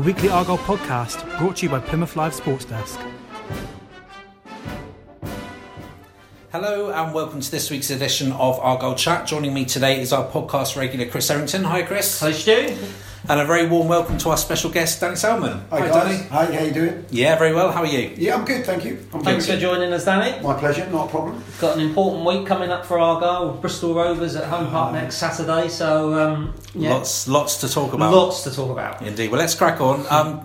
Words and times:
the 0.00 0.06
weekly 0.06 0.30
Argyle 0.30 0.56
podcast 0.56 1.38
brought 1.38 1.56
to 1.56 1.66
you 1.66 1.68
by 1.68 1.78
Plymouth 1.78 2.16
Live 2.16 2.32
Sports 2.32 2.64
Desk. 2.64 2.98
Hello 6.50 6.90
and 6.90 7.12
welcome 7.12 7.40
to 7.40 7.50
this 7.50 7.70
week's 7.70 7.90
edition 7.90 8.32
of 8.32 8.58
Argyle 8.60 8.94
Chat. 8.94 9.26
Joining 9.26 9.52
me 9.52 9.66
today 9.66 10.00
is 10.00 10.12
our 10.14 10.26
podcast 10.26 10.74
regular 10.76 11.06
Chris 11.06 11.30
Errington. 11.30 11.64
Hi, 11.64 11.82
Chris. 11.82 12.18
Hi, 12.20 12.32
Stu. 12.32 12.74
And 13.30 13.38
a 13.38 13.44
very 13.44 13.68
warm 13.68 13.86
welcome 13.86 14.18
to 14.18 14.30
our 14.30 14.36
special 14.36 14.70
guest, 14.70 15.00
Danny 15.00 15.14
Salman. 15.14 15.62
Hi, 15.70 15.78
guys. 15.78 15.94
Danny. 15.94 16.28
Hi, 16.30 16.46
how 16.46 16.58
are 16.58 16.64
you 16.64 16.72
doing? 16.72 17.04
Yeah, 17.10 17.38
very 17.38 17.54
well. 17.54 17.70
How 17.70 17.82
are 17.82 17.86
you? 17.86 18.12
Yeah, 18.16 18.34
I'm 18.34 18.44
good, 18.44 18.66
thank 18.66 18.84
you. 18.84 19.06
I'm 19.14 19.22
Thanks 19.22 19.46
good. 19.46 19.54
for 19.54 19.60
joining 19.60 19.92
us, 19.92 20.04
Danny. 20.04 20.42
My 20.42 20.58
pleasure, 20.58 20.84
not 20.90 21.06
a 21.06 21.10
problem. 21.12 21.40
Got 21.60 21.76
an 21.76 21.82
important 21.86 22.24
week 22.26 22.44
coming 22.44 22.70
up 22.70 22.84
for 22.84 22.98
Argyle. 22.98 23.52
Bristol 23.52 23.94
Rovers 23.94 24.34
at 24.34 24.48
home 24.48 24.68
park 24.72 24.94
next 24.94 25.18
Saturday, 25.18 25.68
so 25.68 26.12
um, 26.14 26.54
yeah, 26.74 26.92
Lots, 26.92 27.28
lots 27.28 27.58
to 27.58 27.68
talk 27.68 27.92
about. 27.92 28.12
lots 28.12 28.42
to 28.42 28.50
talk 28.52 28.72
about. 28.72 29.00
Indeed. 29.00 29.30
Well, 29.30 29.38
let's 29.38 29.54
crack 29.54 29.80
on. 29.80 30.04
Um, 30.10 30.44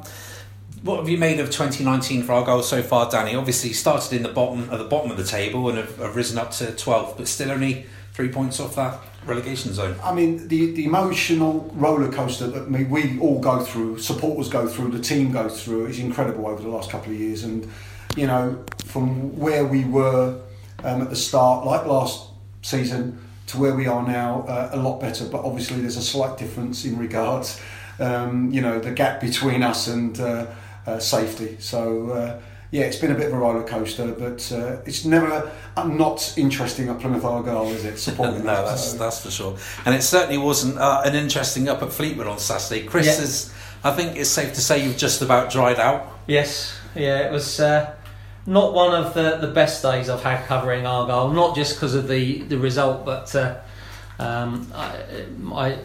what 0.84 1.00
have 1.00 1.10
you 1.10 1.18
made 1.18 1.40
of 1.40 1.48
2019 1.48 2.22
for 2.22 2.34
Argyle 2.34 2.62
so 2.62 2.84
far, 2.84 3.10
Danny? 3.10 3.34
Obviously, 3.34 3.74
started 3.74 4.14
in 4.14 4.22
the 4.22 4.30
bottom 4.30 4.70
at 4.72 4.78
the 4.78 4.86
bottom 4.86 5.10
of 5.10 5.18
the 5.18 5.24
table 5.24 5.70
and 5.70 5.80
have, 5.80 5.98
have 5.98 6.16
risen 6.16 6.38
up 6.38 6.52
to 6.52 6.66
12th, 6.66 7.18
but 7.18 7.28
still 7.28 7.50
only 7.50 7.88
three 8.14 8.30
points 8.30 8.60
off 8.60 8.76
that 8.76 9.00
relegation 9.26 9.74
zone. 9.74 9.96
I 10.04 10.14
mean, 10.14 10.48
the, 10.48 10.72
the 10.74 10.86
emotional 10.86 11.72
roller 11.76 12.12
coaster 12.12 12.48
that 12.48 12.70
we, 12.70 12.84
we 12.84 13.20
all 13.20 13.40
go 13.40 13.64
through, 13.64 14.00
supporters 14.00 14.50
go 14.50 14.68
through, 14.68 14.92
the 14.92 15.00
team 15.00 15.32
goes 15.32 15.64
through, 15.64 15.88
is 15.88 16.00
incredible 16.00 16.48
over 16.48 16.62
the 16.62 16.70
last 16.70 16.92
couple 16.92 17.12
of 17.12 17.20
years. 17.20 17.44
And, 17.44 17.70
you 18.16 18.28
know, 18.28 18.64
from 18.86 19.38
where 19.38 19.66
we 19.66 19.84
were 19.86 20.40
um, 20.84 21.02
at 21.02 21.10
the 21.10 21.16
start, 21.16 21.66
like 21.66 21.86
last 21.86 22.30
season, 22.62 23.20
to 23.48 23.60
where 23.60 23.76
we 23.76 23.88
are 23.88 24.06
now, 24.06 24.42
uh, 24.48 24.70
a 24.74 24.78
lot 24.78 25.00
better. 25.00 25.26
But 25.26 25.44
obviously, 25.44 25.82
there's 25.82 25.98
a 25.98 26.02
slight 26.02 26.38
difference 26.38 26.86
in 26.86 26.98
regards, 26.98 27.62
um, 28.00 28.52
you 28.52 28.62
know, 28.62 28.80
the 28.80 28.92
gap 28.92 29.22
between 29.22 29.64
us 29.64 29.88
and 29.88 30.20
uh, 30.20 30.48
uh, 30.88 31.00
safety. 31.00 31.58
So, 31.60 32.10
uh, 32.12 32.42
yeah, 32.76 32.84
it's 32.84 32.98
been 32.98 33.12
a 33.12 33.16
bit 33.16 33.28
of 33.28 33.34
a 33.34 33.38
roller 33.38 33.64
coaster, 33.64 34.12
but 34.12 34.52
uh, 34.52 34.82
it's 34.86 35.06
never 35.06 35.50
uh, 35.78 35.88
not 35.88 36.34
interesting 36.38 36.90
at 36.90 37.00
Plymouth 37.00 37.24
Argyle, 37.24 37.70
is 37.70 37.86
it? 37.86 37.98
Supporting 37.98 38.44
no, 38.44 38.52
us? 38.52 38.70
that's 38.70 38.92
So- 38.92 38.98
that's 38.98 39.24
for 39.24 39.32
sure. 39.32 39.56
And 39.86 39.96
it 39.96 40.02
certainly 40.02 40.38
wasn't 40.38 40.78
uh, 40.78 41.02
an 41.06 41.16
interesting 41.16 41.70
up 41.70 41.82
at 41.82 41.94
Fleetwood 41.94 42.28
on 42.28 42.38
Saturday. 42.38 42.86
Chris 42.86 43.06
Yeah. 43.08 43.24
is, 43.24 43.54
I 43.82 43.92
think 43.92 44.18
it's 44.18 44.30
safe 44.30 44.54
to 44.56 44.62
say 44.62 44.84
you've 44.84 44.98
just 44.98 45.22
about 45.22 45.50
dried 45.52 45.80
out. 45.80 46.06
Yes, 46.28 46.78
yeah, 46.96 47.20
it 47.28 47.32
was 47.32 47.62
uh, 47.62 47.96
not 48.46 48.74
one 48.74 48.94
of 48.94 49.14
the, 49.14 49.38
the 49.38 49.48
best 49.54 49.82
days 49.82 50.10
I've 50.10 50.24
had 50.24 50.46
covering 50.46 50.86
Argyle. 50.86 51.30
Not 51.30 51.56
just 51.56 51.76
because 51.76 51.96
of 51.96 52.10
the, 52.10 52.42
the 52.42 52.58
result, 52.58 53.06
but 53.06 53.34
uh, 53.36 53.56
um, 54.20 54.70
I, 54.76 54.98
I 55.54 55.78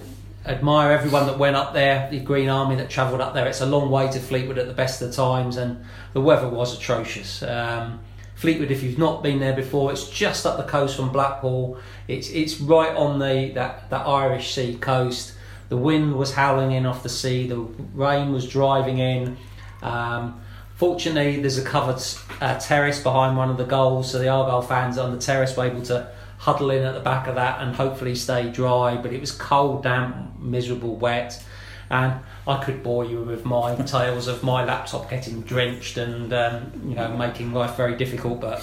admire 0.47 0.93
everyone 0.93 1.27
that 1.27 1.39
went 1.39 1.57
up 1.57 1.75
there, 1.75 2.09
the 2.11 2.21
Green 2.21 2.49
Army 2.49 2.77
that 2.77 2.91
travelled 2.91 3.21
up 3.21 3.35
there. 3.35 3.47
It's 3.47 3.61
a 3.61 3.67
long 3.67 3.91
way 3.91 4.11
to 4.11 4.19
Fleetwood 4.19 4.59
at 4.59 4.67
the 4.67 4.73
best 4.75 5.03
of 5.03 5.13
times, 5.15 5.57
and 5.57 5.85
the 6.13 6.21
weather 6.21 6.49
was 6.49 6.77
atrocious. 6.77 7.43
Um, 7.43 8.01
Fleetwood, 8.37 8.71
if 8.71 8.83
you've 8.83 8.99
not 8.99 9.23
been 9.23 9.39
there 9.39 9.53
before, 9.53 9.93
it's 9.93 10.09
just 10.09 10.47
up 10.47 10.57
the 10.57 10.63
coast 10.63 10.97
from 10.97 11.12
Blackpool. 11.12 11.79
It's 12.09 12.31
it's 12.31 12.59
right 12.59 12.97
on 12.97 13.19
the 13.19 13.53
that, 13.55 13.91
that 13.91 14.06
Irish 14.06 14.55
Sea 14.55 14.77
coast. 14.77 15.34
The 15.69 15.77
wind 15.77 16.17
was 16.17 16.33
howling 16.33 16.73
in 16.73 16.87
off 16.87 17.03
the 17.03 17.11
sea. 17.11 17.47
The 17.47 17.59
rain 17.59 18.33
was 18.33 18.49
driving 18.49 18.99
in. 18.99 19.37
Um, 19.83 20.41
fortunately, 20.77 21.41
there's 21.41 21.59
a 21.59 21.65
covered 21.65 22.03
uh, 22.41 22.59
terrace 22.59 23.03
behind 23.03 23.37
one 23.37 23.50
of 23.50 23.59
the 23.59 23.65
goals, 23.65 24.11
so 24.11 24.19
the 24.19 24.29
Argyle 24.29 24.62
fans 24.62 24.97
on 24.97 25.12
the 25.12 25.19
terrace 25.19 25.55
were 25.56 25.67
able 25.67 25.83
to 25.83 26.11
huddle 26.41 26.71
in 26.71 26.83
at 26.83 26.95
the 26.95 27.01
back 27.01 27.27
of 27.27 27.34
that 27.37 27.61
and 27.61 27.75
hopefully 27.77 28.15
stay 28.15 28.49
dry. 28.51 28.97
But 28.97 29.12
it 29.12 29.21
was 29.21 29.31
cold, 29.33 29.83
damp, 29.83 30.39
miserable, 30.41 30.97
wet, 30.97 31.43
and 31.91 32.21
I 32.47 32.62
could 32.65 32.83
bore 32.83 33.05
you 33.05 33.23
with 33.23 33.45
my 33.45 33.75
tales 33.87 34.27
of 34.27 34.43
my 34.43 34.65
laptop 34.65 35.11
getting 35.11 35.43
drenched 35.43 35.97
and 35.99 36.33
um, 36.33 36.73
you 36.87 36.95
know 36.95 37.17
making 37.17 37.53
life 37.53 37.77
very 37.77 37.97
difficult. 37.97 38.41
But 38.41 38.62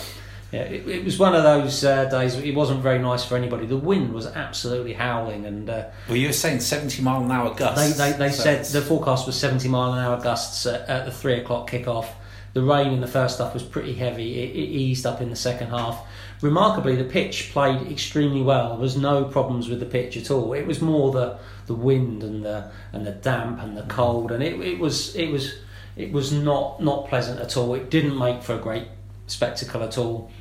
yeah, 0.51 0.61
it, 0.61 0.87
it 0.87 1.03
was 1.03 1.19
one 1.19 1.35
of 1.35 1.43
those 1.43 1.83
uh, 1.83 2.05
days. 2.05 2.35
It 2.37 2.55
wasn't 2.55 2.81
very 2.81 2.99
nice 2.99 3.23
for 3.25 3.35
anybody. 3.35 3.65
The 3.67 3.77
wind 3.77 4.13
was 4.13 4.25
absolutely 4.25 4.93
howling, 4.93 5.45
and 5.45 5.69
uh, 5.69 5.85
Well, 6.07 6.17
you 6.17 6.27
were 6.27 6.33
saying 6.33 6.61
70 6.61 7.01
mile 7.03 7.23
an 7.23 7.31
hour 7.31 7.49
they 7.53 7.59
gusts. 7.59 7.97
they, 7.97 8.11
they 8.13 8.31
So 8.31 8.43
said 8.43 8.53
it's- 8.53 8.71
the 8.73 8.81
forecast 8.81 9.27
was 9.27 9.37
70 9.37 9.67
mile 9.67 9.93
an 9.93 9.99
hour 9.99 10.19
gusts 10.21 10.65
at, 10.65 10.87
at 10.89 11.05
the 11.05 11.11
three 11.11 11.33
o'clock 11.35 11.69
kickoff. 11.69 12.07
The 12.53 12.63
rain 12.63 12.91
in 12.93 13.01
the 13.01 13.07
first 13.07 13.37
half 13.39 13.53
was 13.53 13.61
pretty 13.61 13.93
heavy. 13.93 14.39
It, 14.39 14.49
it 14.55 14.69
eased 14.69 15.05
up 15.05 15.21
in 15.21 15.29
the 15.29 15.35
second 15.35 15.67
half. 15.67 16.03
Remarkably, 16.41 16.95
the 16.95 17.03
pitch 17.03 17.49
played 17.51 17.91
extremely 17.91 18.41
well. 18.41 18.69
There 18.69 18.79
was 18.79 18.95
no 18.95 19.25
problems 19.25 19.69
with 19.69 19.79
the 19.79 19.85
pitch 19.85 20.15
at 20.17 20.29
all. 20.29 20.53
It 20.53 20.67
was 20.67 20.81
more 20.81 21.11
the 21.11 21.37
the 21.65 21.73
wind 21.73 22.23
and 22.23 22.45
the 22.45 22.71
and 22.93 23.05
the 23.05 23.11
damp 23.11 23.59
and 23.61 23.75
the 23.75 23.83
cold, 23.83 24.31
and 24.31 24.43
it, 24.43 24.59
it 24.61 24.79
was 24.79 25.15
it 25.15 25.31
was 25.31 25.55
it 25.95 26.11
was 26.11 26.31
not 26.31 26.81
not 26.81 27.07
pleasant 27.07 27.39
at 27.39 27.57
all. 27.57 27.73
It 27.73 27.89
didn't 27.89 28.17
make 28.17 28.43
for 28.43 28.53
a 28.53 28.59
great 28.59 28.87
spectacle 29.25 29.81
at 29.81 29.97
all. 29.97 30.31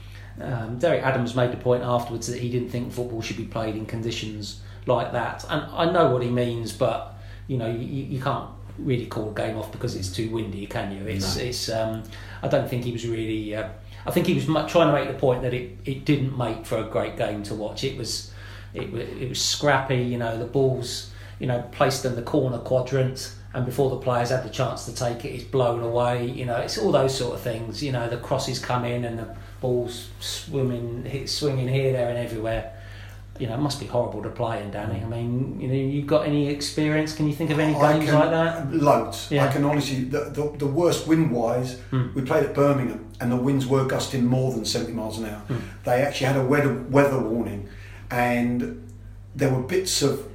Um, 0.40 0.78
Derek 0.78 1.02
Adams 1.02 1.34
made 1.34 1.50
the 1.50 1.56
point 1.56 1.82
afterwards 1.82 2.26
that 2.26 2.40
he 2.40 2.50
didn't 2.50 2.68
think 2.68 2.92
football 2.92 3.22
should 3.22 3.38
be 3.38 3.46
played 3.46 3.74
in 3.74 3.86
conditions 3.86 4.60
like 4.84 5.12
that, 5.12 5.44
and 5.48 5.62
I 5.72 5.90
know 5.90 6.10
what 6.10 6.22
he 6.22 6.28
means, 6.28 6.72
but 6.72 7.14
you 7.46 7.56
know 7.56 7.70
you, 7.70 8.04
you 8.04 8.20
can't 8.20 8.50
really 8.78 9.06
call 9.06 9.30
a 9.30 9.34
game 9.34 9.56
off 9.56 9.72
because 9.72 9.96
it's 9.96 10.10
too 10.10 10.30
windy, 10.30 10.66
can 10.66 10.92
you? 10.92 11.06
It's 11.06 11.36
it's. 11.36 11.70
Um, 11.70 12.02
I 12.42 12.48
don't 12.48 12.68
think 12.68 12.84
he 12.84 12.92
was 12.92 13.06
really. 13.06 13.54
Uh, 13.54 13.70
I 14.06 14.10
think 14.10 14.26
he 14.26 14.34
was 14.34 14.44
trying 14.44 14.88
to 14.88 14.92
make 14.92 15.08
the 15.08 15.18
point 15.18 15.42
that 15.42 15.52
it, 15.52 15.78
it 15.84 16.04
didn't 16.04 16.36
make 16.36 16.64
for 16.64 16.78
a 16.78 16.84
great 16.84 17.16
game 17.16 17.42
to 17.44 17.54
watch. 17.54 17.84
It 17.84 17.98
was 17.98 18.32
it, 18.72 18.92
it 18.94 19.28
was 19.28 19.42
scrappy. 19.42 20.02
You 20.02 20.18
know 20.18 20.38
the 20.38 20.46
balls 20.46 21.10
you 21.38 21.46
know 21.46 21.62
placed 21.72 22.04
in 22.04 22.14
the 22.14 22.22
corner 22.22 22.58
quadrant. 22.58 23.32
And 23.54 23.64
before 23.64 23.88
the 23.88 23.96
players 23.96 24.28
had 24.28 24.44
the 24.44 24.50
chance 24.50 24.84
to 24.84 24.94
take 24.94 25.24
it, 25.24 25.28
it's 25.28 25.44
blown 25.44 25.82
away. 25.82 26.26
You 26.26 26.44
know, 26.44 26.56
it's 26.56 26.76
all 26.76 26.92
those 26.92 27.16
sort 27.16 27.36
of 27.36 27.40
things. 27.40 27.82
You 27.82 27.90
know, 27.90 28.06
the 28.06 28.18
crosses 28.18 28.58
come 28.58 28.84
in 28.84 29.02
and 29.06 29.18
the 29.18 29.34
balls 29.62 30.10
swimming, 30.20 31.26
swinging 31.26 31.66
here, 31.66 31.92
there, 31.92 32.10
and 32.10 32.18
everywhere. 32.18 32.75
You 33.38 33.46
know, 33.48 33.54
it 33.54 33.60
must 33.60 33.80
be 33.80 33.86
horrible 33.86 34.22
to 34.22 34.30
play 34.30 34.62
in, 34.62 34.70
Danny. 34.70 35.00
I 35.02 35.04
mean, 35.06 35.60
you 35.60 35.68
know, 35.68 35.74
you've 35.74 36.06
got 36.06 36.26
any 36.26 36.48
experience? 36.48 37.14
Can 37.14 37.26
you 37.26 37.34
think 37.34 37.50
of 37.50 37.58
any 37.58 37.72
games 37.74 38.04
can- 38.06 38.14
like 38.14 38.30
that? 38.30 38.72
Loads. 38.74 39.28
Yeah. 39.30 39.44
I 39.46 39.52
can 39.52 39.64
honestly, 39.64 40.04
the, 40.04 40.30
the, 40.30 40.54
the 40.58 40.66
worst 40.66 41.06
wind 41.06 41.30
wise, 41.30 41.78
Hmm. 41.90 42.14
we 42.14 42.22
played 42.22 42.44
at 42.44 42.54
Birmingham 42.54 43.06
and 43.20 43.30
the 43.30 43.36
winds 43.36 43.66
were 43.66 43.84
gusting 43.84 44.24
more 44.24 44.52
than 44.52 44.64
70 44.64 44.92
miles 44.92 45.18
an 45.18 45.26
hour. 45.26 45.38
Hmm. 45.48 45.56
They 45.84 46.02
actually 46.02 46.26
had 46.28 46.36
a 46.36 46.44
weather, 46.44 46.72
weather 46.90 47.18
warning 47.18 47.68
and 48.10 48.82
there 49.34 49.50
were 49.52 49.62
bits 49.62 50.02
of 50.02 50.26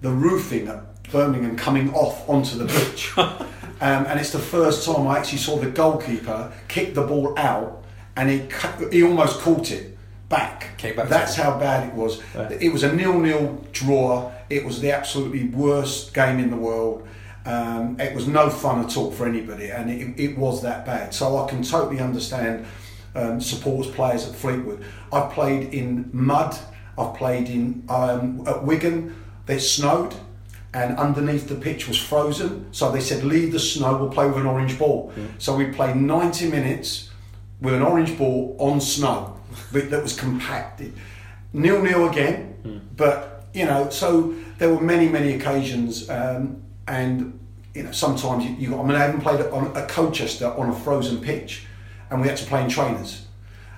the 0.00 0.10
roofing 0.10 0.68
at 0.68 1.02
Birmingham 1.12 1.56
coming 1.56 1.92
off 1.94 2.28
onto 2.28 2.58
the 2.58 2.66
pitch. 2.66 3.12
um, 3.18 3.46
and 3.80 4.18
it's 4.18 4.30
the 4.32 4.38
first 4.38 4.84
time 4.86 5.06
I 5.06 5.18
actually 5.18 5.38
saw 5.38 5.56
the 5.58 5.70
goalkeeper 5.70 6.52
kick 6.68 6.94
the 6.94 7.02
ball 7.06 7.38
out 7.38 7.84
and 8.16 8.28
he, 8.30 8.42
he 8.90 9.02
almost 9.04 9.40
caught 9.40 9.70
it 9.70 9.96
back. 10.28 10.73
Came 10.84 10.96
back 10.96 11.08
That's 11.08 11.34
how 11.34 11.58
bad 11.58 11.88
it 11.88 11.94
was. 11.94 12.20
It 12.60 12.70
was 12.70 12.82
a 12.82 12.94
nil-nil 12.94 13.64
draw. 13.72 14.30
It 14.50 14.66
was 14.66 14.82
the 14.82 14.92
absolutely 14.92 15.48
worst 15.48 16.12
game 16.12 16.38
in 16.38 16.50
the 16.50 16.58
world. 16.58 17.08
Um, 17.46 17.98
it 17.98 18.14
was 18.14 18.28
no 18.28 18.50
fun 18.50 18.84
at 18.84 18.94
all 18.94 19.10
for 19.10 19.26
anybody, 19.26 19.70
and 19.70 19.90
it, 19.90 20.20
it 20.20 20.36
was 20.36 20.60
that 20.60 20.84
bad. 20.84 21.14
So 21.14 21.42
I 21.42 21.48
can 21.48 21.62
totally 21.62 22.00
understand 22.00 22.66
um, 23.14 23.40
supporters, 23.40 23.90
players 23.94 24.28
at 24.28 24.34
Fleetwood. 24.34 24.84
I've 25.10 25.32
played 25.32 25.72
in 25.72 26.10
mud. 26.12 26.54
I've 26.98 27.14
played 27.14 27.48
in 27.48 27.84
um, 27.88 28.46
at 28.46 28.62
Wigan. 28.62 29.16
It 29.48 29.60
snowed, 29.60 30.14
and 30.74 30.98
underneath 30.98 31.48
the 31.48 31.54
pitch 31.54 31.88
was 31.88 31.98
frozen. 31.98 32.66
So 32.72 32.92
they 32.92 33.00
said, 33.00 33.24
"Leave 33.24 33.52
the 33.52 33.58
snow. 33.58 33.96
We'll 33.96 34.10
play 34.10 34.26
with 34.26 34.36
an 34.36 34.46
orange 34.46 34.78
ball." 34.78 35.14
So 35.38 35.56
we 35.56 35.64
played 35.68 35.96
90 35.96 36.50
minutes 36.50 37.08
with 37.62 37.72
an 37.72 37.80
orange 37.80 38.18
ball 38.18 38.54
on 38.58 38.82
snow 38.82 39.33
that 39.72 40.02
was 40.02 40.18
compacted. 40.18 40.92
Nil 41.52 41.82
nil 41.82 42.08
again, 42.08 42.82
but 42.96 43.46
you 43.52 43.64
know, 43.64 43.88
so 43.90 44.34
there 44.58 44.72
were 44.74 44.80
many 44.80 45.08
many 45.08 45.34
occasions, 45.34 46.10
um, 46.10 46.62
and 46.88 47.38
you 47.74 47.84
know 47.84 47.92
sometimes 47.92 48.44
you, 48.44 48.50
you. 48.56 48.80
I 48.80 48.82
mean, 48.82 48.96
I 48.96 49.00
haven't 49.00 49.20
played 49.20 49.40
on 49.40 49.76
at 49.76 49.88
Colchester 49.88 50.46
on 50.46 50.70
a 50.70 50.74
frozen 50.74 51.20
pitch, 51.20 51.66
and 52.10 52.20
we 52.20 52.28
had 52.28 52.36
to 52.38 52.46
play 52.46 52.62
in 52.62 52.68
trainers. 52.68 53.26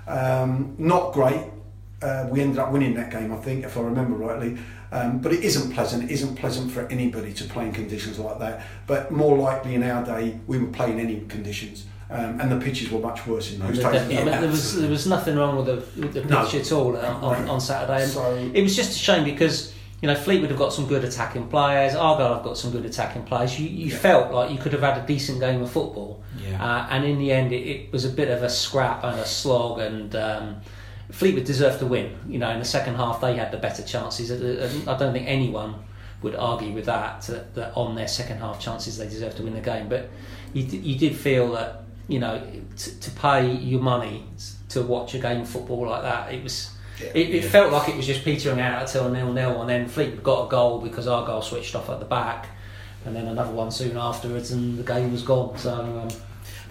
Um, 0.06 0.74
not 0.78 1.12
great. 1.12 1.42
Uh, 2.02 2.26
we 2.30 2.40
ended 2.40 2.58
up 2.58 2.70
winning 2.72 2.94
that 2.94 3.10
game, 3.10 3.32
I 3.32 3.36
think, 3.36 3.64
if 3.64 3.76
I 3.76 3.80
remember 3.80 4.16
rightly. 4.16 4.58
Um, 4.92 5.18
but 5.18 5.32
it 5.32 5.42
isn't 5.42 5.72
pleasant. 5.72 6.04
It 6.04 6.10
isn't 6.10 6.36
pleasant 6.36 6.70
for 6.70 6.86
anybody 6.86 7.32
to 7.34 7.44
play 7.44 7.66
in 7.66 7.72
conditions 7.72 8.18
like 8.18 8.38
that. 8.38 8.64
But 8.86 9.10
more 9.10 9.36
likely 9.36 9.74
in 9.74 9.82
our 9.82 10.04
day, 10.04 10.38
we 10.46 10.58
would 10.58 10.72
play 10.72 10.92
in 10.92 11.00
any 11.00 11.20
conditions. 11.22 11.86
Um, 12.08 12.40
and 12.40 12.52
the 12.52 12.64
pitches 12.64 12.90
were 12.90 13.00
much 13.00 13.26
worse 13.26 13.52
in 13.52 13.58
those 13.58 13.78
The- 13.78 13.90
days. 13.90 14.02
I 14.02 14.06
mean, 14.06 14.26
there 14.26 14.48
was 14.48 14.76
there 14.80 14.90
was 14.90 15.06
nothing 15.08 15.36
wrong 15.36 15.56
with 15.56 15.66
the, 15.66 16.00
with 16.00 16.12
the 16.14 16.24
No. 16.24 16.44
pitch 16.44 16.54
at 16.66 16.72
all 16.72 16.96
on, 16.96 17.04
on, 17.04 17.48
on 17.48 17.60
Saturday. 17.60 18.02
And 18.04 18.10
So- 18.12 18.50
it 18.54 18.62
was 18.62 18.76
just 18.76 18.92
a 18.92 18.98
shame 18.98 19.24
because 19.24 19.72
you 20.00 20.06
know 20.06 20.14
Fleetwood 20.14 20.50
have 20.50 20.58
got 20.58 20.72
some 20.72 20.86
good 20.86 21.02
attacking 21.02 21.48
players. 21.48 21.96
Argyle 21.96 22.34
have 22.34 22.44
got 22.44 22.56
some 22.56 22.70
good 22.70 22.84
attacking 22.84 23.24
players. 23.24 23.58
You, 23.58 23.68
you 23.68 23.90
felt 23.90 24.32
like 24.32 24.52
you 24.52 24.58
could 24.58 24.72
have 24.72 24.82
had 24.82 24.98
a 25.02 25.06
decent 25.06 25.40
game 25.40 25.62
of 25.62 25.70
football, 25.70 26.22
Yeah. 26.40 26.64
uh, 26.64 26.86
and 26.90 27.04
in 27.04 27.18
the 27.18 27.32
end, 27.32 27.52
it, 27.52 27.66
it 27.66 27.92
was 27.92 28.04
a 28.04 28.10
bit 28.10 28.28
of 28.28 28.42
a 28.44 28.50
scrap 28.50 29.02
and 29.02 29.18
a 29.18 29.26
slog. 29.26 29.80
And 29.80 30.14
um, 30.14 30.56
Fleetwood 31.10 31.44
deserved 31.44 31.80
to 31.80 31.86
win. 31.86 32.16
You 32.28 32.38
know, 32.38 32.50
in 32.50 32.60
the 32.60 32.64
second 32.64 32.94
half, 32.96 33.20
they 33.20 33.34
had 33.34 33.50
the 33.50 33.56
better 33.58 33.82
chances. 33.82 34.30
I 34.30 34.96
don't 34.96 35.12
think 35.12 35.26
anyone 35.26 35.74
would 36.22 36.36
argue 36.36 36.72
with 36.72 36.84
that, 36.86 37.22
that, 37.22 37.54
that 37.56 37.72
on 37.76 37.94
their 37.96 38.08
second 38.08 38.38
half 38.38 38.60
chances 38.60 38.96
they 38.96 39.06
deserved 39.08 39.36
to 39.38 39.42
win 39.42 39.54
the 39.54 39.60
game. 39.60 39.88
But 39.88 40.08
you, 40.52 40.62
you 40.64 40.96
did 40.98 41.14
feel 41.16 41.52
that 41.52 41.82
you 42.08 42.18
know 42.18 42.42
to, 42.76 43.00
to 43.00 43.10
pay 43.12 43.50
your 43.52 43.80
money 43.80 44.24
to 44.70 44.82
watch 44.82 45.14
a 45.14 45.18
game 45.18 45.40
of 45.42 45.48
football 45.48 45.86
like 45.88 46.02
that, 46.02 46.32
it 46.32 46.42
was. 46.42 46.70
It, 46.98 47.28
it 47.28 47.44
felt 47.44 47.72
like 47.72 47.90
it 47.90 47.96
was 47.96 48.06
just 48.06 48.24
petering 48.24 48.58
out 48.58 48.80
until 48.80 49.10
nil 49.10 49.30
nil, 49.30 49.60
and 49.60 49.68
then 49.68 49.86
Fleetwood 49.86 50.22
got 50.22 50.46
a 50.46 50.48
goal 50.48 50.80
because 50.80 51.06
our 51.06 51.26
goal 51.26 51.42
switched 51.42 51.74
off 51.74 51.90
at 51.90 51.98
the 51.98 52.06
back, 52.06 52.46
and 53.04 53.14
then 53.14 53.26
another 53.26 53.52
one 53.52 53.70
soon 53.70 53.98
afterwards, 53.98 54.50
and 54.50 54.78
the 54.78 54.82
game 54.82 55.12
was 55.12 55.22
gone. 55.22 55.58
So 55.58 55.74
um, 55.74 56.08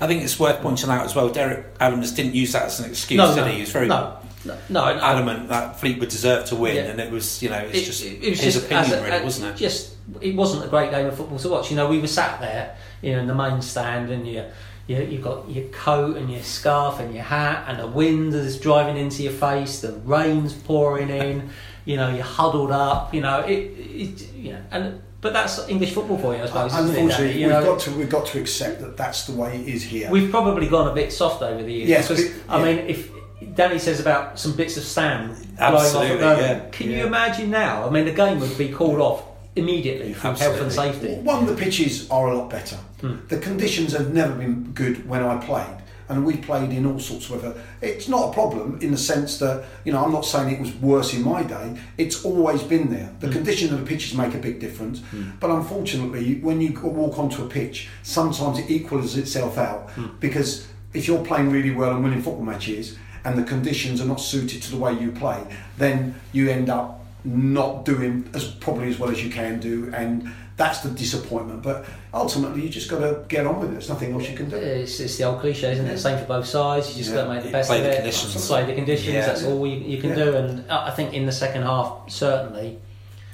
I 0.01 0.07
think 0.07 0.23
it's 0.23 0.39
worth 0.39 0.61
pointing 0.61 0.89
out 0.89 1.05
as 1.05 1.13
well. 1.13 1.29
Derek 1.29 1.67
Adams 1.79 2.11
didn't 2.11 2.33
use 2.33 2.53
that 2.53 2.63
as 2.63 2.79
an 2.79 2.89
excuse, 2.89 3.19
no, 3.19 3.35
did 3.35 3.41
no, 3.41 3.47
he? 3.47 3.53
He 3.53 3.59
was 3.61 3.71
very 3.71 3.87
no, 3.87 4.17
no, 4.45 4.57
no, 4.69 4.95
no. 4.95 4.99
adamant 4.99 5.47
that 5.49 5.79
Fleetwood 5.79 6.09
deserved 6.09 6.47
to 6.47 6.55
win, 6.55 6.75
Yeah. 6.75 6.81
and 6.85 6.99
it 6.99 7.11
was, 7.11 7.43
you 7.43 7.49
know, 7.51 7.59
it's 7.59 7.77
It- 7.77 7.85
just 7.85 8.03
it, 8.03 8.23
it 8.23 8.29
was 8.31 8.39
his 8.39 8.53
just 8.55 8.65
opinion, 8.65 8.97
a- 8.97 9.03
really, 9.03 9.17
uh, 9.17 9.23
wasn't 9.23 9.53
it? 9.53 9.57
Just 9.59 9.93
it 10.21 10.35
wasn't 10.35 10.65
a 10.65 10.67
great 10.69 10.89
game 10.89 11.05
of 11.05 11.15
football 11.15 11.37
to 11.37 11.49
watch. 11.49 11.69
You 11.69 11.75
know, 11.77 11.87
we 11.87 11.99
were 11.99 12.07
sat 12.07 12.39
there, 12.39 12.75
you 13.03 13.11
know, 13.13 13.19
in 13.19 13.27
the 13.27 13.35
main 13.35 13.61
stand, 13.61 14.09
and 14.09 14.27
you. 14.27 14.43
You, 14.87 14.97
you've 15.01 15.23
got 15.23 15.49
your 15.49 15.67
coat 15.69 16.15
and 16.17 16.29
your 16.31 16.43
scarf 16.43 16.99
and 16.99 17.13
your 17.13 17.23
hat, 17.23 17.65
and 17.67 17.79
the 17.79 17.87
wind 17.87 18.33
is 18.33 18.59
driving 18.59 18.97
into 18.97 19.23
your 19.23 19.33
face. 19.33 19.81
The 19.81 19.93
rain's 19.93 20.53
pouring 20.53 21.09
in. 21.09 21.49
You 21.87 21.97
know, 21.97 22.09
you're 22.09 22.23
huddled 22.23 22.71
up. 22.71 23.13
You 23.13 23.21
know, 23.21 23.41
it, 23.41 23.51
it 23.77 24.33
you 24.33 24.53
know, 24.53 24.61
and 24.71 25.03
but 25.21 25.33
that's 25.33 25.67
English 25.69 25.93
football 25.93 26.17
for 26.17 26.35
you, 26.35 26.41
I 26.41 26.47
suppose. 26.47 26.73
isn't 26.73 26.85
it, 26.85 26.89
Unfortunately, 26.99 27.27
Danny? 27.27 27.41
You 27.41 27.47
we've 27.47 27.63
got 27.63 27.79
to 27.81 27.91
we've 27.91 28.09
got 28.09 28.25
to 28.25 28.39
accept 28.39 28.81
that 28.81 28.97
that's 28.97 29.27
the 29.27 29.33
way 29.33 29.61
it 29.61 29.67
is 29.67 29.83
here. 29.83 30.09
We've 30.09 30.31
probably 30.31 30.67
gone 30.67 30.87
a 30.87 30.95
bit 30.95 31.13
soft 31.13 31.43
over 31.43 31.61
the 31.61 31.71
years. 31.71 31.87
Yes, 31.89 32.07
because, 32.07 32.29
but- 32.29 32.55
I 32.55 32.57
yeah. 32.57 32.65
mean, 32.75 32.89
if 32.89 33.11
Danny 33.55 33.77
says 33.77 33.99
about 33.99 34.39
some 34.39 34.55
bits 34.55 34.77
of 34.77 34.83
sand 34.83 35.35
blowing 35.57 35.73
off 35.73 35.73
Absolutely, 35.73 36.23
at 36.25 36.39
yeah. 36.39 36.69
can 36.69 36.89
you 36.89 37.05
imagine 37.05 37.51
now? 37.51 37.87
I 37.87 37.91
mean, 37.91 38.05
the 38.05 38.13
game 38.13 38.39
would 38.39 38.57
be 38.57 38.69
called 38.69 38.99
off 38.99 39.23
immediately 39.55 40.13
from 40.13 40.35
health 40.35 40.57
and 40.57 40.65
Absolutely. 40.65 40.99
safety. 41.09 41.21
One, 41.21 41.45
the 41.45 41.55
pitches 41.55 42.09
are 42.09 42.27
a 42.29 42.37
lot 42.37 42.49
better. 42.49 42.77
Hmm. 43.05 43.27
The 43.27 43.37
conditions 43.37 43.93
have 43.93 44.13
never 44.13 44.33
been 44.33 44.71
good 44.73 45.07
when 45.07 45.21
I 45.23 45.37
played, 45.45 45.77
and 46.09 46.25
we 46.25 46.37
played 46.37 46.71
in 46.71 46.85
all 46.85 46.99
sorts 46.99 47.29
of 47.29 47.43
weather. 47.43 47.53
It's 47.81 48.07
not 48.07 48.29
a 48.29 48.33
problem 48.33 48.79
in 48.81 48.91
the 48.91 48.97
sense 48.97 49.37
that 49.39 49.65
you 49.83 49.91
know 49.91 50.03
I'm 50.03 50.11
not 50.11 50.25
saying 50.25 50.53
it 50.53 50.59
was 50.59 50.73
worse 50.75 51.13
in 51.13 51.23
my 51.23 51.43
day. 51.43 51.77
It's 51.97 52.23
always 52.25 52.63
been 52.63 52.89
there. 52.89 53.09
The 53.19 53.29
condition 53.29 53.73
of 53.73 53.79
the 53.79 53.85
pitches 53.85 54.13
make 54.17 54.33
a 54.33 54.39
big 54.39 54.59
difference, 54.59 55.01
but 55.39 55.49
unfortunately, 55.49 56.39
when 56.41 56.61
you 56.61 56.71
walk 56.81 57.19
onto 57.19 57.43
a 57.43 57.47
pitch, 57.47 57.89
sometimes 58.03 58.59
it 58.59 58.69
equals 58.69 59.17
itself 59.17 59.57
out 59.57 59.89
Hmm. 59.91 60.07
because 60.19 60.67
if 60.93 61.07
you're 61.07 61.25
playing 61.25 61.51
really 61.51 61.71
well 61.71 61.91
and 61.95 62.03
winning 62.03 62.21
football 62.21 62.45
matches. 62.45 62.97
And 63.27 63.35
the 63.39 63.43
conditions 63.43 63.99
are 64.01 64.05
not 64.05 64.21
suited 64.21 64.61
to 64.61 64.69
the 64.69 64.77
way 64.77 64.93
you 64.93 65.11
play, 65.11 65.39
then 65.79 66.13
you 66.31 66.47
end 66.47 66.69
up 66.69 67.03
not 67.23 67.83
doing 67.83 68.29
as 68.35 68.43
probably 68.45 68.87
as 68.87 68.99
well 68.99 69.09
as 69.09 69.23
you 69.23 69.31
can 69.31 69.59
do, 69.59 69.91
and 69.95 70.29
that's 70.57 70.79
the 70.79 70.89
disappointment. 70.89 71.61
But 71.63 71.85
ultimately, 72.13 72.61
you 72.63 72.69
just 72.69 72.89
got 72.89 72.99
to 72.99 73.23
get 73.27 73.45
on 73.45 73.59
with 73.59 73.69
it. 73.69 73.73
There's 73.73 73.89
nothing 73.89 74.13
else 74.13 74.29
you 74.29 74.37
can 74.37 74.49
do. 74.49 74.55
It's, 74.55 74.99
it's 74.99 75.17
the 75.17 75.25
old 75.25 75.41
cliche, 75.41 75.73
isn't 75.73 75.85
it? 75.85 75.97
Same 75.97 76.17
for 76.17 76.25
both 76.25 76.45
sides. 76.45 76.89
You 76.89 76.95
just 76.95 77.09
Yeah. 77.09 77.15
got 77.17 77.23
to 77.25 77.33
make 77.33 77.41
the 77.41 77.47
You 77.49 77.53
best 77.53 77.69
play 77.69 77.77
of 77.79 77.83
the 77.83 77.91
it. 77.91 77.95
conditions. 77.97 78.47
Play 78.47 78.65
the 78.65 78.73
conditions. 78.75 79.13
Yeah. 79.13 79.25
That's 79.25 79.43
all 79.43 79.67
you, 79.67 79.77
you 79.77 79.97
can 80.01 80.11
Yeah. 80.11 80.15
do. 80.25 80.35
And 80.35 80.71
I 80.71 80.87
I 80.87 80.91
think 80.91 81.13
in 81.13 81.25
the 81.25 81.31
second 81.31 81.63
half, 81.63 81.91
certainly, 82.07 82.79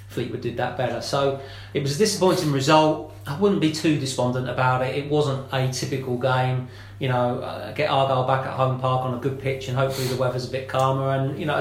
Fleetwood 0.09 0.41
did 0.41 0.57
that 0.57 0.77
better. 0.77 0.99
So 1.01 1.39
it 1.73 1.81
was 1.83 1.95
a 1.95 1.97
disappointing 1.99 2.51
result. 2.51 3.13
I 3.27 3.37
wouldn't 3.39 3.61
be 3.61 3.71
too 3.71 3.97
despondent 3.99 4.49
about 4.49 4.81
it. 4.81 4.95
It 4.95 5.09
wasn't 5.09 5.45
a 5.53 5.67
typical 5.71 6.17
game. 6.17 6.67
You 6.99 7.07
know, 7.09 7.39
uh, 7.39 7.71
get 7.73 7.89
Argyle 7.89 8.25
back 8.27 8.45
at 8.47 8.53
home 8.53 8.79
park 8.79 9.05
on 9.05 9.13
a 9.13 9.17
good 9.19 9.39
pitch, 9.39 9.67
and 9.67 9.77
hopefully 9.77 10.07
the 10.07 10.17
weather's 10.17 10.47
a 10.47 10.51
bit 10.51 10.67
calmer. 10.67 11.11
And 11.11 11.39
you 11.39 11.45
know, 11.45 11.53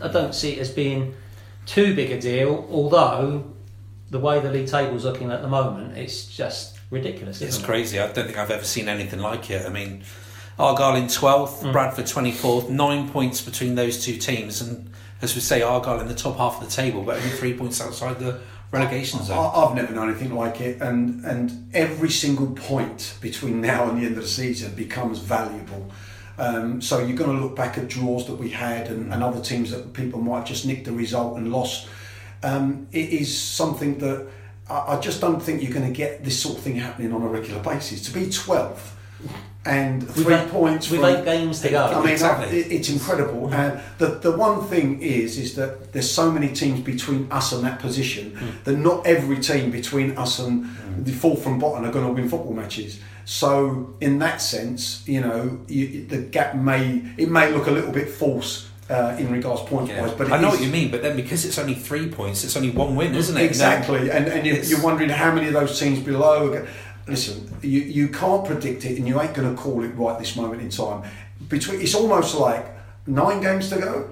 I, 0.00 0.06
I 0.06 0.08
don't 0.12 0.34
see 0.34 0.52
it 0.52 0.58
as 0.60 0.70
being 0.70 1.14
too 1.66 1.94
big 1.94 2.10
a 2.12 2.20
deal. 2.20 2.66
Although 2.70 3.44
the 4.10 4.18
way 4.18 4.40
the 4.40 4.50
league 4.50 4.68
table's 4.68 5.04
looking 5.04 5.30
at 5.30 5.42
the 5.42 5.48
moment, 5.48 5.96
it's 5.96 6.26
just 6.26 6.78
ridiculous. 6.90 7.40
It's 7.42 7.54
isn't 7.56 7.64
it? 7.64 7.66
crazy. 7.66 7.98
I 7.98 8.10
don't 8.12 8.26
think 8.26 8.38
I've 8.38 8.50
ever 8.50 8.64
seen 8.64 8.88
anything 8.88 9.20
like 9.20 9.50
it. 9.50 9.66
I 9.66 9.68
mean, 9.68 10.02
Argyle 10.58 10.96
in 10.96 11.04
12th, 11.04 11.62
Mm. 11.62 11.72
Bradford 11.72 12.06
24th, 12.06 12.68
nine 12.68 13.08
points 13.10 13.40
between 13.40 13.74
those 13.74 14.02
two 14.04 14.16
teams. 14.16 14.60
And 14.60 14.90
as 15.22 15.34
we 15.34 15.40
say, 15.40 15.62
Argyle 15.62 16.00
in 16.00 16.08
the 16.08 16.14
top 16.14 16.36
half 16.36 16.60
of 16.60 16.68
the 16.68 16.74
table, 16.74 17.02
but 17.02 17.16
only 17.16 17.30
three 17.30 17.54
points 17.54 17.80
outside 17.80 18.18
the 18.18 18.40
relegation 18.72 19.22
zone. 19.22 19.38
I, 19.38 19.48
I've 19.64 19.74
never 19.74 19.94
known 19.94 20.10
anything 20.10 20.34
like 20.34 20.60
it, 20.60 20.80
and 20.82 21.24
and 21.24 21.70
every 21.74 22.10
single 22.10 22.48
point 22.48 23.16
between 23.20 23.60
now 23.72 23.88
and 23.88 24.00
the 24.00 24.06
end 24.06 24.16
of 24.16 24.22
the 24.22 24.28
season 24.28 24.74
becomes 24.74 25.18
valuable. 25.20 25.90
Um, 26.38 26.80
so 26.80 26.98
you're 27.04 27.16
going 27.16 27.36
to 27.36 27.42
look 27.44 27.56
back 27.56 27.78
at 27.78 27.88
draws 27.88 28.26
that 28.28 28.34
we 28.36 28.50
had 28.50 28.86
and, 28.88 29.12
and 29.12 29.24
other 29.24 29.40
teams 29.40 29.72
that 29.72 29.92
people 29.92 30.20
might 30.20 30.38
have 30.38 30.46
just 30.46 30.66
nicked 30.66 30.84
the 30.84 30.92
result 30.92 31.36
and 31.36 31.50
lost. 31.52 31.88
Um, 32.42 32.88
it 32.92 33.10
is 33.10 33.36
something 33.36 33.98
that 33.98 34.26
I, 34.70 34.96
I 34.96 35.00
just 35.00 35.20
don't 35.20 35.40
think 35.40 35.62
you're 35.62 35.72
going 35.72 35.86
to 35.86 35.96
get 35.96 36.24
this 36.24 36.40
sort 36.40 36.58
of 36.58 36.62
thing 36.62 36.76
happening 36.76 37.12
on 37.12 37.22
a 37.22 37.28
regular 37.28 37.62
basis. 37.62 38.02
To 38.02 38.12
be 38.12 38.26
12th 38.26 38.94
and 39.64 40.08
three 40.08 40.34
eight- 40.34 40.48
points 40.48 40.90
We've 40.90 41.00
from, 41.00 41.10
eight 41.10 41.24
games 41.24 41.60
to 41.60 41.68
go. 41.70 41.84
I 41.84 42.00
mean, 42.00 42.08
Exactly. 42.10 42.60
it, 42.60 42.72
it's 42.72 42.88
incredible. 42.88 43.48
Mm. 43.48 43.52
And 43.52 43.80
the 43.98 44.30
the 44.30 44.36
one 44.36 44.64
thing 44.66 45.02
is, 45.02 45.38
is 45.38 45.54
that 45.56 45.92
there's 45.92 46.10
so 46.10 46.30
many 46.30 46.48
teams 46.48 46.80
between 46.80 47.30
us 47.30 47.52
and 47.52 47.64
that 47.64 47.78
position 47.80 48.32
mm. 48.32 48.64
that 48.64 48.76
not 48.78 49.06
every 49.06 49.38
team 49.38 49.70
between 49.70 50.16
us 50.16 50.38
and 50.38 50.64
mm. 50.64 51.04
the 51.04 51.12
fourth 51.12 51.42
from 51.42 51.58
bottom 51.58 51.84
are 51.84 51.92
going 51.92 52.06
to 52.06 52.12
win 52.12 52.28
football 52.28 52.54
matches. 52.54 53.00
So 53.24 53.94
in 54.00 54.20
that 54.20 54.40
sense, 54.40 55.06
you 55.06 55.20
know, 55.20 55.60
you, 55.68 56.06
the 56.06 56.18
gap 56.18 56.54
may 56.54 57.02
it 57.18 57.28
may 57.28 57.52
look 57.52 57.66
a 57.66 57.70
little 57.70 57.92
bit 57.92 58.08
false 58.08 58.67
uh, 58.90 59.16
in 59.18 59.30
regards 59.30 59.62
point 59.62 59.88
yeah. 59.88 60.00
wise. 60.02 60.12
but 60.12 60.32
I 60.32 60.40
know 60.40 60.48
is- 60.48 60.54
what 60.58 60.62
you 60.66 60.70
mean, 60.72 60.90
but 60.90 61.02
then 61.02 61.16
because 61.16 61.44
it's 61.44 61.58
only 61.58 61.74
three 61.74 62.08
points, 62.08 62.44
it's 62.44 62.56
only 62.56 62.70
one 62.70 62.96
win, 62.96 63.14
isn't 63.14 63.36
it? 63.36 63.42
Exactly, 63.44 64.10
and, 64.10 64.26
and 64.28 64.46
you, 64.46 64.52
It's- 64.52 64.70
you're 64.70 64.82
wondering 64.82 65.10
how 65.10 65.32
many 65.34 65.48
of 65.48 65.52
those 65.54 65.78
teams 65.78 66.00
below. 66.00 66.48
are 66.52 66.60
go- 66.60 66.66
Listen, 67.06 67.50
you, 67.62 67.80
you 67.80 68.08
can't 68.08 68.44
predict 68.44 68.84
it, 68.84 68.98
and 68.98 69.08
you 69.08 69.18
ain't 69.18 69.32
going 69.32 69.48
to 69.54 69.60
call 69.60 69.82
it 69.82 69.88
right 69.96 70.18
this 70.18 70.36
moment 70.36 70.60
in 70.60 70.68
time. 70.68 71.02
Between 71.48 71.80
it's 71.80 71.94
almost 71.94 72.34
like 72.34 72.66
nine 73.06 73.40
games 73.40 73.70
to 73.70 73.78
go, 73.78 74.10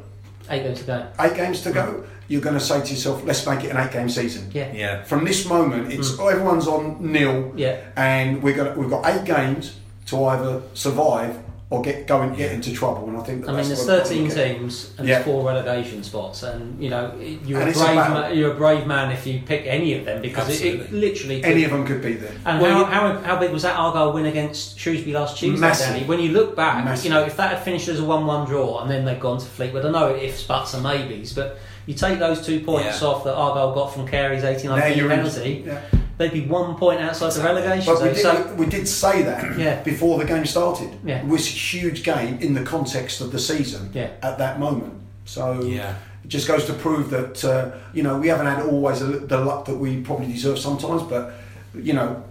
Eight 0.49 0.62
games 0.62 0.81
to 0.81 0.87
go. 0.87 1.07
eight 1.21 1.35
games 1.35 1.61
to 1.62 1.73
go. 1.73 2.05
You're 2.29 2.41
going 2.41 2.55
to 2.59 2.65
say 2.65 2.81
to 2.81 2.91
yourself, 2.91 3.23
"Let's 3.25 3.47
make 3.47 3.65
it 3.65 3.71
an 3.71 3.77
eight-game 3.77 4.09
season." 4.09 4.50
Yeah. 4.55 4.73
Yeah. 4.73 5.03
From 5.05 5.25
this 5.27 5.47
moment, 5.47 5.93
it's 5.93 6.19
everyone's 6.19 6.67
on 6.67 7.12
nil, 7.12 7.53
Yeah. 7.55 7.77
and 7.97 8.43
we're 8.43 8.55
going 8.57 8.77
we've 8.79 8.89
got 8.91 9.05
eight 9.07 9.25
games 9.27 9.77
to 10.07 10.25
either 10.25 10.62
survive 10.73 11.37
or 11.69 11.83
get 11.83 12.07
go 12.07 12.21
and 12.23 12.37
get 12.37 12.53
into 12.53 12.73
trouble. 12.73 13.09
And 13.09 13.17
I 13.19 13.23
think 13.25 13.45
that 13.45 13.51
I 13.51 13.57
mean, 13.57 13.67
there's 13.67 13.85
the 13.85 13.91
way 13.93 13.99
we've 13.99 14.05
got 14.05 14.09
to 14.09 14.15
13 14.15 14.29
look 14.29 14.39
at 14.39 14.47
it. 14.47 14.59
teams 14.59 14.95
and 14.99 15.09
Yeah. 15.09 15.15
there's 15.17 15.25
four 15.25 15.45
relegation 15.45 16.05
spots, 16.05 16.45
and 16.45 16.81
you 16.81 16.91
know 16.91 17.13
you're 17.45 17.59
And 17.61 17.69
a 17.69 17.71
it's 17.73 17.81
a 17.81 17.85
brave 17.85 17.97
battle. 17.97 18.21
man, 18.21 18.39
you're 18.39 18.53
a 18.53 18.55
brave 18.55 18.87
man 18.87 19.11
if 19.11 19.27
you 19.27 19.41
pick 19.45 19.65
any 19.67 19.95
of 19.99 20.05
them 20.05 20.23
because 20.23 20.49
it, 20.49 20.65
it 20.65 20.73
Absolutely. 20.81 21.01
literally. 21.01 21.45
Any 21.45 21.65
of 21.65 21.73
them 21.73 21.85
could 21.85 22.03
be 22.03 22.13
there. 22.15 22.31
and 22.45 22.61
Well, 22.63 22.85
how, 22.85 23.15
how, 23.15 23.19
how 23.21 23.37
big 23.41 23.51
was 23.51 23.63
that 23.65 23.77
Argyle 23.77 24.13
win 24.13 24.27
against 24.27 24.79
Shrewsbury 24.79 25.13
last 25.15 25.39
Tuesday, 25.39 25.61
Massive. 25.61 25.89
Danny? 25.95 26.05
When 26.05 26.21
you 26.21 26.31
look 26.31 26.55
back, 26.55 26.85
Massive. 26.85 27.05
you 27.07 27.11
know 27.11 27.25
if 27.25 27.37
that 27.37 27.51
had 27.57 27.65
finished 27.65 27.89
as 27.89 27.99
a 27.99 28.05
one-one 28.05 28.47
draw 28.47 28.81
and 28.83 28.89
then 28.91 29.05
they'd 29.05 29.19
gone 29.19 29.39
to 29.39 29.45
Fleetwood, 29.47 29.85
I 29.85 29.91
know 29.91 30.15
ifs, 30.15 30.45
buts, 30.45 30.73
and 30.75 30.85
maybes, 30.85 31.33
but 31.33 31.59
you 31.87 31.95
take 31.95 32.21
those 32.21 32.47
two 32.47 32.61
points 32.61 33.03
Yeah. 33.03 33.09
off 33.09 33.25
that 33.25 33.35
Argyle 33.35 33.75
got 33.75 33.93
from 33.93 34.07
Carey's 34.07 34.45
89 34.45 34.79
Now 34.79 34.85
minute 34.89 34.99
in- 35.03 35.09
penalty, 35.09 35.65
yeah. 35.67 35.81
They'd 36.19 36.33
be 36.33 36.47
one 36.47 36.77
point 36.77 37.01
outside 37.01 37.33
the 37.33 37.43
relegation 37.43 37.93
But 37.95 38.03
we 38.03 38.09
did, 38.11 38.17
So 38.23 38.55
we 38.57 38.67
did 38.67 38.89
say 38.89 39.23
that 39.23 39.59
Yeah. 39.59 39.83
before 39.83 40.19
the 40.19 40.25
game 40.25 40.47
started. 40.47 40.91
Yeah. 41.05 41.19
It 41.21 41.27
was 41.27 41.47
a 41.47 41.51
huge 41.51 42.03
game 42.03 42.39
in 42.41 42.55
the 42.55 42.63
context 42.63 43.21
of 43.21 43.33
the 43.33 43.39
season 43.39 43.91
Yeah. 43.93 44.11
at 44.23 44.39
that 44.39 44.59
moment. 44.59 44.95
So 45.25 45.63
Yeah. 45.63 45.95
it 46.25 46.29
just 46.29 46.49
goes 46.49 46.65
to 46.67 46.73
prove 46.73 47.11
that, 47.11 47.45
uh, 47.45 47.71
you 47.93 48.03
know, 48.03 48.19
we 48.19 48.29
haven't 48.29 48.47
had 48.47 48.63
always 48.65 49.01
the 49.01 49.39
luck 49.39 49.65
that 49.67 49.77
we 49.77 50.01
probably 50.01 50.27
deserve 50.33 50.59
sometimes, 50.59 51.03
but, 51.03 51.33
you 51.75 51.93
know, 51.93 52.09
w- 52.09 52.25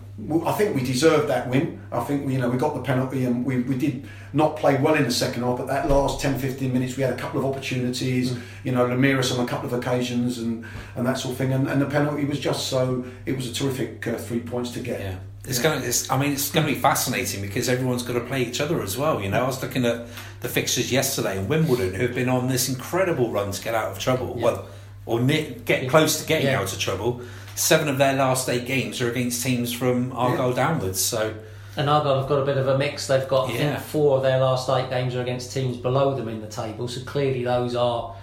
I 0.45 0.53
think 0.53 0.73
we 0.75 0.81
deserved 0.81 1.27
that 1.27 1.49
win. 1.49 1.81
I 1.91 1.99
think, 1.99 2.31
you 2.31 2.37
know, 2.37 2.49
we 2.49 2.57
got 2.57 2.73
the 2.73 2.81
penalty 2.81 3.25
and 3.25 3.43
we, 3.45 3.59
we 3.61 3.75
did 3.77 4.07
not 4.31 4.55
play 4.55 4.77
well 4.77 4.93
in 4.95 5.03
the 5.03 5.11
second 5.11 5.43
half, 5.43 5.57
but 5.57 5.67
that 5.67 5.89
last 5.89 6.21
10 6.21 6.39
15 6.39 6.71
minutes 6.71 6.95
we 6.95 7.03
had 7.03 7.11
a 7.13 7.17
couple 7.17 7.39
of 7.39 7.45
opportunities, 7.45 8.31
Mm. 8.31 8.41
you 8.63 8.71
know, 8.71 8.85
Ramirez 8.85 9.31
on 9.33 9.43
a 9.43 9.47
couple 9.47 9.67
of 9.67 9.73
occasions 9.73 10.37
and, 10.37 10.63
and 10.95 11.05
that 11.05 11.17
sort 11.17 11.33
of 11.33 11.37
thing. 11.37 11.51
And, 11.51 11.67
and 11.67 11.81
the 11.81 11.85
penalty 11.85 12.23
was 12.23 12.39
just 12.39 12.67
so, 12.67 13.03
it 13.25 13.35
was 13.35 13.49
a 13.49 13.53
terrific 13.53 14.07
uh, 14.07 14.15
three 14.17 14.39
points 14.39 14.71
to 14.71 14.79
get. 14.79 15.01
Yeah. 15.01 15.15
It's 15.47 15.59
going 15.59 15.79
to. 15.81 15.87
It's, 15.87 16.09
I 16.09 16.17
mean, 16.17 16.31
it's 16.31 16.49
going 16.49 16.65
to 16.65 16.73
be 16.73 16.79
fascinating 16.79 17.41
because 17.41 17.69
everyone's 17.69 18.01
got 18.01 18.13
to 18.13 18.21
play 18.21 18.41
each 18.41 18.59
other 18.61 18.81
as 18.81 18.97
well. 18.97 19.21
You 19.21 19.29
know, 19.29 19.43
I 19.43 19.45
was 19.47 19.61
looking 19.61 19.85
at 19.85 20.07
the 20.41 20.49
fixtures 20.49 20.91
yesterday 20.91 21.37
in 21.37 21.47
Wimbledon, 21.47 21.93
who 21.93 22.01
have 22.07 22.15
been 22.15 22.29
on 22.29 22.47
this 22.47 22.67
incredible 22.67 23.29
run 23.31 23.51
to 23.51 23.61
get 23.63 23.75
out 23.75 23.91
of 23.91 23.99
trouble. 23.99 24.33
Well, 24.33 24.67
or 25.05 25.19
ne- 25.19 25.53
get 25.65 25.87
close 25.87 26.19
to 26.21 26.25
getting 26.27 26.47
Yeah. 26.47 26.61
out 26.61 26.73
of 26.73 26.79
trouble. 26.79 27.21
Seven 27.55 27.87
of 27.87 27.97
their 27.97 28.13
last 28.13 28.49
eight 28.49 28.65
games 28.65 29.01
are 29.01 29.09
against 29.09 29.41
teams 29.43 29.71
from 29.73 30.11
Argyle 30.11 30.53
downwards. 30.53 30.99
So 30.99 31.33
And 31.77 31.89
Argyle 31.89 32.19
have 32.19 32.29
got 32.29 32.39
a 32.39 32.45
bit 32.45 32.57
of 32.57 32.67
a 32.67 32.77
mix. 32.77 33.07
They've 33.07 33.27
got, 33.27 33.49
I 33.49 33.53
Yeah. 33.53 33.57
think, 33.75 33.79
four 33.87 34.17
of 34.17 34.23
their 34.23 34.39
last 34.39 34.69
eight 34.69 34.89
games 34.89 35.15
are 35.15 35.21
against 35.21 35.51
teams 35.53 35.77
below 35.77 36.13
them 36.15 36.27
in 36.29 36.41
the 36.41 36.47
table. 36.47 36.87
So 36.87 37.01
clearly, 37.05 37.43
those 37.43 37.75
are 37.75 38.13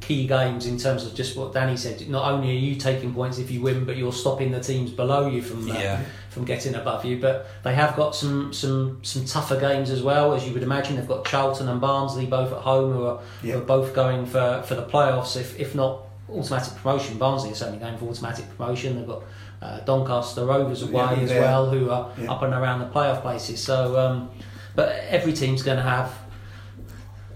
key 0.00 0.26
games 0.26 0.64
in 0.64 0.78
terms 0.78 1.04
of 1.04 1.14
just 1.14 1.36
what 1.36 1.52
Danny 1.52 1.76
said. 1.76 2.08
Not 2.08 2.30
only 2.32 2.48
are 2.50 2.58
you 2.58 2.76
taking 2.76 3.12
points 3.12 3.36
if 3.38 3.50
you 3.50 3.60
win, 3.60 3.84
but 3.84 3.96
you're 3.98 4.12
stopping 4.12 4.50
the 4.50 4.60
teams 4.60 4.90
below 4.90 5.28
you 5.28 5.42
from 5.42 5.70
uh, 5.70 5.74
Yeah. 5.74 6.00
from 6.30 6.44
getting 6.46 6.74
above 6.74 7.04
you. 7.04 7.18
But 7.18 7.46
they 7.62 7.74
have 7.74 7.94
got 7.96 8.14
some 8.14 8.52
some 8.54 8.98
some 9.02 9.26
tougher 9.26 9.56
games 9.60 9.90
as 9.90 10.02
well, 10.02 10.32
as 10.34 10.46
you 10.46 10.54
would 10.54 10.62
imagine. 10.62 10.96
They've 10.96 11.06
got 11.08 11.26
Charlton 11.26 11.68
and 11.68 11.78
Barnsley 11.80 12.24
both 12.24 12.52
at 12.52 12.58
home, 12.60 12.92
who 12.94 13.04
are, 13.06 13.18
who 13.42 13.58
are 13.58 13.60
both 13.60 13.92
going 13.94 14.24
for 14.24 14.62
for 14.66 14.74
the 14.74 14.82
playoffs. 14.84 15.36
If 15.36 15.58
if 15.60 15.74
not 15.74 15.98
automatic 16.32 16.74
promotion, 16.76 17.18
Barnsley 17.18 17.52
are 17.52 17.54
certainly 17.54 17.78
going 17.80 17.96
for 17.98 18.06
automatic 18.08 18.48
promotion. 18.56 18.96
They've 18.96 19.06
got 19.06 19.22
uh, 19.62 19.80
Doncaster 19.80 20.44
Rovers 20.44 20.82
away 20.82 20.92
Yeah, 20.92 21.12
as 21.12 21.30
well, 21.30 21.70
who 21.70 21.90
are 21.90 22.10
Yeah. 22.20 22.32
up 22.32 22.42
and 22.42 22.52
around 22.52 22.80
the 22.80 22.86
playoff 22.86 23.22
places. 23.22 23.62
So, 23.62 23.98
um, 23.98 24.30
but 24.74 24.88
every 25.08 25.32
team's 25.32 25.62
going 25.62 25.78
to 25.78 25.82
have 25.82 26.12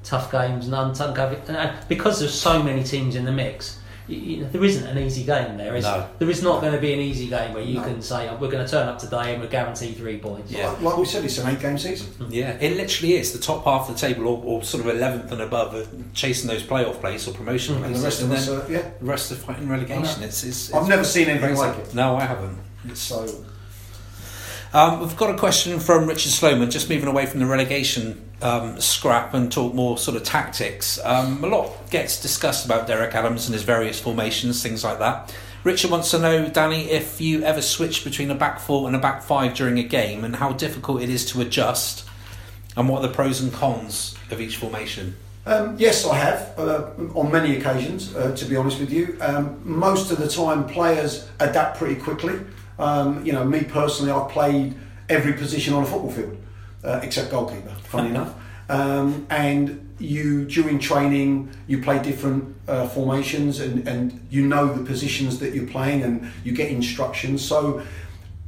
tough 0.03 0.33
games 0.33 0.67
and 0.67 0.75
and 0.75 1.89
because 1.89 2.19
there's 2.19 2.35
so 2.35 2.63
many 2.63 2.83
teams 2.83 3.15
in 3.15 3.25
the 3.25 3.33
mix. 3.33 3.80
You, 4.11 4.17
you 4.19 4.43
know, 4.43 4.49
there 4.51 4.65
isn't 4.65 4.87
an 4.87 4.99
easy 4.99 5.25
game 5.25 5.57
there, 5.57 5.77
is 5.77 5.85
No. 5.85 6.07
there? 6.19 6.29
is 6.31 6.43
not 6.43 6.61
going 6.61 6.73
to 6.73 6.81
be 6.81 6.93
an 6.93 6.99
easy 7.01 7.29
game 7.29 7.55
where 7.55 7.63
you 7.63 7.79
No. 7.79 7.85
can 7.85 8.03
say, 8.03 8.29
oh, 8.29 8.37
"We're 8.41 8.51
going 8.51 8.65
to 8.65 8.71
turn 8.71 8.89
up 8.89 8.99
today 8.99 9.33
and 9.35 9.43
we're 9.43 9.49
guaranteed 9.49 9.97
three 9.97 10.19
points." 10.19 10.51
Yeah. 10.51 10.69
Like, 10.71 10.81
like 10.83 10.97
we 10.99 11.05
said, 11.05 11.25
it's 11.25 11.39
an 11.39 11.49
eight 11.49 11.61
game 11.61 11.79
season. 11.79 12.09
Yeah, 12.29 12.57
it 12.61 12.77
literally 12.77 13.15
is 13.15 13.33
the 13.33 13.39
top 13.39 13.65
half 13.65 13.89
of 13.89 13.95
the 13.95 14.01
table, 14.07 14.27
or, 14.27 14.43
or 14.45 14.63
sort 14.65 14.85
of 14.85 14.95
eleventh 14.95 15.31
and 15.33 15.41
above, 15.41 15.75
are 15.75 15.87
chasing 16.15 16.49
those 16.49 16.63
playoff 16.63 17.01
places 17.01 17.29
or 17.29 17.33
promotion 17.37 17.77
And 17.77 17.85
places, 17.85 18.01
the 18.03 18.07
rest 18.07 18.21
of 18.23 18.31
and 18.31 18.39
us, 18.39 18.47
then 18.69 18.73
yeah. 18.85 18.91
the 19.01 19.05
rest 19.07 19.33
are 19.33 19.37
fighting 19.37 19.69
relegation. 19.69 20.23
It's, 20.23 20.43
it's, 20.45 20.73
I've 20.75 20.81
it's 20.83 20.89
never 20.91 21.05
seen 21.05 21.29
anything 21.29 21.55
crazy. 21.55 21.61
like 21.63 21.79
it. 21.79 21.95
No, 21.95 22.17
I 22.17 22.25
haven't. 22.25 22.59
It's, 22.89 23.01
So, 23.01 23.45
um, 24.73 25.01
we've 25.01 25.17
got 25.17 25.31
a 25.35 25.39
question 25.39 25.81
from 25.81 26.07
Richard 26.07 26.31
Sloman, 26.31 26.71
just 26.71 26.89
moving 26.89 27.09
away 27.09 27.27
from 27.27 27.41
the 27.41 27.47
relegation 27.47 28.30
um, 28.43 28.81
scrap 28.81 29.35
and 29.35 29.51
talk 29.51 29.75
more 29.75 29.99
sort 29.99 30.17
of 30.17 30.25
tactics. 30.25 30.99
Um, 31.05 31.43
a 31.45 31.47
lot 31.47 31.91
gets 31.91 32.21
discussed 32.21 32.65
about 32.65 32.87
Derek 32.87 33.15
Adams 33.15 33.47
and 33.47 33.55
his 33.55 33.63
various 33.63 34.01
formations, 34.01 34.63
things 34.63 34.85
like 34.85 34.99
that. 34.99 35.35
Richard 35.63 35.91
wants 35.91 36.11
to 36.13 36.19
know, 36.19 36.49
Danny, 36.49 36.91
if 36.91 37.21
you 37.21 37.43
ever 37.43 37.61
switch 37.61 38.03
between 38.03 38.31
a 38.31 38.35
back 38.35 38.61
four 38.61 38.87
and 38.87 38.97
a 38.97 38.99
back 38.99 39.23
five 39.23 39.53
during 39.55 39.79
a 39.79 39.83
game, 39.83 40.25
and 40.25 40.37
how 40.37 40.53
difficult 40.53 41.03
it 41.03 41.11
is 41.11 41.25
to 41.33 41.41
adjust, 41.43 42.09
and 42.77 42.89
what 42.89 43.05
are 43.05 43.09
the 43.09 43.15
pros 43.15 43.41
and 43.41 43.53
cons 43.53 44.15
of 44.31 44.41
each 44.41 44.57
formation. 44.57 45.17
Um, 45.45 45.77
yes, 45.79 46.07
I 46.07 46.17
have 46.17 46.55
uh, 46.59 46.91
on 47.15 47.31
many 47.31 47.59
occasions. 47.59 48.15
Uh, 48.15 48.35
to 48.37 48.45
be 48.47 48.57
honest 48.57 48.81
with 48.81 48.91
you, 48.91 49.19
um, 49.21 49.61
most 49.65 50.11
of 50.11 50.19
the 50.19 50.29
time 50.29 50.67
players 50.67 51.29
adapt 51.41 51.79
pretty 51.79 52.01
quickly. 52.01 52.41
Um, 52.79 53.25
you 53.25 53.33
know, 53.33 53.45
me 53.45 53.65
personally, 53.65 54.13
I've 54.13 54.31
played 54.31 54.75
every 55.11 55.35
position 55.35 55.75
on 55.75 55.83
a 55.83 55.87
football 55.87 56.11
field 56.11 56.39
uh, 56.85 57.01
except 57.03 57.31
goalkeeper. 57.31 57.71
Funny 57.85 58.11
enough, 58.15 58.35
um, 58.69 59.27
and 59.31 59.87
you 59.99 60.47
during 60.47 60.79
training 60.79 61.51
you 61.67 61.83
play 61.83 62.03
different 62.03 62.57
uh, 62.67 62.89
formations 62.89 63.61
and, 63.61 63.87
and 63.87 64.27
you 64.31 64.47
know 64.47 64.73
the 64.73 64.83
positions 64.83 65.39
that 65.39 65.55
you're 65.55 65.67
playing 65.67 66.03
and 66.03 66.33
you 66.43 66.53
get 66.53 66.71
instructions. 66.71 67.45
So 67.45 67.83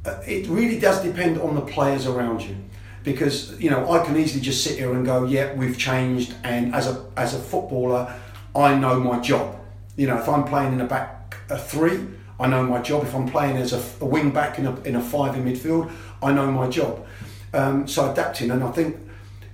uh, 0.05 0.21
it 0.27 0.49
really 0.49 0.79
does 0.79 1.03
depend 1.03 1.41
on 1.41 1.55
the 1.55 1.61
players 1.61 2.07
around 2.07 2.43
you 2.43 2.57
because 3.05 3.59
you 3.61 3.71
know 3.71 3.91
I 3.91 4.05
can 4.05 4.17
easily 4.17 4.41
just 4.41 4.65
sit 4.65 4.79
here 4.79 4.93
and 4.93 5.05
go 5.05 5.25
yeah 5.25 5.55
we've 5.55 5.79
changed 5.79 6.35
and 6.45 6.75
as 6.75 6.87
a 6.87 7.05
as 7.17 7.35
a 7.35 7.39
footballer 7.39 8.13
I 8.55 8.75
know 8.75 8.99
my 9.01 9.21
job 9.21 9.57
you 9.97 10.07
know 10.07 10.19
if 10.19 10.29
I'm 10.29 10.45
playing 10.45 10.73
in 10.73 10.81
a 10.81 10.87
back 10.87 11.37
a 11.51 11.59
three 11.59 12.07
I 12.39 12.49
know 12.49 12.65
my 12.65 12.81
job 12.81 13.05
if 13.05 13.15
I'm 13.15 13.29
playing 13.29 13.57
as 13.57 13.73
a, 13.73 13.83
a 14.01 14.07
wing 14.07 14.31
back 14.31 14.59
in 14.59 14.67
a, 14.67 14.81
in 14.83 14.97
a 14.97 15.01
five 15.01 15.37
in 15.37 15.45
midfield 15.45 15.91
I 16.23 16.33
know 16.33 16.51
my 16.51 16.69
job 16.69 17.07
um, 17.53 17.87
so 17.87 18.11
adapting 18.11 18.51
and 18.51 18.63
I 18.63 18.71
think 18.71 18.97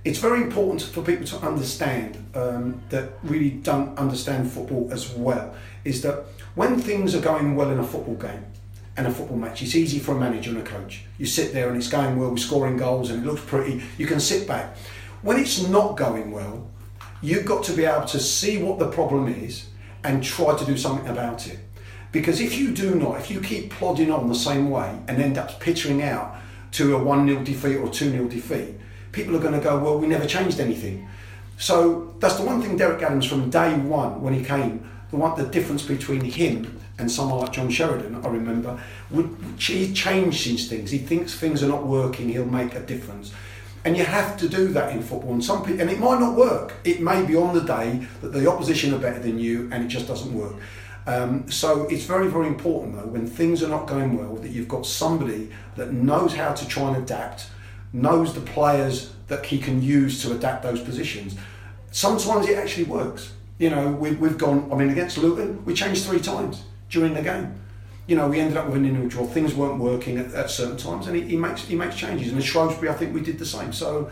it's 0.05 0.19
very 0.19 0.41
important 0.41 0.81
for 0.81 1.01
people 1.01 1.25
to 1.27 1.37
understand 1.45 2.17
um, 2.33 2.81
that 2.89 3.11
really 3.23 3.49
don't 3.49 3.97
understand 3.97 4.49
football 4.49 4.89
as 4.91 5.11
well 5.11 5.53
is 5.83 6.01
that 6.03 6.23
when 6.55 6.79
things 6.79 7.13
are 7.13 7.21
going 7.21 7.55
well 7.55 7.69
in 7.69 7.79
a 7.79 7.83
football 7.83 8.15
game 8.15 8.45
and 8.99 9.07
a 9.07 9.11
football 9.11 9.37
match. 9.37 9.61
It's 9.61 9.75
easy 9.75 9.97
for 9.97 10.13
a 10.13 10.19
manager 10.19 10.49
and 10.49 10.59
a 10.59 10.63
coach. 10.63 11.05
You 11.17 11.25
sit 11.25 11.53
there 11.53 11.69
and 11.69 11.77
it's 11.77 11.87
going 11.87 12.19
well, 12.19 12.31
we're 12.31 12.37
scoring 12.37 12.75
goals 12.75 13.09
and 13.09 13.23
it 13.23 13.25
looks 13.25 13.41
pretty. 13.45 13.81
You 13.97 14.05
can 14.05 14.19
sit 14.19 14.45
back. 14.45 14.75
When 15.21 15.39
it's 15.39 15.65
not 15.67 15.95
going 15.95 16.31
well, 16.31 16.69
you've 17.21 17.45
got 17.45 17.63
to 17.65 17.71
be 17.71 17.85
able 17.85 18.07
to 18.07 18.19
see 18.19 18.61
what 18.61 18.77
the 18.77 18.89
problem 18.89 19.29
is 19.29 19.67
and 20.03 20.21
try 20.21 20.57
to 20.57 20.65
do 20.65 20.75
something 20.75 21.07
about 21.07 21.47
it. 21.47 21.59
Because 22.11 22.41
if 22.41 22.57
you 22.57 22.73
do 22.73 22.95
not, 22.95 23.19
if 23.19 23.31
you 23.31 23.39
keep 23.39 23.71
plodding 23.71 24.11
on 24.11 24.27
the 24.27 24.35
same 24.35 24.69
way 24.69 24.99
and 25.07 25.21
end 25.21 25.37
up 25.37 25.61
pittering 25.61 26.03
out 26.03 26.35
to 26.71 26.95
a 26.95 27.03
1 27.03 27.27
0 27.27 27.43
defeat 27.43 27.77
or 27.77 27.89
2 27.89 28.11
0 28.11 28.27
defeat, 28.27 28.75
people 29.11 29.35
are 29.35 29.39
going 29.39 29.53
to 29.53 29.59
go, 29.59 29.77
well, 29.79 29.97
we 29.97 30.07
never 30.07 30.25
changed 30.25 30.59
anything. 30.59 31.07
So 31.57 32.13
that's 32.19 32.35
the 32.35 32.43
one 32.43 32.61
thing 32.61 32.77
Derek 32.77 33.01
Adams 33.01 33.25
from 33.25 33.49
day 33.49 33.75
one 33.75 34.21
when 34.21 34.33
he 34.33 34.43
came, 34.43 34.89
the 35.11 35.17
one 35.17 35.37
the 35.37 35.49
difference 35.49 35.83
between 35.83 36.21
him 36.21 36.79
and 36.97 37.11
someone 37.11 37.39
like 37.39 37.51
John 37.51 37.69
Sheridan, 37.69 38.23
I 38.23 38.27
remember, 38.27 38.79
would 39.09 39.35
he 39.57 39.93
changes 39.93 40.69
things. 40.69 40.91
He 40.91 40.97
thinks 40.97 41.33
things 41.33 41.63
are 41.63 41.67
not 41.67 41.85
working, 41.85 42.29
he'll 42.29 42.45
make 42.45 42.75
a 42.75 42.81
difference. 42.81 43.33
And 43.85 43.95
you 43.95 44.03
have 44.03 44.37
to 44.37 44.49
do 44.49 44.67
that 44.69 44.91
in 44.93 45.01
football. 45.01 45.33
And 45.33 45.43
some 45.43 45.63
people, 45.63 45.81
and 45.81 45.89
it 45.89 45.99
might 45.99 46.19
not 46.19 46.35
work. 46.35 46.73
It 46.83 47.01
may 47.01 47.25
be 47.25 47.35
on 47.35 47.55
the 47.55 47.61
day 47.61 48.05
that 48.21 48.33
the 48.33 48.49
opposition 48.49 48.93
are 48.93 48.99
better 48.99 49.19
than 49.19 49.39
you, 49.39 49.69
and 49.71 49.85
it 49.85 49.87
just 49.87 50.07
doesn't 50.07 50.33
work. 50.33 50.55
Um, 51.09 51.49
so 51.49 51.87
it's 51.87 52.03
very, 52.03 52.27
very 52.27 52.45
important 52.45 52.95
though 52.95 53.07
when 53.07 53.25
things 53.25 53.63
are 53.63 53.67
not 53.67 53.87
going 53.87 54.15
well 54.15 54.35
that 54.35 54.51
you've 54.51 54.67
got 54.67 54.85
somebody 54.85 55.49
that 55.75 55.91
knows 55.91 56.35
how 56.35 56.53
to 56.53 56.67
try 56.67 56.89
and 56.89 56.97
adapt, 56.97 57.47
knows 57.91 58.35
the 58.35 58.41
players 58.41 59.11
that 59.27 59.43
he 59.43 59.57
can 59.57 59.81
use 59.81 60.21
to 60.21 60.33
adapt 60.33 60.61
those 60.61 60.79
positions. 60.79 61.35
Sometimes 61.89 62.47
it 62.47 62.59
actually 62.59 62.83
works. 62.83 63.33
You 63.57 63.71
know, 63.71 63.87
we, 63.87 64.11
we've 64.11 64.37
gone. 64.37 64.69
I 64.71 64.75
mean, 64.75 64.91
against 64.91 65.17
Luton, 65.17 65.65
we 65.65 65.73
changed 65.73 66.05
three 66.05 66.19
times 66.19 66.63
during 66.91 67.15
the 67.15 67.23
game. 67.23 67.55
You 68.05 68.15
know, 68.15 68.27
we 68.27 68.39
ended 68.39 68.57
up 68.57 68.67
with 68.67 68.75
an 68.75 68.85
individual. 68.85 69.25
Things 69.25 69.55
weren't 69.55 69.79
working 69.79 70.19
at, 70.19 70.31
at 70.35 70.51
certain 70.51 70.77
times, 70.77 71.07
and 71.07 71.15
he, 71.15 71.23
he 71.23 71.37
makes 71.37 71.65
he 71.65 71.75
makes 71.75 71.95
changes. 71.95 72.29
And 72.29 72.37
at 72.37 72.43
Shrewsbury, 72.43 72.89
I 72.89 72.93
think 72.93 73.15
we 73.15 73.21
did 73.21 73.39
the 73.39 73.47
same. 73.47 73.73
So 73.73 74.11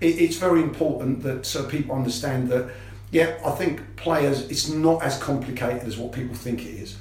it, 0.00 0.20
it's 0.20 0.36
very 0.36 0.62
important 0.62 1.24
that 1.24 1.56
uh, 1.56 1.68
people 1.68 1.96
understand 1.96 2.48
that. 2.50 2.70
Yeah, 3.10 3.38
I 3.44 3.50
think 3.52 3.96
players. 3.96 4.50
It's 4.50 4.68
not 4.68 5.02
as 5.02 5.18
complicated 5.18 5.84
as 5.84 5.96
what 5.96 6.12
people 6.12 6.34
think 6.34 6.62
it 6.62 6.70
is, 6.70 6.96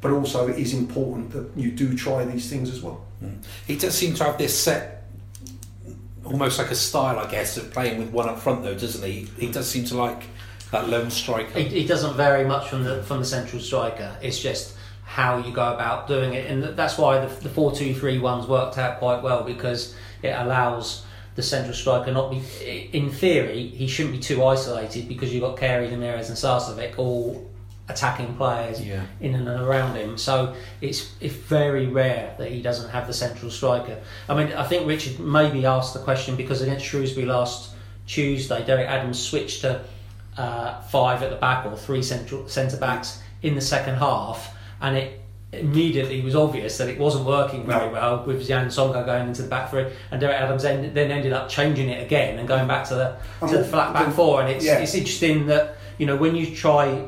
but 0.00 0.10
also 0.10 0.48
it 0.48 0.58
is 0.58 0.74
important 0.74 1.30
that 1.32 1.50
you 1.56 1.70
do 1.70 1.96
try 1.96 2.24
these 2.24 2.48
things 2.48 2.70
as 2.70 2.80
well. 2.80 3.04
Mm. 3.22 3.44
He 3.66 3.76
does 3.76 3.94
seem 3.94 4.14
to 4.14 4.24
have 4.24 4.38
this 4.38 4.58
set, 4.58 5.04
almost 6.24 6.58
like 6.58 6.70
a 6.70 6.74
style, 6.74 7.18
I 7.18 7.30
guess, 7.30 7.56
of 7.56 7.72
playing 7.72 7.98
with 7.98 8.10
one 8.10 8.28
up 8.28 8.38
front, 8.38 8.62
though, 8.62 8.74
doesn't 8.74 9.04
he? 9.04 9.28
He 9.38 9.52
does 9.52 9.68
seem 9.68 9.84
to 9.86 9.96
like 9.96 10.24
that 10.70 10.88
lone 10.88 11.10
striker. 11.10 11.58
It, 11.58 11.72
it 11.72 11.88
doesn't 11.88 12.16
vary 12.16 12.44
much 12.46 12.68
from 12.68 12.84
the 12.84 13.02
from 13.02 13.18
the 13.18 13.24
central 13.24 13.60
striker. 13.60 14.16
It's 14.22 14.38
just 14.38 14.76
how 15.04 15.38
you 15.38 15.52
go 15.52 15.74
about 15.74 16.06
doing 16.06 16.34
it, 16.34 16.50
and 16.50 16.62
that's 16.62 16.96
why 16.96 17.24
the, 17.24 17.34
the 17.42 17.48
four 17.48 17.72
two 17.72 17.94
three 17.94 18.18
ones 18.18 18.46
worked 18.46 18.78
out 18.78 18.98
quite 18.98 19.22
well 19.22 19.42
because 19.42 19.94
it 20.22 20.30
allows 20.30 21.04
the 21.36 21.42
central 21.42 21.74
striker 21.74 22.12
not 22.12 22.30
be. 22.30 22.42
In 22.92 23.10
theory, 23.10 23.68
he 23.68 23.86
shouldn't 23.86 24.14
be 24.14 24.20
too 24.20 24.44
isolated 24.44 25.08
because 25.08 25.32
you've 25.32 25.42
got 25.42 25.56
Carey, 25.56 25.88
Ramirez, 25.88 26.28
and 26.28 26.36
Sarcevic 26.38 26.98
all 26.98 27.48
attacking 27.88 28.34
players 28.36 28.80
Yeah. 28.80 29.02
in 29.20 29.34
and 29.34 29.48
around 29.48 29.96
him. 29.96 30.16
So 30.16 30.54
it's 30.80 31.12
it's 31.20 31.34
very 31.34 31.86
rare 31.86 32.34
that 32.38 32.50
he 32.50 32.62
doesn't 32.62 32.90
have 32.90 33.06
the 33.06 33.12
central 33.12 33.50
striker. 33.50 33.98
I 34.28 34.34
mean, 34.34 34.52
I 34.52 34.64
think 34.64 34.86
Richard 34.86 35.18
maybe 35.18 35.66
asked 35.66 35.94
the 35.94 36.00
question 36.00 36.36
because 36.36 36.62
against 36.62 36.84
Shrewsbury 36.84 37.26
last 37.26 37.70
Tuesday, 38.06 38.64
Derek 38.64 38.88
Adams 38.88 39.18
switched 39.18 39.62
to 39.62 39.80
uh, 40.36 40.80
five 40.82 41.22
at 41.22 41.30
the 41.30 41.36
back 41.36 41.66
or 41.66 41.76
three 41.76 42.02
central 42.02 42.48
centre 42.48 42.76
backs 42.76 43.20
in 43.42 43.54
the 43.54 43.60
second 43.60 43.96
half, 43.96 44.54
and 44.80 44.96
it 44.96 45.19
immediately 45.52 46.20
was 46.20 46.34
obvious 46.36 46.78
that 46.78 46.88
it 46.88 46.98
wasn't 46.98 47.24
working 47.24 47.66
very 47.66 47.90
well 47.90 48.22
with 48.24 48.48
Yann 48.48 48.68
Songo'o 48.68 49.04
going 49.04 49.28
into 49.28 49.42
the 49.42 49.48
back 49.48 49.70
three, 49.70 49.86
and 50.10 50.20
Derek 50.20 50.36
Adams 50.36 50.62
then, 50.62 50.94
then 50.94 51.10
ended 51.10 51.32
up 51.32 51.48
changing 51.48 51.88
it 51.88 52.02
again 52.04 52.38
and 52.38 52.46
going 52.46 52.68
back 52.68 52.86
to 52.88 52.94
the 52.94 53.16
to 53.46 53.54
the 53.58 53.64
Um, 53.64 53.70
flat 53.70 53.92
back 53.92 54.12
four. 54.14 54.40
And 54.40 54.50
it's 54.50 54.64
yeah. 54.64 54.78
it's 54.78 54.94
interesting 54.94 55.46
that 55.46 55.76
you 55.98 56.06
know 56.06 56.16
when 56.16 56.36
you 56.36 56.54
try, 56.54 57.04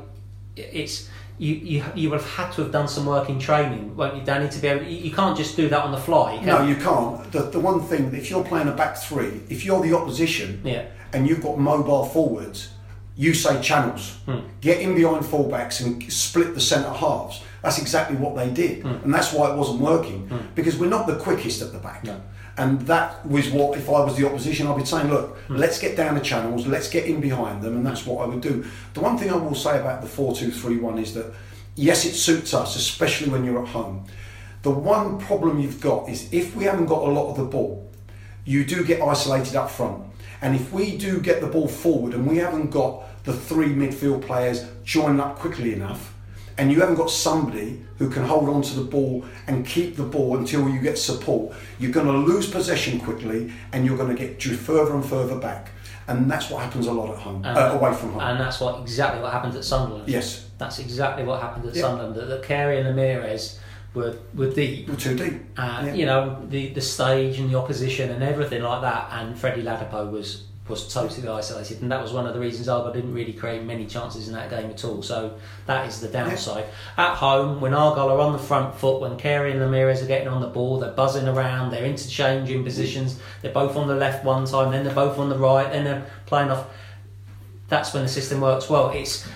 it's 0.56 1.08
you, 1.38 1.54
you 1.54 1.84
you 1.94 2.10
would 2.10 2.20
have 2.20 2.30
had 2.30 2.52
to 2.54 2.62
have 2.62 2.72
done 2.72 2.88
some 2.88 3.06
work 3.06 3.28
in 3.28 3.38
training, 3.38 3.96
won't 3.96 4.16
you, 4.16 4.22
Danny? 4.22 4.48
To 4.48 4.58
be 4.58 4.68
able, 4.68 4.84
you, 4.84 4.98
you 4.98 5.10
can't 5.12 5.36
just 5.36 5.56
do 5.56 5.68
that 5.68 5.84
on 5.84 5.92
the 5.92 5.98
fly. 5.98 6.34
You 6.34 6.46
No, 6.46 6.62
you 6.66 6.76
can't. 6.76 7.30
The, 7.32 7.42
the 7.42 7.60
one 7.60 7.80
thing, 7.80 8.12
if 8.14 8.28
you're 8.30 8.44
playing 8.44 8.68
a 8.68 8.72
back 8.72 8.96
three, 8.96 9.40
if 9.48 9.64
you're 9.64 9.80
the 9.82 9.96
opposition 9.96 10.60
Yeah. 10.64 10.84
and 11.12 11.26
you've 11.28 11.42
got 11.42 11.58
mobile 11.58 12.04
forwards, 12.04 12.70
you 13.16 13.34
say 13.34 13.60
channels. 13.62 14.18
Hmm. 14.26 14.40
Get 14.60 14.80
in 14.80 14.94
behind 14.94 15.24
fullbacks 15.24 15.84
and 15.84 16.12
split 16.12 16.54
the 16.54 16.60
centre 16.60 16.90
halves. 16.90 17.42
That's 17.62 17.78
exactly 17.78 18.16
what 18.16 18.34
they 18.36 18.50
did. 18.50 18.84
And 18.84 19.12
that's 19.14 19.32
why 19.32 19.50
it 19.52 19.56
wasn't 19.56 19.80
working. 19.80 20.28
Because 20.54 20.76
we're 20.76 20.88
not 20.90 21.06
the 21.06 21.16
quickest 21.16 21.62
at 21.62 21.72
the 21.72 21.78
back. 21.78 22.04
No. 22.04 22.20
And 22.58 22.82
that 22.82 23.24
was 23.26 23.48
what, 23.50 23.78
if 23.78 23.88
I 23.88 24.04
was 24.04 24.16
the 24.16 24.26
opposition, 24.26 24.66
I'd 24.66 24.76
be 24.76 24.84
saying, 24.84 25.08
look, 25.08 25.38
Hmm. 25.48 25.56
let's 25.56 25.78
get 25.78 25.96
down 25.96 26.14
the 26.16 26.20
channels, 26.20 26.66
let's 26.66 26.88
get 26.90 27.06
in 27.06 27.18
behind 27.20 27.62
them, 27.62 27.74
and 27.76 27.86
that's 27.86 28.04
what 28.04 28.22
I 28.22 28.26
would 28.26 28.42
do. 28.42 28.64
The 28.92 29.00
one 29.00 29.16
thing 29.16 29.30
I 29.30 29.36
will 29.36 29.54
say 29.54 29.80
about 29.80 30.02
the 30.02 30.06
4 30.08 30.34
2 30.36 30.50
3 30.50 30.76
1 30.76 30.98
is 30.98 31.14
that 31.14 31.32
yes, 31.76 32.04
it 32.04 32.12
suits 32.12 32.52
us, 32.52 32.76
especially 32.76 33.30
when 33.30 33.44
you're 33.44 33.62
at 33.62 33.68
home. 33.68 34.04
The 34.62 34.70
one 34.70 35.18
problem 35.18 35.58
you've 35.60 35.80
got 35.80 36.08
is 36.10 36.30
if 36.32 36.54
we 36.54 36.64
haven't 36.64 36.86
got 36.86 37.02
a 37.02 37.10
lot 37.10 37.30
of 37.30 37.36
the 37.38 37.44
ball, 37.44 37.90
you 38.44 38.64
do 38.64 38.84
get 38.84 39.00
isolated 39.00 39.56
up 39.56 39.70
front. 39.70 40.02
And 40.42 40.54
if 40.54 40.72
we 40.72 40.98
do 40.98 41.20
get 41.20 41.40
the 41.40 41.46
ball 41.46 41.68
forward 41.68 42.12
and 42.12 42.26
we 42.26 42.36
haven't 42.36 42.70
got 42.70 43.24
the 43.24 43.32
three 43.32 43.68
midfield 43.68 44.22
players 44.26 44.66
joined 44.84 45.20
up 45.20 45.38
quickly 45.38 45.72
enough, 45.72 46.11
and 46.58 46.70
you 46.72 46.80
haven't 46.80 46.96
got 46.96 47.10
somebody 47.10 47.82
who 47.98 48.10
can 48.10 48.24
hold 48.24 48.48
on 48.48 48.62
to 48.62 48.74
the 48.74 48.84
ball 48.84 49.24
and 49.46 49.66
keep 49.66 49.96
the 49.96 50.02
ball 50.02 50.36
until 50.36 50.68
you 50.68 50.80
get 50.80 50.98
support, 50.98 51.54
you're 51.78 51.92
going 51.92 52.06
to 52.06 52.12
lose 52.12 52.48
possession 52.50 53.00
quickly 53.00 53.52
and 53.72 53.86
you're 53.86 53.96
going 53.96 54.14
to 54.14 54.20
get 54.20 54.42
further 54.42 54.94
and 54.94 55.04
further 55.04 55.36
back. 55.38 55.70
And 56.08 56.30
that's 56.30 56.50
what 56.50 56.62
happens 56.62 56.86
a 56.88 56.92
lot 56.92 57.10
at 57.10 57.18
home, 57.18 57.44
uh, 57.44 57.78
away 57.78 57.94
from 57.94 58.10
home. 58.12 58.20
And 58.20 58.40
that's 58.40 58.60
what 58.60 58.80
exactly 58.80 59.22
what 59.22 59.32
happened 59.32 59.54
at 59.54 59.64
Sunderland. 59.64 60.08
yes, 60.08 60.48
That's 60.58 60.78
exactly 60.80 61.24
what 61.24 61.40
happened 61.40 61.66
at 61.68 61.74
Yeah. 61.76 61.82
Sunderland. 61.82 62.16
That, 62.16 62.26
that 62.26 62.42
Carey 62.42 62.78
and 62.78 62.88
Ramirez 62.88 63.60
were, 63.94 64.16
were 64.34 64.50
deep. 64.50 64.88
we're 64.88 64.96
too 64.96 65.16
deep. 65.16 65.42
Uh, 65.56 65.82
Yeah. 65.86 65.94
You 65.94 66.06
know, 66.06 66.44
the, 66.48 66.68
the 66.74 66.80
stage 66.80 67.38
and 67.38 67.50
the 67.50 67.56
opposition 67.58 68.10
and 68.10 68.22
everything 68.22 68.62
like 68.62 68.82
that. 68.82 69.08
And 69.12 69.38
Freddie 69.38 69.62
Ladapo 69.62 70.10
was, 70.10 70.44
was 70.68 70.92
totally 70.92 71.26
isolated. 71.28 71.82
And 71.82 71.90
that 71.90 72.00
was 72.00 72.12
one 72.12 72.26
of 72.26 72.34
the 72.34 72.40
reasons 72.40 72.68
Argyle 72.68 72.92
didn't 72.92 73.12
really 73.12 73.32
create 73.32 73.64
many 73.64 73.86
chances 73.86 74.28
in 74.28 74.34
that 74.34 74.48
game 74.48 74.70
at 74.70 74.84
all. 74.84 75.02
So 75.02 75.36
that 75.66 75.88
is 75.88 76.00
the 76.00 76.08
downside. 76.08 76.66
At 76.96 77.16
home, 77.16 77.60
when 77.60 77.74
Argyle 77.74 78.10
are 78.10 78.20
on 78.20 78.32
the 78.32 78.38
front 78.38 78.74
foot, 78.76 79.00
when 79.00 79.16
Carey 79.16 79.52
and 79.52 79.60
Ramirez 79.60 80.02
are 80.02 80.06
getting 80.06 80.28
on 80.28 80.40
the 80.40 80.48
ball, 80.48 80.78
they're 80.78 80.92
buzzing 80.92 81.26
around, 81.26 81.72
they're 81.72 81.84
interchanging 81.84 82.62
positions, 82.64 83.18
they're 83.40 83.52
both 83.52 83.76
on 83.76 83.88
the 83.88 83.96
left 83.96 84.24
one 84.24 84.44
time, 84.44 84.70
then 84.70 84.84
they're 84.84 84.94
both 84.94 85.18
on 85.18 85.28
the 85.28 85.38
right, 85.38 85.70
then 85.72 85.84
they're 85.84 86.06
playing 86.26 86.50
off 86.50 86.66
that's 87.72 87.94
when 87.94 88.02
the 88.02 88.08
system 88.08 88.42
works 88.42 88.68
well. 88.68 88.90
It's 88.90 89.26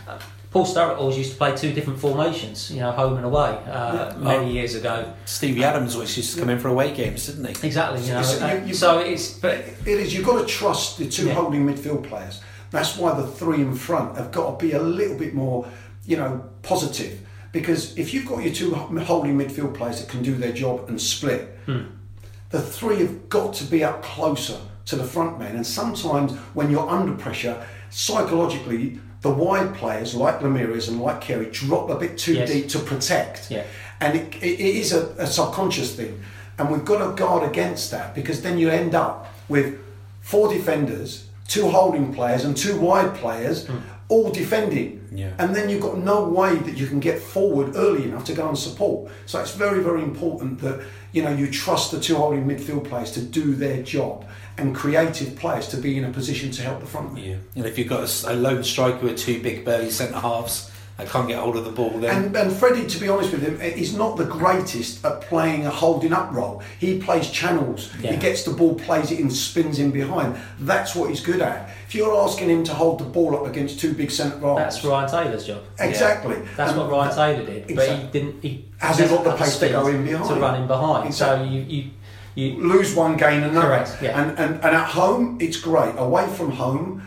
Paul 0.50 0.65
Sturrock 0.65 0.99
always 0.99 1.19
used 1.19 1.33
to 1.33 1.37
play 1.37 1.55
two 1.57 1.73
different 1.73 1.99
formations, 1.99 2.71
you 2.71 2.81
know, 2.81 2.93
home 2.93 3.17
and 3.17 3.26
away, 3.26 3.59
uh, 3.71 4.12
Yeah. 4.12 4.15
many 4.19 4.45
Oh. 4.47 4.49
years 4.49 4.75
ago. 4.75 5.05
Stevie 5.25 5.65
Adams 5.65 5.95
always 5.95 6.17
used 6.17 6.35
to 6.35 6.41
come 6.41 6.49
in 6.50 6.59
for 6.59 6.69
away 6.69 6.93
games, 6.95 7.26
didn't 7.26 7.45
he? 7.57 7.67
Exactly, 7.67 8.00
you 8.03 8.12
know. 8.15 8.23
So 8.23 8.38
you- 8.38 8.45
uh, 8.53 8.61
you- 8.65 8.75
so 8.75 8.99
it's 9.00 9.31
but 9.33 9.55
It 9.85 10.00
is. 10.00 10.15
You've 10.15 10.25
got 10.26 10.38
to 10.41 10.47
trust 10.47 10.99
the 10.99 11.07
two 11.07 11.26
Yeah. 11.26 11.35
holding 11.35 11.67
midfield 11.67 12.05
players. 12.09 12.41
That's 12.71 12.97
why 12.97 13.12
the 13.21 13.26
three 13.26 13.61
in 13.61 13.75
front 13.75 14.17
have 14.17 14.31
got 14.33 14.59
to 14.59 14.67
be 14.67 14.73
a 14.73 14.83
little 14.83 15.17
bit 15.17 15.35
more, 15.35 15.67
you 16.07 16.17
know, 16.17 16.41
positive. 16.62 17.19
Because 17.53 17.97
if 17.97 18.12
you've 18.15 18.26
got 18.26 18.43
your 18.43 18.53
two 18.53 18.75
holding 18.75 19.37
midfield 19.38 19.75
players 19.75 19.99
that 20.00 20.09
can 20.09 20.23
do 20.23 20.35
their 20.37 20.53
job 20.53 20.85
and 20.88 21.00
split, 21.00 21.59
the 22.50 22.61
three 22.61 22.99
have 22.99 23.29
got 23.29 23.53
to 23.55 23.65
be 23.65 23.83
up 23.85 24.03
closer 24.03 24.57
to 24.87 24.97
the 24.97 25.05
front 25.05 25.38
man. 25.38 25.57
And 25.57 25.67
sometimes 25.67 26.33
when 26.55 26.71
you're 26.71 26.88
under 26.88 27.12
pressure, 27.12 27.57
psychologically, 27.91 28.99
the 29.23 29.31
wide 29.31 29.75
players 29.75 30.15
like 30.15 30.43
Ramirez 30.43 30.89
and 30.89 31.01
like 31.01 31.21
Carey 31.21 31.47
drop 31.51 31.91
a 31.91 31.97
bit 31.97 32.19
too 32.19 32.35
Yes. 32.35 32.51
deep 32.51 32.69
to 32.69 32.79
protect. 32.79 33.51
Yeah. 33.51 33.65
And 34.01 34.17
it, 34.17 34.35
it, 34.37 34.61
it 34.61 34.77
is 34.77 34.93
a, 34.93 35.07
a 35.19 35.27
subconscious 35.27 35.95
thing. 35.95 36.23
And 36.59 36.71
we've 36.71 36.85
got 36.85 37.07
to 37.07 37.15
guard 37.17 37.49
against 37.49 37.91
that 37.91 38.15
because 38.15 38.43
then 38.43 38.59
you 38.59 38.71
end 38.71 38.95
up 38.95 39.33
with 39.49 39.79
four 40.21 40.53
defenders, 40.53 41.29
two 41.49 41.69
holding 41.69 42.13
players, 42.15 42.45
and 42.45 42.57
two 42.57 42.79
wide 42.79 43.15
players 43.15 43.67
hmm. 43.67 43.79
all 44.09 44.31
defending. 44.31 45.07
Yeah. 45.13 45.33
And 45.39 45.55
then 45.55 45.69
you've 45.69 45.83
got 45.83 45.99
no 45.99 46.29
way 46.29 46.57
that 46.57 46.77
you 46.77 46.87
can 46.87 47.01
get 47.01 47.19
forward 47.19 47.77
early 47.77 48.05
enough 48.05 48.25
to 48.27 48.35
go 48.35 48.49
and 48.49 48.59
support. 48.59 49.11
So 49.27 49.41
it's 49.41 49.55
very, 49.55 49.83
very 49.83 50.03
important 50.03 50.61
that 50.61 50.81
you 51.13 51.23
know 51.23 51.31
you 51.31 51.51
trust 51.51 51.93
the 51.93 52.01
two 52.01 52.17
holding 52.17 52.47
midfield 52.47 52.85
players 52.85 53.13
to 53.13 53.23
do 53.23 53.55
their 53.55 53.83
job 53.83 54.27
and 54.59 54.75
creative 54.75 55.37
players 55.37 55.69
to 55.69 55.77
be 55.77 55.97
in 55.99 56.05
a 56.05 56.11
position 56.11 56.51
to 56.53 56.63
help 56.63 56.81
the 56.81 56.87
front 56.87 57.13
man. 57.15 57.23
Yeah. 57.25 57.37
And 57.57 57.67
if 57.67 57.79
you've 57.79 57.89
got 57.89 58.09
a 58.27 58.35
lone 58.35 58.65
striker 58.65 59.05
with 59.07 59.19
two 59.19 59.43
big 59.43 59.65
burly 59.65 59.91
centre 59.91 60.19
halves 60.19 60.71
that 60.97 61.09
can't 61.11 61.29
get 61.29 61.39
hold 61.39 61.57
of 61.59 61.67
the 61.67 61.71
ball, 61.71 61.91
then 61.91 62.25
And, 62.25 62.37
and 62.37 62.51
Freddie, 62.51 62.87
to 62.87 62.99
be 62.99 63.07
honest 63.07 63.31
with 63.31 63.43
him, 63.43 63.61
is 63.61 63.95
not 63.95 64.17
the 64.17 64.25
greatest 64.25 65.05
at 65.05 65.21
playing 65.21 65.67
a 65.67 65.71
holding 65.71 66.15
up 66.15 66.33
role. 66.33 66.63
He 66.79 66.99
plays 66.99 67.31
channels. 67.31 67.93
Yeah. 68.01 68.13
He 68.13 68.17
gets 68.17 68.45
the 68.45 68.53
ball, 68.53 68.77
plays 68.77 69.11
it 69.13 69.21
in, 69.21 69.31
spins 69.31 69.79
in 69.79 69.91
behind. 69.91 70.37
That's 70.59 70.95
what 70.97 71.11
he's 71.11 71.21
good 71.21 71.43
at. 71.43 71.69
If 71.87 71.95
you're 71.95 72.17
asking 72.17 72.49
him 72.49 72.65
to 72.65 72.73
hold 72.75 72.99
the 72.99 73.04
ball 73.04 73.37
up 73.37 73.47
against 73.47 73.78
two 73.78 73.93
big 73.93 74.11
centre 74.11 74.39
halves, 74.39 74.59
that's 74.76 74.85
Ryan 74.85 75.11
Taylor's 75.11 75.47
job. 75.47 75.63
exactly. 75.78 76.37
That's 76.57 76.73
And 76.73 76.80
what 76.80 76.91
Ryan 76.91 77.15
Taylor 77.15 77.45
did, 77.47 77.63
but 77.67 77.71
Exactly. 77.73 77.97
he 78.07 78.11
didn't. 78.13 78.43
He 78.43 78.65
Hasn't 78.78 79.11
got 79.11 79.25
the 79.25 79.30
doesn't 79.30 79.45
pace 79.47 79.59
to 79.59 79.69
go 79.69 79.87
in 79.89 80.04
behind. 80.04 80.28
to 80.28 80.35
run 80.35 80.61
in 80.63 80.67
behind. 80.67 81.07
Exactly. 81.07 81.47
So 81.47 81.52
you 81.52 81.61
you 81.61 81.91
you 82.37 82.53
lose 82.63 82.95
one, 82.95 83.17
gain 83.17 83.43
another. 83.43 83.67
Correct, 83.67 83.99
yeah. 84.01 84.21
And, 84.21 84.39
and 84.39 84.55
and 84.57 84.77
at 84.77 84.89
home, 84.91 85.39
it's 85.41 85.57
great. 85.57 85.95
Away 85.97 86.29
from 86.29 86.53
home, 86.53 87.03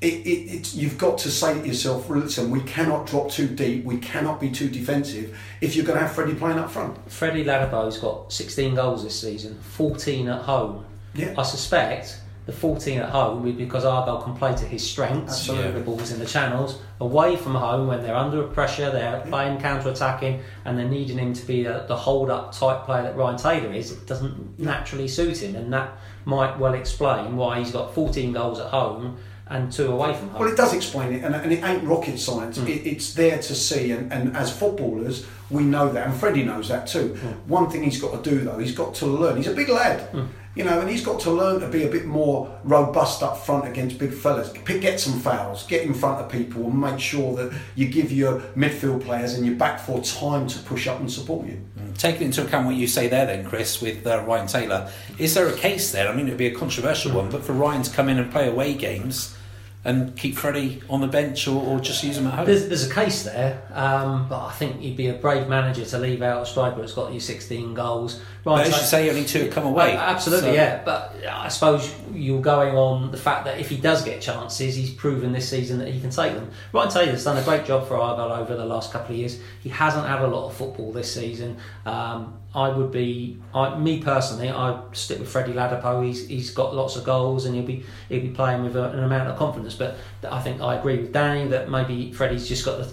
it, 0.00 0.14
it, 0.26 0.52
it's 0.52 0.74
you've 0.74 0.98
got 0.98 1.16
to 1.18 1.30
say 1.30 1.54
to 1.54 1.66
yourself, 1.66 2.10
listen, 2.10 2.50
we 2.50 2.60
cannot 2.62 3.06
drop 3.06 3.30
too 3.30 3.46
deep. 3.46 3.84
We 3.84 3.98
cannot 3.98 4.40
be 4.40 4.50
too 4.50 4.68
defensive. 4.68 5.38
If 5.60 5.76
you're 5.76 5.86
going 5.86 5.98
to 5.98 6.04
have 6.04 6.14
Freddie 6.14 6.34
playing 6.34 6.58
up 6.58 6.70
front, 6.70 6.98
Freddie 7.10 7.44
Ladapo's 7.44 7.96
got 7.98 8.32
16 8.32 8.74
goals 8.74 9.04
this 9.04 9.18
season, 9.18 9.58
14 9.60 10.28
at 10.28 10.42
home. 10.42 10.84
Yeah. 11.14 11.34
I 11.38 11.44
suspect 11.44 12.18
the 12.46 12.52
14 12.52 12.98
at 12.98 13.08
home 13.10 13.46
is 13.46 13.54
because 13.54 13.84
Argyle 13.84 14.20
can 14.22 14.34
play 14.34 14.54
to 14.54 14.64
his 14.64 14.88
strengths, 14.88 15.48
Absolutely. 15.48 15.72
the 15.72 15.80
balls 15.80 16.10
in 16.10 16.18
the 16.18 16.26
channels. 16.26 16.80
Away 17.00 17.36
from 17.36 17.54
home, 17.54 17.86
when 17.86 18.02
they're 18.02 18.16
under 18.16 18.42
pressure, 18.44 18.90
they're 18.90 19.20
playing 19.28 19.60
counter 19.60 19.90
attacking, 19.90 20.42
and 20.64 20.76
they're 20.76 20.88
needing 20.88 21.18
him 21.18 21.32
to 21.34 21.46
be 21.46 21.62
the, 21.62 21.84
the 21.86 21.96
hold 21.96 22.30
up 22.30 22.52
type 22.52 22.84
player 22.84 23.02
that 23.02 23.16
Ryan 23.16 23.36
Taylor 23.38 23.72
is, 23.72 23.92
it 23.92 24.06
doesn't 24.06 24.58
naturally 24.58 25.06
suit 25.06 25.40
him, 25.42 25.54
and 25.54 25.72
that 25.72 25.96
might 26.24 26.58
well 26.58 26.74
explain 26.74 27.36
why 27.36 27.60
he's 27.60 27.70
got 27.70 27.94
14 27.94 28.32
goals 28.32 28.58
at 28.58 28.68
home 28.68 29.18
and 29.48 29.70
two 29.70 29.92
away 29.92 30.14
from 30.14 30.30
home. 30.30 30.40
Well, 30.40 30.50
it 30.50 30.56
does 30.56 30.72
explain 30.72 31.12
it, 31.12 31.24
and, 31.24 31.34
and 31.34 31.52
it 31.52 31.62
ain't 31.62 31.84
rocket 31.84 32.18
science. 32.18 32.56
Hmm. 32.58 32.66
It, 32.66 32.86
it's 32.86 33.14
there 33.14 33.36
to 33.38 33.54
see, 33.54 33.92
and, 33.92 34.12
and 34.12 34.36
as 34.36 34.56
footballers, 34.56 35.26
we 35.50 35.62
know 35.62 35.92
that, 35.92 36.06
and 36.06 36.16
Freddie 36.16 36.44
knows 36.44 36.68
that 36.68 36.86
too. 36.86 37.14
Hmm. 37.14 37.28
One 37.50 37.70
thing 37.70 37.82
he's 37.82 38.00
got 38.00 38.22
to 38.24 38.30
do, 38.30 38.40
though, 38.40 38.58
he's 38.58 38.74
got 38.74 38.94
to 38.96 39.06
learn. 39.06 39.36
He's 39.36 39.48
a 39.48 39.54
big 39.54 39.68
lad, 39.68 40.00
Hmm. 40.10 40.26
You 40.54 40.64
know, 40.64 40.80
and 40.80 40.90
he's 40.90 41.04
got 41.04 41.20
to 41.20 41.30
learn 41.30 41.60
to 41.60 41.68
be 41.68 41.84
a 41.84 41.88
bit 41.88 42.04
more 42.04 42.58
robust 42.64 43.22
up 43.22 43.38
front 43.38 43.66
against 43.66 43.98
big 43.98 44.12
fellas. 44.12 44.52
Get 44.52 45.00
some 45.00 45.18
fouls, 45.18 45.66
get 45.66 45.82
in 45.82 45.94
front 45.94 46.20
of 46.20 46.30
people, 46.30 46.66
and 46.66 46.80
make 46.80 47.00
sure 47.00 47.34
that 47.36 47.52
you 47.74 47.88
give 47.88 48.12
your 48.12 48.40
midfield 48.56 49.02
players 49.02 49.34
and 49.34 49.46
your 49.46 49.54
back 49.54 49.80
four 49.80 50.02
time 50.02 50.46
to 50.48 50.58
push 50.60 50.86
up 50.86 51.00
and 51.00 51.10
support 51.10 51.46
you. 51.46 51.60
taking 51.96 52.26
into 52.26 52.44
account 52.44 52.66
what 52.66 52.76
you 52.76 52.86
say 52.86 53.08
there, 53.08 53.26
then 53.26 53.44
Chris, 53.44 53.80
with 53.80 54.06
uh, 54.06 54.22
Ryan 54.26 54.46
Taylor, 54.46 54.90
is 55.18 55.34
there 55.34 55.48
a 55.48 55.56
case 55.56 55.92
there? 55.92 56.08
I 56.08 56.14
mean, 56.14 56.26
it'd 56.26 56.38
be 56.38 56.46
a 56.46 56.54
controversial 56.54 57.12
one, 57.12 57.30
but 57.30 57.44
for 57.44 57.52
Ryan 57.52 57.82
to 57.82 57.90
come 57.90 58.08
in 58.08 58.18
and 58.18 58.30
play 58.30 58.48
away 58.48 58.74
games 58.74 59.36
and 59.84 60.16
keep 60.16 60.36
Freddie 60.36 60.80
on 60.88 61.00
the 61.00 61.08
bench 61.08 61.48
or, 61.48 61.60
or 61.60 61.80
just 61.80 62.04
use 62.04 62.16
him 62.16 62.26
at 62.28 62.34
home. 62.34 62.46
There's, 62.46 62.68
there's 62.68 62.88
a 62.88 62.94
case 62.94 63.24
there, 63.24 63.62
um, 63.72 64.28
but 64.28 64.46
I 64.46 64.52
think 64.52 64.80
you'd 64.80 64.96
be 64.96 65.08
a 65.08 65.14
brave 65.14 65.48
manager 65.48 65.84
to 65.84 65.98
leave 65.98 66.22
out 66.22 66.42
a 66.42 66.46
striker 66.46 66.80
that's 66.80 66.92
got 66.92 67.12
you 67.12 67.18
16 67.18 67.74
goals. 67.74 68.20
But 68.44 68.66
as 68.66 68.68
you 68.68 68.82
say, 68.82 69.08
only 69.08 69.24
two 69.24 69.40
have 69.44 69.50
come 69.50 69.66
away. 69.66 69.94
Uh, 69.96 70.00
Absolutely, 70.00 70.50
So- 70.50 70.54
yeah. 70.54 70.82
But 70.84 71.16
I 71.30 71.48
suppose 71.48 71.94
you're 72.12 72.40
going 72.42 72.76
on 72.76 73.10
the 73.10 73.16
fact 73.16 73.44
that 73.46 73.58
if 73.58 73.68
he 73.68 73.76
does 73.76 74.04
get 74.04 74.20
chances, 74.20 74.74
he's 74.74 74.90
proven 74.90 75.32
this 75.32 75.48
season 75.48 75.78
that 75.78 75.88
he 75.88 76.00
can 76.00 76.10
take 76.10 76.34
them. 76.34 76.50
Ryan 76.72 76.90
Taylor's 76.90 77.24
done 77.24 77.36
a 77.38 77.42
great 77.42 77.64
job 77.64 77.86
for 77.88 77.96
Argyle 77.96 78.32
over 78.32 78.54
the 78.56 78.64
last 78.64 78.92
couple 78.92 79.12
of 79.14 79.18
years. 79.18 79.40
He 79.62 79.68
hasn't 79.68 80.06
had 80.06 80.20
a 80.22 80.26
lot 80.26 80.46
of 80.48 80.54
football 80.56 80.92
this 80.92 81.12
season. 81.12 81.56
Um, 81.86 82.38
I 82.54 82.68
would 82.68 82.90
be, 82.92 83.38
I, 83.54 83.78
me 83.78 84.02
personally, 84.02 84.50
I'd 84.50 84.78
stick 84.92 85.18
with 85.18 85.28
Freddie 85.28 85.54
Ladapo. 85.54 86.04
He's 86.04 86.28
he's 86.28 86.50
got 86.50 86.74
lots 86.74 86.96
of 86.96 87.04
goals 87.04 87.46
and 87.46 87.54
he'll 87.54 87.64
be 87.64 87.82
he'll 88.10 88.20
be 88.20 88.28
playing 88.28 88.62
with 88.62 88.76
a, 88.76 88.90
an 88.90 89.02
amount 89.02 89.30
of 89.30 89.38
confidence. 89.38 89.74
But 89.74 89.96
I 90.28 90.40
think 90.40 90.60
I 90.60 90.74
agree 90.76 90.98
with 90.98 91.12
Danny 91.14 91.48
that 91.48 91.70
maybe 91.70 92.12
Freddie's 92.12 92.46
just 92.46 92.64
got 92.66 92.76
the 92.78 92.92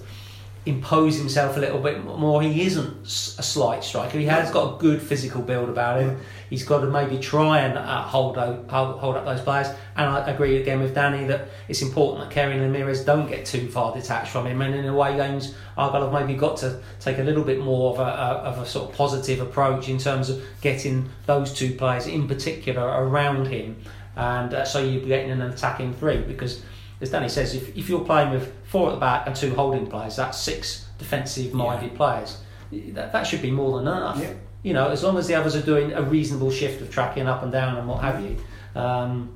impose 0.69 1.17
himself 1.17 1.57
a 1.57 1.59
little 1.59 1.79
bit 1.79 2.03
more. 2.05 2.41
He 2.41 2.65
isn't 2.65 3.03
a 3.03 3.43
slight 3.43 3.83
striker. 3.83 4.17
He 4.17 4.25
has 4.25 4.51
got 4.51 4.75
a 4.75 4.77
good 4.77 5.01
physical 5.01 5.41
build 5.41 5.69
about 5.69 5.99
him. 5.99 6.19
He's 6.49 6.63
got 6.63 6.79
to 6.81 6.87
maybe 6.87 7.17
try 7.17 7.59
and 7.59 7.77
uh, 7.77 8.03
hold, 8.03 8.37
hold 8.37 9.15
up 9.15 9.25
those 9.25 9.41
players. 9.41 9.67
And 9.95 10.07
I 10.07 10.29
agree 10.29 10.61
again 10.61 10.79
with 10.79 10.95
Danny 10.95 11.25
that 11.27 11.49
it's 11.67 11.81
important 11.81 12.23
that 12.23 12.33
Carey 12.33 12.53
and 12.53 12.61
Ramirez 12.61 13.03
don't 13.03 13.27
get 13.27 13.45
too 13.45 13.67
far 13.69 13.93
detached 13.93 14.31
from 14.31 14.47
him. 14.47 14.61
And 14.61 14.73
in 14.73 14.85
away 14.85 15.15
games, 15.17 15.55
Argyle 15.77 16.09
have 16.09 16.13
maybe 16.13 16.37
got 16.37 16.57
to 16.57 16.79
take 16.99 17.19
a 17.19 17.23
little 17.23 17.43
bit 17.43 17.59
more 17.59 17.93
of 17.93 17.99
a, 17.99 18.03
a 18.03 18.49
of 18.49 18.57
a 18.59 18.65
sort 18.65 18.89
of 18.89 18.95
positive 18.95 19.41
approach 19.41 19.89
in 19.89 19.97
terms 19.97 20.29
of 20.29 20.41
getting 20.61 21.09
those 21.25 21.53
two 21.53 21.73
players 21.75 22.07
in 22.07 22.27
particular 22.27 22.81
around 22.81 23.47
him. 23.47 23.75
And 24.15 24.53
uh, 24.53 24.65
so 24.65 24.79
you're 24.83 25.05
getting 25.05 25.31
an 25.31 25.41
attacking 25.41 25.93
three 25.93 26.21
because 26.21 26.63
as 27.01 27.11
Danny 27.11 27.29
says, 27.29 27.55
if, 27.55 27.75
if 27.77 27.89
you're 27.89 28.03
playing 28.03 28.31
with 28.31 28.53
four 28.69 28.89
at 28.89 28.93
the 28.93 28.99
back 28.99 29.25
and 29.25 29.35
two 29.35 29.53
holding 29.55 29.87
players, 29.87 30.15
that's 30.15 30.39
six 30.39 30.87
defensive 30.99 31.53
minded 31.53 31.95
players. 31.95 32.37
That, 32.71 33.11
that 33.11 33.23
should 33.23 33.41
be 33.41 33.49
more 33.49 33.79
than 33.79 33.87
enough. 33.87 34.19
Yeah. 34.21 34.33
You 34.61 34.73
know, 34.73 34.89
as 34.89 35.03
long 35.03 35.17
as 35.17 35.27
the 35.27 35.33
others 35.33 35.55
are 35.55 35.61
doing 35.61 35.91
a 35.93 36.03
reasonable 36.03 36.51
shift 36.51 36.81
of 36.81 36.91
tracking 36.91 37.27
up 37.27 37.41
and 37.41 37.51
down 37.51 37.77
and 37.77 37.87
what 37.87 38.01
have 38.01 38.21
you. 38.23 38.37
Um, 38.75 39.35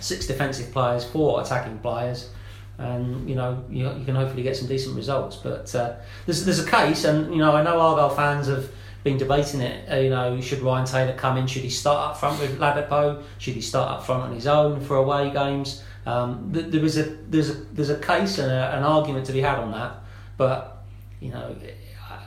six 0.00 0.26
defensive 0.26 0.72
players, 0.72 1.04
four 1.04 1.40
attacking 1.40 1.78
players, 1.78 2.30
and 2.78 3.28
you 3.28 3.36
know 3.36 3.64
you, 3.70 3.88
you 3.92 4.04
can 4.04 4.16
hopefully 4.16 4.42
get 4.42 4.56
some 4.56 4.66
decent 4.66 4.96
results. 4.96 5.36
But 5.36 5.72
uh, 5.76 5.94
there's 6.26 6.44
there's 6.44 6.58
a 6.58 6.68
case, 6.68 7.04
and 7.04 7.32
you 7.32 7.38
know 7.38 7.54
I 7.54 7.62
know 7.62 7.78
Argyle 7.78 8.10
fans 8.10 8.48
have 8.48 8.68
been 9.04 9.16
debating 9.16 9.60
it. 9.60 9.90
Uh, 9.90 9.96
you 9.96 10.10
know, 10.10 10.40
should 10.40 10.60
Ryan 10.60 10.86
Taylor 10.86 11.14
come 11.14 11.36
in? 11.36 11.46
Should 11.46 11.62
he 11.62 11.70
start 11.70 12.10
up 12.10 12.16
front 12.16 12.40
with 12.40 12.58
Ladapo? 12.58 13.22
Should 13.38 13.54
he 13.54 13.60
start 13.60 13.90
up 13.92 14.04
front 14.04 14.24
on 14.24 14.32
his 14.32 14.48
own 14.48 14.80
for 14.80 14.96
away 14.96 15.30
games? 15.30 15.82
Um, 16.04 16.52
th- 16.52 16.66
there 16.66 16.84
is 16.84 16.98
a 16.98 17.04
there's 17.04 17.50
a 17.50 17.54
there's 17.54 17.90
a 17.90 17.98
case 17.98 18.38
and 18.38 18.50
a, 18.50 18.76
an 18.76 18.82
argument 18.82 19.26
to 19.26 19.32
be 19.32 19.40
had 19.40 19.58
on 19.58 19.72
that, 19.72 19.94
but 20.36 20.84
you 21.20 21.30
know. 21.30 21.56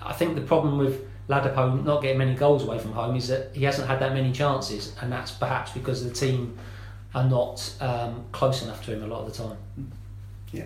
I 0.06 0.14
think 0.14 0.36
the 0.36 0.42
problem 0.42 0.78
with 0.78 1.04
Ladapo 1.28 1.84
not 1.84 2.02
getting 2.02 2.20
many 2.20 2.36
goals 2.36 2.64
away 2.64 2.78
from 2.78 2.92
home 2.92 3.16
is 3.16 3.28
that 3.30 3.56
he 3.56 3.64
hasn't 3.64 3.88
had 3.88 4.00
that 4.00 4.14
many 4.14 4.32
chances, 4.32 4.96
and 5.02 5.12
that's 5.12 5.32
perhaps 5.32 5.72
because 5.72 6.04
the 6.04 6.12
team 6.12 6.58
are 7.16 7.28
not 7.28 7.74
um, 7.82 8.26
close 8.32 8.62
enough 8.62 8.86
to 8.86 8.94
him 8.94 9.04
a 9.04 9.08
lot 9.08 9.22
of 9.22 9.36
the 9.36 9.44
time. 9.44 9.58
Yeah. 10.52 10.66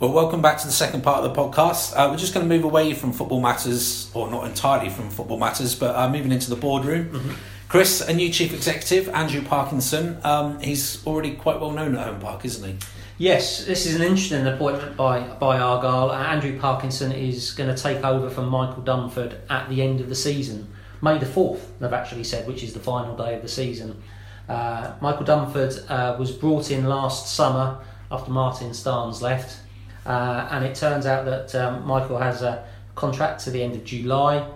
Well, 0.00 0.12
welcome 0.12 0.42
back 0.42 0.58
to 0.58 0.66
the 0.66 0.72
second 0.72 1.02
part 1.02 1.24
of 1.24 1.32
the 1.32 1.40
podcast. 1.40 1.92
Uh, 1.96 2.08
we're 2.10 2.16
just 2.16 2.34
going 2.34 2.48
to 2.48 2.54
move 2.54 2.64
away 2.64 2.92
from 2.94 3.12
football 3.12 3.40
matters, 3.40 4.10
or 4.14 4.30
not 4.30 4.46
entirely 4.46 4.90
from 4.90 5.10
football 5.10 5.38
matters, 5.38 5.74
but 5.74 5.94
uh, 5.94 6.08
moving 6.08 6.32
into 6.32 6.50
the 6.50 6.56
boardroom. 6.56 7.10
Mm-hmm. 7.10 7.32
Chris, 7.68 8.00
a 8.00 8.14
new 8.14 8.30
chief 8.30 8.54
executive, 8.54 9.10
Andrew 9.10 9.42
Parkinson. 9.42 10.18
Um, 10.24 10.58
he's 10.60 11.06
already 11.06 11.34
quite 11.34 11.60
well 11.60 11.70
known 11.70 11.96
at 11.96 12.06
Home 12.06 12.18
Park, 12.18 12.46
isn't 12.46 12.66
he? 12.66 12.78
Yes, 13.18 13.66
this 13.66 13.84
is 13.84 13.94
an 13.94 14.00
interesting 14.00 14.46
appointment 14.46 14.96
by 14.96 15.20
by 15.20 15.58
Argyle. 15.58 16.10
Andrew 16.10 16.58
Parkinson 16.58 17.12
is 17.12 17.50
going 17.50 17.68
to 17.68 17.80
take 17.80 18.02
over 18.02 18.30
from 18.30 18.48
Michael 18.48 18.82
Dunford 18.82 19.36
at 19.50 19.68
the 19.68 19.82
end 19.82 20.00
of 20.00 20.08
the 20.08 20.14
season, 20.14 20.66
May 21.02 21.18
the 21.18 21.26
fourth. 21.26 21.78
They've 21.78 21.92
actually 21.92 22.24
said, 22.24 22.46
which 22.48 22.62
is 22.62 22.72
the 22.72 22.80
final 22.80 23.14
day 23.14 23.34
of 23.34 23.42
the 23.42 23.48
season. 23.48 24.02
Uh, 24.48 24.94
Michael 25.02 25.26
Dunford 25.26 25.90
uh, 25.90 26.16
was 26.18 26.32
brought 26.32 26.70
in 26.70 26.86
last 26.86 27.34
summer 27.34 27.80
after 28.10 28.30
Martin 28.30 28.70
Starnes 28.70 29.20
left, 29.20 29.58
uh, 30.06 30.48
and 30.50 30.64
it 30.64 30.74
turns 30.74 31.04
out 31.04 31.26
that 31.26 31.54
um, 31.54 31.86
Michael 31.86 32.16
has 32.16 32.40
a 32.40 32.64
contract 32.94 33.44
to 33.44 33.50
the 33.50 33.62
end 33.62 33.74
of 33.74 33.84
July. 33.84 34.48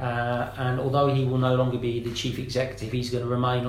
Uh, 0.00 0.52
and 0.56 0.80
although 0.80 1.12
he 1.12 1.24
will 1.24 1.38
no 1.38 1.54
longer 1.54 1.78
be 1.78 2.00
the 2.00 2.12
chief 2.12 2.38
executive, 2.38 2.90
he's 2.90 3.10
going 3.10 3.22
to 3.22 3.28
remain 3.28 3.66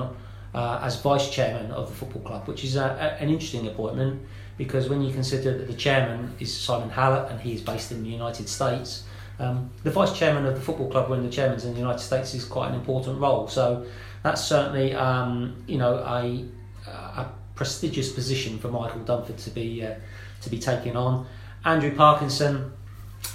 uh, 0.54 0.80
as 0.82 1.00
vice 1.00 1.30
chairman 1.30 1.70
of 1.72 1.88
the 1.88 1.94
football 1.94 2.22
club, 2.22 2.48
which 2.48 2.64
is 2.64 2.76
a, 2.76 2.84
a, 2.84 3.22
an 3.22 3.28
interesting 3.28 3.66
appointment 3.66 4.22
because 4.58 4.88
when 4.88 5.02
you 5.02 5.12
consider 5.12 5.56
that 5.58 5.66
the 5.66 5.74
chairman 5.74 6.34
is 6.38 6.54
Simon 6.54 6.90
Hallett 6.90 7.30
and 7.30 7.40
he 7.40 7.52
is 7.54 7.60
based 7.60 7.90
in 7.90 8.02
the 8.02 8.08
United 8.08 8.48
States, 8.48 9.04
um, 9.38 9.70
the 9.82 9.90
vice 9.90 10.16
chairman 10.16 10.46
of 10.46 10.54
the 10.54 10.60
football 10.60 10.90
club 10.90 11.10
when 11.10 11.22
the 11.22 11.30
chairman's 11.30 11.64
in 11.64 11.72
the 11.72 11.80
United 11.80 11.98
States 11.98 12.34
is 12.34 12.44
quite 12.44 12.68
an 12.68 12.74
important 12.74 13.18
role. 13.18 13.48
So 13.48 13.86
that's 14.22 14.42
certainly 14.42 14.94
um, 14.94 15.62
you 15.66 15.78
know 15.78 15.96
a, 15.96 16.44
a 16.86 17.32
prestigious 17.54 18.12
position 18.12 18.58
for 18.58 18.68
Michael 18.68 19.00
Dunford 19.00 19.42
to 19.44 19.50
be 19.50 19.84
uh, 19.84 19.94
to 20.42 20.50
be 20.50 20.58
taking 20.58 20.96
on. 20.96 21.26
Andrew 21.64 21.94
Parkinson 21.94 22.72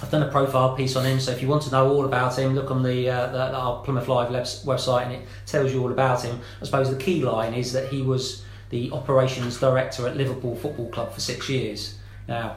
I've 0.00 0.10
done 0.10 0.22
a 0.22 0.30
profile 0.30 0.76
piece 0.76 0.94
on 0.94 1.04
him, 1.04 1.18
so 1.18 1.32
if 1.32 1.42
you 1.42 1.48
want 1.48 1.62
to 1.64 1.70
know 1.72 1.90
all 1.92 2.04
about 2.04 2.38
him, 2.38 2.54
look 2.54 2.70
on 2.70 2.82
the, 2.82 3.10
uh, 3.10 3.26
the 3.32 3.52
our 3.52 3.82
Plymouth 3.82 4.06
Live 4.06 4.30
website, 4.30 5.06
and 5.06 5.12
it 5.12 5.26
tells 5.44 5.72
you 5.72 5.82
all 5.82 5.90
about 5.90 6.22
him. 6.22 6.40
I 6.62 6.64
suppose 6.66 6.88
the 6.88 6.96
key 6.96 7.24
line 7.24 7.54
is 7.54 7.72
that 7.72 7.88
he 7.88 8.02
was 8.02 8.44
the 8.70 8.92
operations 8.92 9.58
director 9.58 10.06
at 10.06 10.16
Liverpool 10.16 10.54
Football 10.54 10.90
Club 10.90 11.12
for 11.12 11.20
six 11.20 11.48
years. 11.48 11.98
Now, 12.28 12.56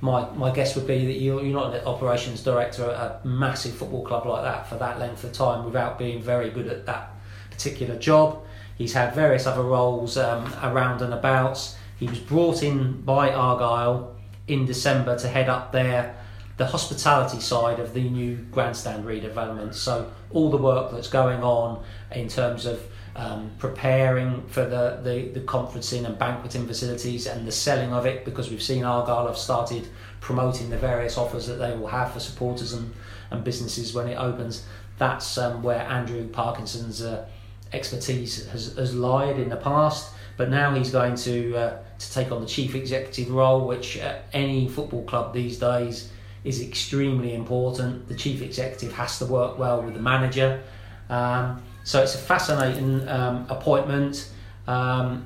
my 0.00 0.28
my 0.30 0.50
guess 0.52 0.76
would 0.76 0.86
be 0.86 1.06
that 1.06 1.18
you're, 1.20 1.42
you're 1.42 1.58
not 1.58 1.74
an 1.74 1.84
operations 1.86 2.42
director 2.42 2.90
at 2.90 3.20
a 3.24 3.26
massive 3.26 3.74
football 3.74 4.04
club 4.04 4.26
like 4.26 4.44
that 4.44 4.68
for 4.68 4.76
that 4.76 4.98
length 4.98 5.24
of 5.24 5.32
time 5.32 5.64
without 5.64 5.98
being 5.98 6.22
very 6.22 6.50
good 6.50 6.66
at 6.66 6.86
that 6.86 7.12
particular 7.50 7.96
job. 7.98 8.44
He's 8.76 8.92
had 8.92 9.14
various 9.14 9.46
other 9.46 9.62
roles 9.62 10.16
um, 10.16 10.52
around 10.62 11.02
and 11.02 11.14
about. 11.14 11.76
He 11.98 12.06
was 12.06 12.18
brought 12.18 12.62
in 12.62 13.00
by 13.00 13.32
Argyle 13.32 14.14
in 14.46 14.66
December 14.66 15.18
to 15.18 15.28
head 15.28 15.48
up 15.48 15.72
their 15.72 16.14
the 16.58 16.66
hospitality 16.66 17.40
side 17.40 17.78
of 17.78 17.94
the 17.94 18.10
new 18.10 18.36
grandstand 18.50 19.04
redevelopment. 19.04 19.74
So 19.74 20.12
all 20.32 20.50
the 20.50 20.56
work 20.56 20.90
that's 20.90 21.08
going 21.08 21.42
on 21.42 21.82
in 22.12 22.28
terms 22.28 22.66
of 22.66 22.82
um, 23.14 23.52
preparing 23.58 24.46
for 24.48 24.64
the, 24.64 25.00
the, 25.02 25.28
the 25.28 25.40
conferencing 25.40 26.04
and 26.04 26.18
banqueting 26.18 26.66
facilities 26.66 27.26
and 27.26 27.46
the 27.46 27.52
selling 27.52 27.92
of 27.92 28.06
it 28.06 28.24
because 28.24 28.50
we've 28.50 28.62
seen 28.62 28.84
Argyle 28.84 29.28
have 29.28 29.38
started 29.38 29.88
promoting 30.20 30.68
the 30.70 30.76
various 30.76 31.16
offers 31.16 31.46
that 31.46 31.54
they 31.54 31.76
will 31.76 31.86
have 31.86 32.12
for 32.12 32.20
supporters 32.20 32.72
and, 32.72 32.92
and 33.30 33.44
businesses 33.44 33.94
when 33.94 34.08
it 34.08 34.16
opens. 34.16 34.66
That's 34.98 35.38
um, 35.38 35.62
where 35.62 35.82
Andrew 35.82 36.26
Parkinson's 36.26 37.02
uh, 37.02 37.24
expertise 37.72 38.48
has, 38.48 38.76
has 38.76 38.94
lied 38.96 39.38
in 39.38 39.48
the 39.48 39.56
past, 39.56 40.12
but 40.36 40.50
now 40.50 40.74
he's 40.74 40.90
going 40.90 41.14
to 41.16 41.56
uh, 41.56 41.78
to 41.98 42.12
take 42.12 42.30
on 42.32 42.40
the 42.40 42.46
chief 42.46 42.74
executive 42.74 43.30
role, 43.30 43.66
which 43.66 43.98
uh, 43.98 44.18
any 44.32 44.68
football 44.68 45.04
club 45.04 45.34
these 45.34 45.58
days 45.58 46.10
is 46.48 46.62
extremely 46.62 47.34
important. 47.34 48.08
The 48.08 48.14
chief 48.14 48.40
executive 48.42 48.92
has 48.92 49.18
to 49.18 49.26
work 49.26 49.58
well 49.58 49.82
with 49.82 49.94
the 49.94 50.00
manager. 50.00 50.62
Um, 51.10 51.62
so 51.84 52.02
it's 52.02 52.14
a 52.14 52.18
fascinating 52.18 53.06
um, 53.08 53.46
appointment, 53.48 54.30
um, 54.66 55.24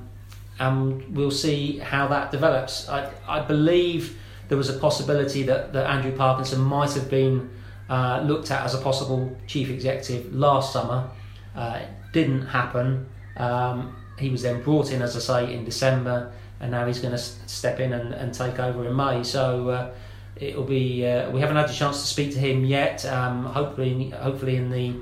and 0.58 1.16
we'll 1.16 1.30
see 1.30 1.78
how 1.78 2.08
that 2.08 2.30
develops. 2.30 2.88
I, 2.88 3.10
I 3.26 3.40
believe 3.40 4.18
there 4.48 4.58
was 4.58 4.68
a 4.68 4.78
possibility 4.78 5.42
that, 5.44 5.72
that 5.72 5.88
Andrew 5.88 6.12
Parkinson 6.12 6.60
might 6.60 6.92
have 6.92 7.08
been 7.08 7.50
uh, 7.88 8.22
looked 8.24 8.50
at 8.50 8.64
as 8.64 8.74
a 8.74 8.78
possible 8.78 9.36
chief 9.46 9.70
executive 9.70 10.34
last 10.34 10.72
summer. 10.72 11.10
Uh, 11.54 11.80
it 11.82 11.88
didn't 12.12 12.46
happen. 12.46 13.06
Um, 13.36 13.96
he 14.18 14.30
was 14.30 14.42
then 14.42 14.62
brought 14.62 14.92
in, 14.92 15.02
as 15.02 15.16
I 15.16 15.20
say, 15.20 15.54
in 15.54 15.64
December, 15.64 16.32
and 16.60 16.70
now 16.70 16.86
he's 16.86 17.00
going 17.00 17.12
to 17.12 17.18
step 17.18 17.80
in 17.80 17.92
and, 17.92 18.12
and 18.14 18.32
take 18.32 18.58
over 18.58 18.86
in 18.86 18.94
May. 18.94 19.24
So 19.24 19.68
uh, 19.70 19.94
it'll 20.36 20.64
be 20.64 21.06
uh, 21.06 21.30
we 21.30 21.40
haven't 21.40 21.56
had 21.56 21.70
a 21.70 21.72
chance 21.72 22.00
to 22.00 22.06
speak 22.06 22.32
to 22.32 22.38
him 22.38 22.64
yet. 22.64 23.04
Um, 23.06 23.44
hopefully, 23.44 24.10
hopefully 24.10 24.56
in 24.56 24.70
the 24.70 24.94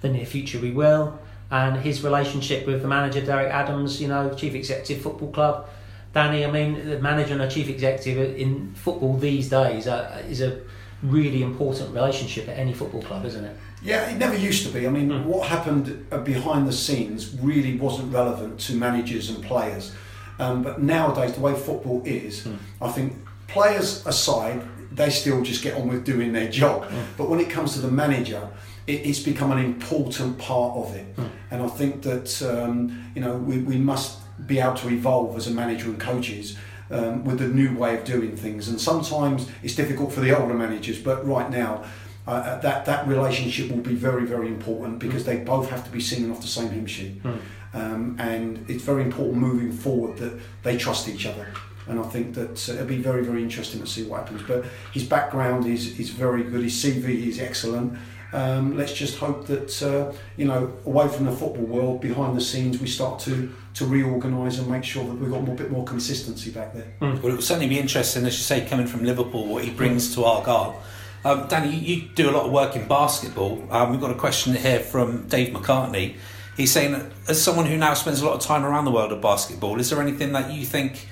the 0.00 0.08
near 0.08 0.26
future 0.26 0.58
we 0.60 0.70
will. 0.70 1.18
And 1.50 1.76
his 1.76 2.02
relationship 2.02 2.66
with 2.66 2.80
the 2.80 2.88
manager 2.88 3.20
Derek 3.20 3.52
Adams, 3.52 4.00
you 4.00 4.08
know, 4.08 4.32
chief 4.34 4.54
executive 4.54 5.02
football 5.02 5.30
club. 5.30 5.68
Danny, 6.14 6.44
I 6.44 6.50
mean, 6.50 6.88
the 6.88 6.98
manager 6.98 7.34
and 7.34 7.42
a 7.42 7.50
chief 7.50 7.68
executive 7.68 8.36
in 8.36 8.72
football 8.74 9.16
these 9.16 9.48
days 9.48 9.86
uh, 9.86 10.22
is 10.28 10.40
a 10.40 10.60
really 11.02 11.42
important 11.42 11.94
relationship 11.94 12.48
at 12.48 12.58
any 12.58 12.72
football 12.72 13.02
club, 13.02 13.24
isn't 13.24 13.44
it? 13.44 13.56
Yeah, 13.82 14.08
it 14.10 14.16
never 14.18 14.36
used 14.36 14.66
to 14.66 14.72
be. 14.72 14.86
I 14.86 14.90
mean, 14.90 15.08
mm. 15.08 15.24
what 15.24 15.48
happened 15.48 16.06
uh, 16.12 16.18
behind 16.18 16.68
the 16.68 16.72
scenes 16.72 17.34
really 17.40 17.76
wasn't 17.76 18.12
relevant 18.12 18.60
to 18.60 18.74
managers 18.74 19.30
and 19.30 19.42
players. 19.42 19.92
Um, 20.38 20.62
but 20.62 20.82
nowadays, 20.82 21.34
the 21.34 21.40
way 21.40 21.54
football 21.54 22.02
is, 22.04 22.46
mm. 22.46 22.56
I 22.80 22.90
think 22.90 23.14
players 23.52 24.04
aside, 24.06 24.62
they 24.94 25.10
still 25.10 25.42
just 25.42 25.62
get 25.62 25.74
on 25.74 25.88
with 25.88 26.04
doing 26.04 26.32
their 26.32 26.50
job. 26.50 26.84
Mm. 26.84 27.04
But 27.16 27.28
when 27.28 27.40
it 27.40 27.50
comes 27.50 27.74
to 27.74 27.80
the 27.80 27.90
manager, 27.90 28.48
it, 28.86 29.06
it's 29.06 29.20
become 29.20 29.52
an 29.52 29.58
important 29.58 30.38
part 30.38 30.76
of 30.76 30.94
it. 30.94 31.16
Mm. 31.16 31.30
And 31.50 31.62
I 31.62 31.68
think 31.68 32.02
that 32.02 32.42
um, 32.42 33.10
you 33.14 33.20
know 33.20 33.36
we, 33.36 33.58
we 33.58 33.76
must 33.76 34.18
be 34.46 34.58
able 34.58 34.74
to 34.74 34.88
evolve 34.88 35.36
as 35.36 35.46
a 35.46 35.50
manager 35.50 35.86
and 35.86 36.00
coaches. 36.00 36.56
Um, 36.90 37.24
with 37.24 37.38
the 37.38 37.48
new 37.48 37.74
way 37.74 37.96
of 37.96 38.04
doing 38.04 38.36
things, 38.36 38.68
and 38.68 38.78
sometimes 38.78 39.48
it's 39.62 39.74
difficult 39.74 40.12
for 40.12 40.20
the 40.20 40.38
older 40.38 40.52
managers. 40.52 40.98
But 40.98 41.26
right 41.26 41.50
now, 41.50 41.84
uh, 42.26 42.30
uh 42.32 42.60
that 42.60 42.84
that 42.84 43.08
relationship 43.08 43.70
will 43.70 43.78
be 43.78 43.94
very 43.94 44.26
very 44.26 44.48
important 44.48 44.98
because 44.98 45.22
mm. 45.22 45.26
they 45.26 45.36
both 45.38 45.70
have 45.70 45.86
to 45.86 45.90
be 45.90 46.00
singing 46.00 46.30
off 46.30 46.42
the 46.42 46.48
same 46.48 46.68
hymn 46.68 46.84
sheet, 46.84 47.22
mm. 47.22 47.38
um, 47.72 48.16
and 48.18 48.66
it's 48.68 48.84
very 48.84 49.04
important 49.04 49.38
moving 49.38 49.72
forward 49.72 50.18
that 50.18 50.38
they 50.64 50.76
trust 50.76 51.08
each 51.08 51.24
other 51.24 51.46
and 51.86 51.98
I 51.98 52.04
think 52.04 52.34
that 52.34 52.68
uh, 52.68 52.74
it'll 52.74 52.86
be 52.86 52.98
very, 52.98 53.24
very 53.24 53.42
interesting 53.42 53.80
to 53.80 53.86
see 53.86 54.04
what 54.04 54.20
happens. 54.20 54.42
But 54.42 54.64
his 54.92 55.04
background 55.04 55.66
is, 55.66 55.98
is 55.98 56.10
very 56.10 56.42
good, 56.44 56.62
his 56.62 56.74
CV 56.74 57.26
is 57.26 57.40
excellent. 57.40 57.98
Um, 58.32 58.78
let's 58.78 58.94
just 58.94 59.18
hope 59.18 59.46
that, 59.48 59.82
uh, 59.82 60.12
you 60.38 60.46
know, 60.46 60.72
away 60.86 61.06
from 61.08 61.26
the 61.26 61.32
football 61.32 61.66
world, 61.66 62.00
behind 62.00 62.34
the 62.34 62.40
scenes, 62.40 62.80
we 62.80 62.86
start 62.86 63.18
to, 63.20 63.52
to 63.74 63.84
reorganise 63.84 64.58
and 64.58 64.68
make 64.68 64.84
sure 64.84 65.04
that 65.04 65.14
we've 65.14 65.30
got 65.30 65.46
a 65.46 65.52
bit 65.52 65.70
more 65.70 65.84
consistency 65.84 66.50
back 66.50 66.72
there. 66.72 66.94
Mm. 67.02 67.20
Well, 67.22 67.32
it 67.32 67.34
will 67.36 67.42
certainly 67.42 67.68
be 67.68 67.78
interesting, 67.78 68.24
as 68.24 68.38
you 68.38 68.42
say, 68.42 68.66
coming 68.66 68.86
from 68.86 69.04
Liverpool, 69.04 69.46
what 69.46 69.64
he 69.64 69.70
brings 69.70 70.14
to 70.14 70.24
Argyle. 70.24 70.82
Um, 71.24 71.46
Danny, 71.48 71.76
you, 71.76 71.96
you, 71.96 72.08
do 72.14 72.30
a 72.30 72.32
lot 72.32 72.46
of 72.46 72.52
work 72.52 72.74
in 72.74 72.88
basketball. 72.88 73.66
Um, 73.70 73.90
we've 73.90 74.00
got 74.00 74.10
a 74.10 74.16
question 74.16 74.54
here 74.54 74.80
from 74.80 75.28
Dave 75.28 75.54
McCartney. 75.54 76.16
He's 76.56 76.72
saying, 76.72 77.12
as 77.28 77.40
someone 77.40 77.66
who 77.66 77.76
now 77.76 77.94
spends 77.94 78.20
a 78.22 78.26
lot 78.26 78.34
of 78.34 78.40
time 78.40 78.64
around 78.64 78.86
the 78.86 78.90
world 78.90 79.12
of 79.12 79.20
basketball, 79.20 79.78
is 79.78 79.90
there 79.90 80.00
anything 80.00 80.32
that 80.32 80.52
you 80.52 80.64
think 80.64 81.06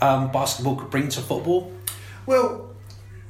um, 0.00 0.30
basketball 0.32 0.76
could 0.76 0.90
bring 0.90 1.08
to 1.08 1.20
football? 1.20 1.72
Well, 2.26 2.70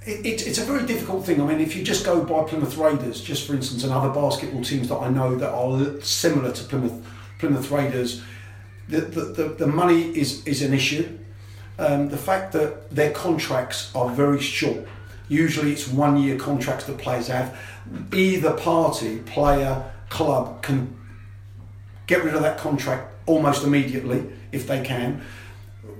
it, 0.06 0.24
it, 0.24 0.46
it's 0.46 0.58
a 0.58 0.64
very 0.64 0.86
difficult 0.86 1.26
thing. 1.26 1.40
I 1.40 1.46
mean, 1.46 1.60
if 1.60 1.76
you 1.76 1.82
just 1.82 2.04
go 2.04 2.24
by 2.24 2.44
Plymouth 2.44 2.76
Raiders, 2.76 3.20
just 3.20 3.46
for 3.46 3.54
instance, 3.54 3.84
and 3.84 3.92
other 3.92 4.08
basketball 4.08 4.62
teams 4.62 4.88
that 4.88 4.96
I 4.96 5.10
know 5.10 5.36
that 5.36 5.50
are 5.50 6.00
similar 6.00 6.52
to 6.52 6.64
Plymouth 6.64 7.06
Plymouth 7.38 7.70
Raiders, 7.70 8.22
the, 8.88 9.00
the, 9.00 9.20
the, 9.20 9.44
the 9.60 9.66
money 9.66 10.02
is, 10.16 10.46
is 10.46 10.62
an 10.62 10.74
issue. 10.74 11.18
Um, 11.78 12.08
the 12.10 12.18
fact 12.18 12.52
that 12.52 12.90
their 12.90 13.12
contracts 13.12 13.90
are 13.94 14.10
very 14.10 14.40
short. 14.40 14.86
Usually 15.28 15.72
it's 15.72 15.88
one 15.88 16.18
year 16.18 16.36
contracts 16.36 16.84
that 16.84 16.98
players 16.98 17.28
have. 17.28 17.58
Either 18.12 18.52
party, 18.52 19.20
player, 19.20 19.90
club, 20.10 20.62
can 20.62 20.94
get 22.06 22.24
rid 22.24 22.34
of 22.34 22.42
that 22.42 22.58
contract 22.58 23.14
almost 23.26 23.64
immediately 23.64 24.24
if 24.52 24.66
they 24.66 24.82
can 24.82 25.22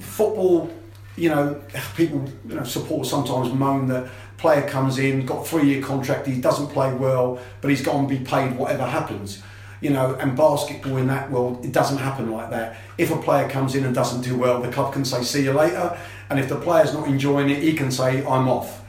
football, 0.01 0.71
you 1.17 1.29
know, 1.29 1.63
people 1.97 2.25
you 2.49 2.55
know, 2.55 2.65
support 2.65 3.07
sometimes 3.07 3.53
moan 3.53 3.89
that 3.89 4.11
player 4.39 4.67
comes 4.67 4.99
in, 4.99 5.27
got 5.27 5.47
three 5.47 5.69
year 5.69 5.83
contract, 5.83 6.27
he 6.27 6.41
doesn't 6.41 6.69
play 6.69 6.93
well, 6.95 7.39
but 7.61 7.69
he's 7.69 7.83
going 7.83 8.09
to 8.09 8.19
be 8.19 8.25
paid 8.25 8.57
whatever 8.57 8.85
happens. 8.85 9.43
You 9.81 9.91
know, 9.91 10.15
and 10.17 10.37
basketball 10.37 10.99
in 10.99 11.07
that 11.07 11.31
world, 11.31 11.65
it 11.65 11.73
doesn't 11.73 11.99
happen 11.99 12.31
like 12.31 12.51
that. 12.51 12.77
If 12.99 13.11
a 13.11 13.17
player 13.17 13.49
comes 13.49 13.75
in 13.75 13.85
and 13.85 13.95
doesn't 13.95 14.23
do 14.23 14.37
well, 14.37 14.61
the 14.61 14.71
club 14.71 14.93
can 14.93 15.07
say, 15.07 15.23
see 15.23 15.45
you 15.45 15.53
later. 15.53 15.99
And 16.29 16.39
if 16.39 16.51
the 16.51 16.57
player's 16.57 16.93
not 16.93 17.09
enjoying 17.09 17.49
it, 17.49 17.63
he 17.63 17.73
can 17.73 17.91
say, 17.91 18.19
I'm 18.19 18.47
off. 18.47 18.80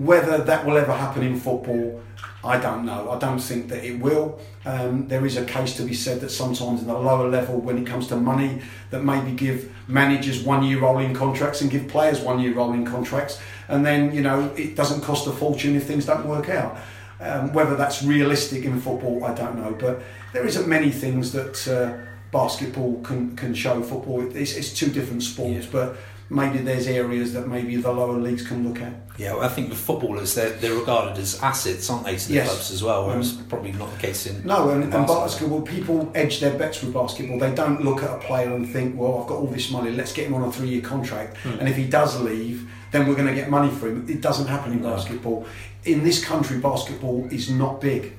Whether 0.00 0.38
that 0.38 0.64
will 0.64 0.78
ever 0.78 0.94
happen 0.94 1.22
in 1.22 1.38
football, 1.38 2.00
I 2.42 2.56
don't 2.58 2.86
know. 2.86 3.10
I 3.10 3.18
don't 3.18 3.38
think 3.38 3.68
that 3.68 3.84
it 3.84 4.00
will. 4.00 4.40
Um, 4.64 5.06
there 5.08 5.26
is 5.26 5.36
a 5.36 5.44
case 5.44 5.76
to 5.76 5.82
be 5.82 5.92
said 5.92 6.20
that 6.22 6.30
sometimes 6.30 6.80
in 6.80 6.86
the 6.86 6.98
lower 6.98 7.28
level, 7.28 7.60
when 7.60 7.76
it 7.76 7.86
comes 7.86 8.06
to 8.08 8.16
money, 8.16 8.62
that 8.88 9.04
maybe 9.04 9.32
give 9.32 9.70
managers 9.88 10.42
one 10.42 10.62
year 10.62 10.80
rolling 10.80 11.12
contracts 11.12 11.60
and 11.60 11.70
give 11.70 11.86
players 11.86 12.18
one 12.20 12.40
year 12.40 12.54
rolling 12.54 12.86
contracts, 12.86 13.38
and 13.68 13.84
then 13.84 14.14
you 14.14 14.22
know 14.22 14.50
it 14.56 14.74
doesn't 14.74 15.02
cost 15.02 15.26
a 15.26 15.32
fortune 15.32 15.76
if 15.76 15.84
things 15.86 16.06
don't 16.06 16.26
work 16.26 16.48
out. 16.48 16.78
Um, 17.20 17.52
whether 17.52 17.76
that's 17.76 18.02
realistic 18.02 18.64
in 18.64 18.80
football, 18.80 19.22
I 19.22 19.34
don't 19.34 19.56
know. 19.56 19.76
But 19.78 20.00
there 20.32 20.46
isn't 20.46 20.66
many 20.66 20.90
things 20.90 21.32
that 21.32 21.68
uh, 21.68 21.98
basketball 22.32 23.02
can 23.02 23.36
can 23.36 23.52
show 23.52 23.82
football. 23.82 24.34
It's, 24.34 24.54
it's 24.56 24.72
two 24.72 24.88
different 24.88 25.22
sports, 25.22 25.66
Yeah. 25.66 25.70
but 25.72 25.96
maybe 26.30 26.58
there's 26.58 26.86
areas 26.86 27.32
that 27.34 27.48
maybe 27.48 27.76
the 27.76 27.92
lower 27.92 28.16
leagues 28.16 28.46
can 28.46 28.66
look 28.66 28.80
at. 28.80 28.92
Yeah, 29.18 29.34
well, 29.34 29.42
I 29.42 29.48
think 29.48 29.68
with 29.68 29.78
footballers, 29.78 30.34
they're, 30.34 30.50
they're 30.50 30.72
regarded 30.78 31.18
as 31.18 31.38
assets, 31.42 31.90
aren't 31.90 32.06
they, 32.06 32.16
to 32.16 32.28
the 32.28 32.34
Yes. 32.34 32.48
clubs 32.48 32.70
as 32.70 32.82
well, 32.82 33.06
whereas 33.06 33.32
probably 33.32 33.72
not 33.72 33.92
the 33.92 33.98
case 33.98 34.26
in 34.26 34.46
No, 34.46 34.70
and, 34.70 34.84
and 34.84 34.92
basketball. 34.92 35.20
basketball, 35.26 35.62
people 35.62 36.12
edge 36.14 36.40
their 36.40 36.56
bets 36.56 36.82
with 36.82 36.94
basketball. 36.94 37.38
They 37.38 37.52
don't 37.54 37.84
look 37.84 38.02
at 38.02 38.10
a 38.10 38.18
player 38.18 38.54
and 38.54 38.66
think, 38.66 38.98
well, 38.98 39.20
I've 39.20 39.26
got 39.26 39.36
all 39.38 39.48
this 39.48 39.70
money, 39.70 39.90
let's 39.90 40.12
get 40.12 40.28
him 40.28 40.34
on 40.34 40.44
a 40.48 40.52
three 40.52 40.68
year 40.68 40.82
contract. 40.82 41.36
And 41.44 41.68
if 41.68 41.76
he 41.76 41.84
does 41.86 42.18
leave, 42.20 42.70
then 42.92 43.06
we're 43.06 43.14
going 43.16 43.28
to 43.28 43.34
get 43.34 43.50
money 43.50 43.70
for 43.70 43.88
him. 43.88 44.06
It 44.08 44.20
doesn't 44.20 44.46
happen 44.46 44.72
in 44.72 44.82
No. 44.82 44.90
basketball. 44.94 45.46
In 45.84 46.04
this 46.04 46.24
country, 46.24 46.58
basketball 46.58 47.26
is 47.30 47.50
not 47.50 47.80
big. 47.80 48.12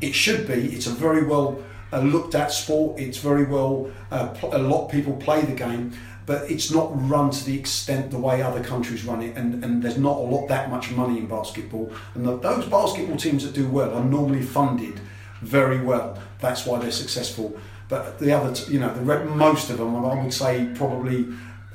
It 0.00 0.14
should 0.14 0.46
be. 0.46 0.54
It's 0.74 0.86
a 0.86 0.90
very 0.90 1.24
well 1.24 1.62
uh, 1.92 2.00
looked 2.00 2.34
at 2.34 2.50
sport. 2.52 2.98
It's 2.98 3.18
very 3.18 3.44
well, 3.44 3.90
uh, 4.10 4.28
pl- 4.28 4.56
a 4.56 4.58
lot 4.58 4.86
of 4.86 4.90
people 4.90 5.14
play 5.16 5.40
the 5.42 5.52
game. 5.54 5.92
But 6.26 6.50
it's 6.50 6.72
not 6.72 6.90
run 7.08 7.30
to 7.30 7.44
the 7.44 7.56
extent 7.56 8.10
the 8.10 8.18
way 8.18 8.42
other 8.42 8.62
countries 8.62 9.04
run 9.04 9.22
it, 9.22 9.36
and, 9.36 9.62
and 9.64 9.82
there's 9.82 9.96
not 9.96 10.16
a 10.16 10.20
lot 10.20 10.48
that 10.48 10.70
much 10.70 10.90
money 10.90 11.18
in 11.18 11.26
basketball. 11.26 11.92
And 12.14 12.26
the, 12.26 12.36
those 12.38 12.66
basketball 12.66 13.16
teams 13.16 13.44
that 13.44 13.54
do 13.54 13.68
well 13.68 13.94
are 13.94 14.04
normally 14.04 14.42
funded 14.42 15.00
very 15.40 15.80
well. 15.80 16.18
That's 16.40 16.66
why 16.66 16.80
they're 16.80 16.90
successful. 16.90 17.56
But 17.88 18.18
the 18.18 18.32
other, 18.32 18.52
t- 18.52 18.72
you 18.72 18.80
know, 18.80 18.92
the 18.92 19.02
most 19.24 19.70
of 19.70 19.78
them, 19.78 19.94
I 20.04 20.20
would 20.20 20.32
say 20.32 20.68
probably 20.74 21.26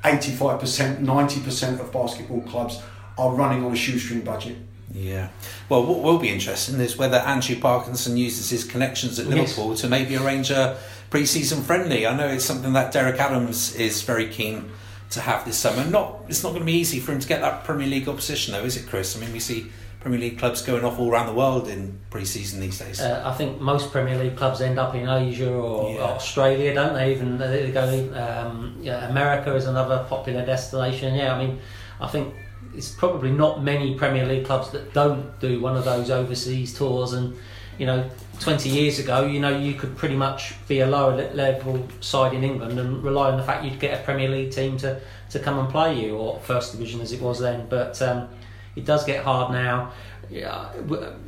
85%, 0.03 0.99
90% 0.99 1.79
of 1.79 1.91
basketball 1.93 2.41
clubs 2.41 2.81
are 3.17 3.33
running 3.33 3.63
on 3.63 3.71
a 3.71 3.75
shoestring 3.75 4.21
budget. 4.21 4.57
Yeah. 4.93 5.29
Well, 5.69 5.85
what 5.85 5.99
will 6.01 6.17
be 6.17 6.29
interesting 6.29 6.79
is 6.79 6.97
whether 6.97 7.17
Andrew 7.17 7.55
Parkinson 7.59 8.17
uses 8.17 8.49
his 8.49 8.63
connections 8.63 9.19
at 9.19 9.27
Yes. 9.27 9.35
Liverpool 9.57 9.75
to 9.77 9.87
maybe 9.87 10.15
arrange 10.17 10.51
a 10.51 10.77
pre-season 11.09 11.63
friendly. 11.63 12.05
I 12.07 12.15
know 12.15 12.27
it's 12.27 12.45
something 12.45 12.73
that 12.73 12.91
Derek 12.91 13.19
Adams 13.19 13.75
is 13.75 14.01
very 14.03 14.27
keen 14.27 14.69
to 15.11 15.21
have 15.21 15.45
this 15.45 15.57
summer. 15.57 15.83
Not, 15.89 16.21
it's 16.29 16.43
not 16.43 16.49
going 16.49 16.61
to 16.61 16.65
be 16.65 16.73
easy 16.73 16.99
for 16.99 17.11
him 17.11 17.19
to 17.19 17.27
get 17.27 17.41
that 17.41 17.63
Premier 17.63 17.87
League 17.87 18.07
opposition, 18.07 18.53
though, 18.53 18.63
is 18.63 18.77
it, 18.77 18.87
Chris? 18.87 19.15
I 19.15 19.19
mean, 19.19 19.33
we 19.33 19.39
see 19.39 19.67
Premier 19.99 20.19
League 20.19 20.39
clubs 20.39 20.61
going 20.61 20.83
off 20.83 20.97
all 20.99 21.11
around 21.11 21.27
the 21.27 21.33
world 21.33 21.67
in 21.67 21.99
pre-season 22.09 22.59
these 22.59 22.79
days. 22.79 22.99
Uh, 22.99 23.21
I 23.25 23.33
think 23.33 23.61
most 23.61 23.91
Premier 23.91 24.17
League 24.17 24.35
clubs 24.35 24.61
end 24.61 24.79
up 24.79 24.95
in 24.95 25.07
Asia 25.07 25.51
or 25.53 25.93
Yeah. 25.93 26.01
Australia, 26.01 26.73
don't 26.73 26.93
they? 26.95 27.11
Even 27.11 27.37
they 27.37 27.71
go. 27.71 27.83
Um, 28.15 28.77
yeah, 28.81 29.07
America 29.09 29.53
is 29.55 29.65
another 29.67 30.05
popular 30.09 30.45
destination. 30.45 31.13
Yeah, 31.15 31.35
I 31.35 31.45
mean, 31.45 31.59
I 31.99 32.07
think 32.07 32.33
it's 32.75 32.89
probably 32.89 33.31
not 33.31 33.63
many 33.63 33.95
Premier 33.95 34.25
League 34.25 34.45
clubs 34.45 34.71
that 34.71 34.93
don't 34.93 35.39
do 35.39 35.59
one 35.59 35.75
of 35.75 35.85
those 35.85 36.09
overseas 36.09 36.73
tours. 36.73 37.13
And 37.13 37.35
you 37.77 37.85
know, 37.85 38.09
20 38.39 38.69
years 38.69 38.99
ago, 38.99 39.25
you 39.25 39.39
know, 39.39 39.57
you 39.57 39.73
could 39.73 39.95
pretty 39.97 40.15
much 40.15 40.53
be 40.67 40.81
a 40.81 40.87
lower 40.87 41.15
level 41.33 41.87
side 41.99 42.33
in 42.33 42.43
England 42.43 42.79
and 42.79 43.03
rely 43.03 43.31
on 43.31 43.37
the 43.37 43.43
fact 43.43 43.63
you'd 43.63 43.79
get 43.79 43.99
a 43.99 44.03
Premier 44.03 44.29
League 44.29 44.51
team 44.51 44.77
to 44.77 44.99
to 45.31 45.39
come 45.39 45.59
and 45.59 45.69
play 45.69 45.99
you, 45.99 46.17
or 46.17 46.39
First 46.41 46.73
Division 46.73 47.01
as 47.01 47.11
it 47.13 47.21
was 47.21 47.39
then. 47.39 47.67
But 47.69 48.01
um, 48.01 48.27
it 48.75 48.85
does 48.85 49.05
get 49.05 49.23
hard 49.23 49.51
now. 49.51 49.91
Yeah, 50.29 50.71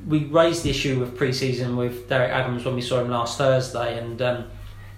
we 0.08 0.26
raised 0.26 0.64
the 0.64 0.70
issue 0.70 1.04
of 1.04 1.16
pre-season 1.18 1.76
with 1.76 2.08
Derek 2.08 2.32
Adams 2.32 2.64
when 2.64 2.76
we 2.76 2.82
saw 2.82 3.02
him 3.02 3.10
last 3.10 3.38
Thursday, 3.38 3.98
and 3.98 4.22
um, 4.22 4.46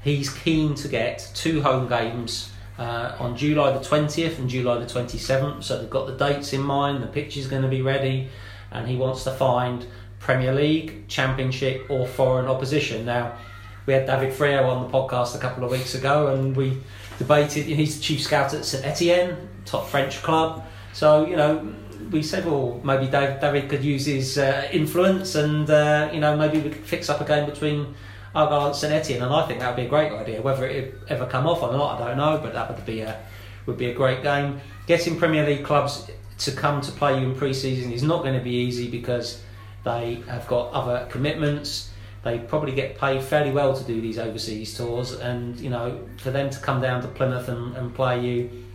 he's 0.03 0.31
keen 0.31 0.75
to 0.75 0.87
get 0.87 1.31
two 1.33 1.61
home 1.61 1.87
games 1.87 2.51
uh, 2.77 3.15
on 3.19 3.37
July 3.37 3.71
the 3.71 3.83
20th 3.83 4.39
and 4.39 4.49
July 4.49 4.77
the 4.79 4.85
27th. 4.85 5.63
So 5.63 5.79
they've 5.79 5.89
got 5.89 6.07
the 6.07 6.13
dates 6.15 6.53
in 6.53 6.61
mind, 6.61 7.03
the 7.03 7.07
pitch 7.07 7.37
is 7.37 7.47
going 7.47 7.61
to 7.61 7.67
be 7.67 7.81
ready, 7.81 8.29
and 8.71 8.87
he 8.87 8.95
wants 8.95 9.23
to 9.23 9.31
find 9.31 9.85
Premier 10.19 10.53
League, 10.53 11.07
Championship, 11.07 11.85
or 11.89 12.07
foreign 12.07 12.47
opposition. 12.47 13.05
Now, 13.05 13.37
we 13.85 13.93
had 13.93 14.07
David 14.07 14.33
Friio 14.33 14.67
on 14.67 14.83
the 14.83 14.89
podcast 14.89 15.35
a 15.35 15.39
couple 15.39 15.63
of 15.63 15.71
weeks 15.71 15.93
ago, 15.95 16.33
and 16.33 16.55
we 16.55 16.77
debated. 17.19 17.65
He's 17.65 17.97
the 17.97 18.03
chief 18.03 18.21
scout 18.21 18.53
at 18.53 18.65
St 18.65 18.83
Etienne, 18.83 19.49
top 19.65 19.87
French 19.87 20.23
club. 20.23 20.65
So 20.93 21.25
you 21.25 21.35
know, 21.35 21.73
we 22.11 22.23
said, 22.23 22.45
well, 22.45 22.81
maybe 22.83 23.07
David 23.07 23.69
could 23.69 23.83
use 23.83 24.05
his 24.05 24.37
uh, 24.37 24.67
influence, 24.71 25.35
and 25.35 25.69
uh, 25.69 26.09
you 26.11 26.19
know, 26.19 26.35
maybe 26.35 26.59
we 26.59 26.69
could 26.69 26.85
fix 26.85 27.09
up 27.09 27.21
a 27.21 27.25
game 27.25 27.45
between 27.47 27.93
Argyle 28.35 28.67
and 28.67 28.75
St 28.75 28.91
Etienne, 28.91 29.23
and 29.23 29.33
I 29.33 29.47
think 29.47 29.61
that 29.61 29.69
would 29.69 29.81
be 29.81 29.85
a 29.85 29.89
great 29.89 30.11
idea. 30.11 30.41
Whether 30.41 30.67
it 30.67 30.93
ever 31.07 31.25
come 31.25 31.47
off 31.47 31.63
or 31.63 31.71
not, 31.71 32.01
I 32.01 32.07
don't 32.07 32.17
know, 32.17 32.37
but 32.43 32.53
that 32.53 32.69
would 32.69 32.85
be 32.85 32.99
a 32.99 33.17
would 33.65 33.77
be 33.77 33.87
a 33.87 33.93
great 33.93 34.21
game. 34.21 34.59
Getting 34.85 35.17
Premier 35.17 35.45
League 35.45 35.63
clubs 35.63 36.11
to 36.39 36.51
come 36.51 36.81
to 36.81 36.91
play 36.91 37.19
you 37.19 37.29
in 37.29 37.35
pre-season 37.35 37.91
is 37.91 38.03
not 38.03 38.23
going 38.23 38.37
to 38.37 38.43
be 38.43 38.51
easy 38.51 38.89
because 38.89 39.41
they 39.85 40.21
have 40.27 40.45
got 40.47 40.71
other 40.73 41.07
commitments. 41.09 41.89
They 42.23 42.39
probably 42.39 42.73
get 42.73 42.99
paid 42.99 43.23
fairly 43.23 43.51
well 43.51 43.75
to 43.75 43.83
do 43.83 44.01
these 44.01 44.19
overseas 44.19 44.75
tours, 44.75 45.13
and 45.13 45.57
you 45.59 45.69
know, 45.69 46.05
for 46.17 46.31
them 46.31 46.49
to 46.49 46.59
come 46.59 46.81
down 46.81 47.01
to 47.03 47.07
Plymouth 47.07 47.47
and, 47.47 47.75
and 47.77 47.95
play 47.95 48.19
you 48.19 48.65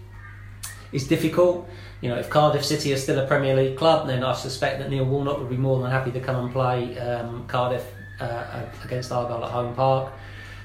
is 0.91 1.07
difficult. 1.07 1.69
You 2.01 2.09
know, 2.09 2.17
if 2.17 2.31
Cardiff 2.31 2.65
City 2.65 2.95
are 2.95 2.97
still 2.97 3.19
a 3.19 3.27
Premier 3.27 3.55
League 3.55 3.77
club, 3.77 4.07
then 4.07 4.25
I 4.25 4.33
suspect 4.33 4.79
that 4.79 4.89
Neil 4.89 5.05
Warnock 5.05 5.39
would 5.39 5.51
be 5.51 5.59
more 5.59 5.81
than 5.83 5.91
happy 5.91 6.11
to 6.13 6.21
come 6.21 6.37
and 6.37 6.51
play 6.51 6.99
um, 6.99 7.47
Cardiff 7.47 7.85
uh, 8.21 8.63
against 8.85 9.11
Argyle 9.13 9.45
at 9.45 9.51
home 9.51 9.75
park. 9.75 10.13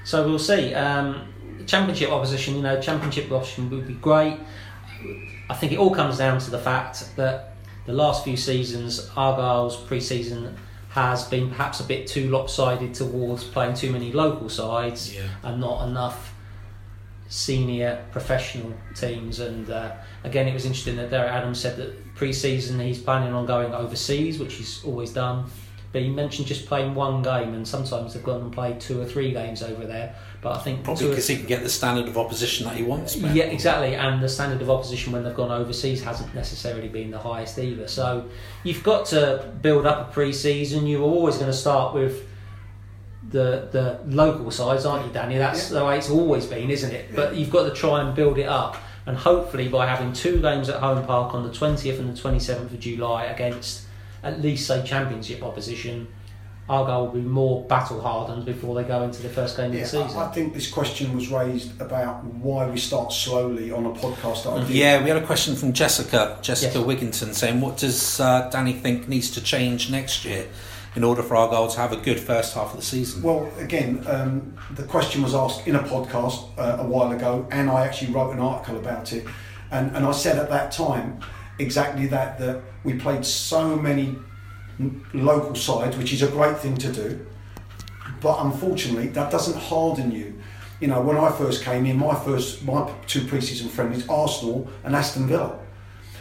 So 0.04 0.26
we'll 0.26 0.38
see. 0.38 0.74
Um, 0.74 1.32
championship 1.66 2.10
opposition, 2.10 2.54
you 2.56 2.62
know, 2.62 2.80
championship 2.80 3.30
opposition 3.32 3.70
would 3.70 3.86
be 3.88 3.94
great. 3.94 4.38
I 5.50 5.54
think 5.54 5.72
it 5.72 5.78
all 5.78 5.94
comes 5.94 6.18
down 6.18 6.38
to 6.40 6.50
the 6.50 6.58
fact 6.58 7.16
that 7.16 7.54
the 7.86 7.92
last 7.92 8.24
few 8.24 8.36
seasons, 8.36 9.08
Argyle's 9.16 9.76
pre-season 9.76 10.56
has 10.90 11.24
been 11.28 11.50
perhaps 11.50 11.80
a 11.80 11.84
bit 11.84 12.06
too 12.06 12.30
lopsided 12.30 12.94
towards 12.94 13.44
playing 13.44 13.74
too 13.74 13.90
many 13.92 14.12
local 14.12 14.48
sides 14.48 15.14
Yeah. 15.14 15.22
and 15.42 15.60
not 15.60 15.86
enough 15.88 16.32
senior 17.28 18.04
professional 18.12 18.72
teams. 18.94 19.40
And 19.40 19.68
uh, 19.70 19.92
again, 20.24 20.48
it 20.48 20.54
was 20.54 20.64
interesting 20.64 20.96
that 20.96 21.10
Derek 21.10 21.30
Adams 21.32 21.60
said 21.60 21.76
that 21.76 22.14
pre-season 22.14 22.78
he's 22.80 23.00
planning 23.00 23.32
on 23.34 23.46
going 23.46 23.74
overseas, 23.74 24.38
which 24.38 24.54
he's 24.54 24.82
always 24.84 25.12
done. 25.12 25.44
But 25.96 26.02
he 26.02 26.10
mentioned 26.10 26.46
just 26.46 26.66
playing 26.66 26.94
one 26.94 27.22
game, 27.22 27.54
and 27.54 27.66
sometimes 27.66 28.12
they've 28.12 28.22
gone 28.22 28.42
and 28.42 28.52
played 28.52 28.80
two 28.82 29.00
or 29.00 29.06
three 29.06 29.32
games 29.32 29.62
over 29.62 29.86
there. 29.86 30.14
But 30.42 30.54
I 30.56 30.58
think 30.58 30.84
Probably 30.84 31.08
because 31.08 31.26
he 31.26 31.38
can 31.38 31.46
get 31.46 31.62
the 31.62 31.70
standard 31.70 32.06
of 32.06 32.18
opposition 32.18 32.66
that 32.66 32.76
he 32.76 32.82
wants. 32.82 33.16
but- 33.16 33.34
yeah, 33.34 33.44
exactly. 33.44 33.94
And 33.94 34.22
the 34.22 34.28
standard 34.28 34.60
of 34.60 34.68
opposition 34.68 35.14
when 35.14 35.24
they've 35.24 35.34
gone 35.34 35.50
overseas 35.50 36.02
hasn't 36.02 36.34
necessarily 36.34 36.88
been 36.88 37.10
the 37.10 37.18
highest 37.18 37.58
either. 37.58 37.88
So 37.88 38.26
you've 38.62 38.82
got 38.82 39.06
to 39.06 39.50
build 39.62 39.86
up 39.86 40.10
a 40.10 40.12
pre-season. 40.12 40.86
You're 40.86 41.00
always 41.00 41.36
going 41.36 41.50
to 41.50 41.56
start 41.56 41.94
with 41.94 42.28
the 43.30 43.66
the 43.72 43.98
local 44.06 44.50
sides, 44.50 44.84
aren't 44.84 45.06
you, 45.06 45.12
Danny? 45.14 45.38
That's 45.38 45.70
the 45.70 45.82
way 45.82 45.96
it's 45.96 46.10
always 46.10 46.44
been, 46.44 46.70
isn't 46.70 46.92
it? 46.92 47.16
But 47.16 47.36
you've 47.36 47.50
got 47.50 47.70
to 47.70 47.74
try 47.74 48.02
and 48.02 48.14
build 48.14 48.36
it 48.36 48.48
up. 48.48 48.76
And 49.06 49.16
hopefully, 49.16 49.68
by 49.68 49.86
having 49.86 50.12
two 50.12 50.42
games 50.42 50.68
at 50.68 50.78
home 50.80 51.06
park 51.06 51.32
on 51.32 51.42
the 51.42 51.48
20th 51.48 51.98
and 51.98 52.14
the 52.14 52.20
27th 52.20 52.74
of 52.74 52.80
July 52.80 53.24
against 53.24 53.85
at 54.22 54.40
least 54.40 54.66
say 54.66 54.82
championship 54.84 55.42
opposition, 55.42 56.08
Argyle 56.68 57.06
will 57.06 57.12
be 57.12 57.20
more 57.20 57.64
battle 57.66 58.00
hardened 58.00 58.44
before 58.44 58.74
they 58.74 58.82
go 58.82 59.02
into 59.04 59.22
the 59.22 59.28
first 59.28 59.56
game 59.56 59.72
Yeah, 59.72 59.82
of 59.84 59.90
the 59.92 60.02
season. 60.02 60.18
I, 60.18 60.24
I 60.26 60.32
think 60.32 60.52
this 60.52 60.68
question 60.68 61.14
was 61.14 61.28
raised 61.28 61.80
about 61.80 62.24
why 62.24 62.68
we 62.68 62.76
start 62.76 63.12
slowly 63.12 63.70
on 63.70 63.86
a 63.86 63.90
podcast 63.92 64.42
that 64.44 64.50
I 64.50 64.58
did. 64.66 64.70
Yeah, 64.70 65.02
we 65.02 65.08
had 65.10 65.22
a 65.22 65.26
question 65.26 65.54
from 65.54 65.72
Jessica, 65.72 66.38
Jessica 66.42 66.78
Yes. 66.80 66.86
Wigginton, 66.86 67.34
saying, 67.34 67.60
"What 67.60 67.76
does 67.76 68.18
uh, 68.18 68.48
Danny 68.50 68.72
think 68.72 69.06
needs 69.08 69.30
to 69.32 69.40
change 69.40 69.90
next 69.90 70.24
year 70.24 70.46
in 70.96 71.04
order 71.04 71.22
for 71.22 71.36
Argyle 71.36 71.68
to 71.68 71.78
have 71.78 71.92
a 71.92 71.98
good 71.98 72.18
first 72.18 72.54
half 72.54 72.72
of 72.72 72.80
the 72.80 72.84
season?" 72.84 73.22
Well, 73.22 73.48
again, 73.58 74.02
um, 74.08 74.56
the 74.72 74.82
question 74.82 75.22
was 75.22 75.36
asked 75.36 75.68
in 75.68 75.76
a 75.76 75.82
podcast 75.84 76.48
uh, 76.58 76.78
a 76.80 76.84
while 76.84 77.12
ago, 77.12 77.46
and 77.52 77.70
I 77.70 77.86
actually 77.86 78.12
wrote 78.12 78.32
an 78.32 78.40
article 78.40 78.76
about 78.76 79.12
it. 79.12 79.24
And, 79.70 79.94
and 79.96 80.04
I 80.04 80.10
said 80.12 80.36
at 80.38 80.48
that 80.50 80.72
time 80.72 81.20
exactly 81.58 82.06
that 82.08 82.38
that 82.38 82.62
we 82.84 82.94
played 82.94 83.24
so 83.24 83.76
many 83.76 84.16
local 85.12 85.54
sides, 85.54 85.96
which 85.96 86.12
is 86.12 86.22
a 86.22 86.28
great 86.28 86.58
thing 86.58 86.76
to 86.76 86.92
do, 86.92 87.26
but 88.20 88.38
unfortunately, 88.44 89.08
that 89.08 89.30
doesn't 89.30 89.56
harden 89.56 90.10
you. 90.10 90.40
You 90.80 90.88
know, 90.88 91.00
when 91.00 91.16
I 91.16 91.32
first 91.32 91.64
came 91.64 91.86
in, 91.86 91.96
my 91.96 92.14
first 92.14 92.62
my 92.64 92.90
two 93.06 93.20
preseason 93.20 93.68
friendlies, 93.68 94.06
Arsenal 94.08 94.68
and 94.84 94.94
Aston 94.94 95.26
Villa. 95.26 95.58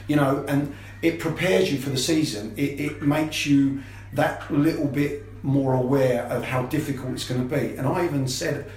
You 0.07 0.15
know, 0.15 0.45
and 0.47 0.73
it 1.01 1.19
prepares 1.19 1.71
you 1.71 1.79
for 1.79 1.89
the 1.89 1.97
season. 1.97 2.53
It, 2.55 2.79
it 2.79 3.01
makes 3.01 3.45
you 3.45 3.81
that 4.13 4.49
little 4.51 4.87
bit 4.87 5.23
more 5.43 5.73
aware 5.73 6.23
of 6.25 6.43
how 6.43 6.63
difficult 6.63 7.13
it's 7.13 7.27
going 7.27 7.47
to 7.47 7.55
be. 7.55 7.75
And 7.75 7.87
I 7.87 8.05
even 8.05 8.27
said, 8.27 8.71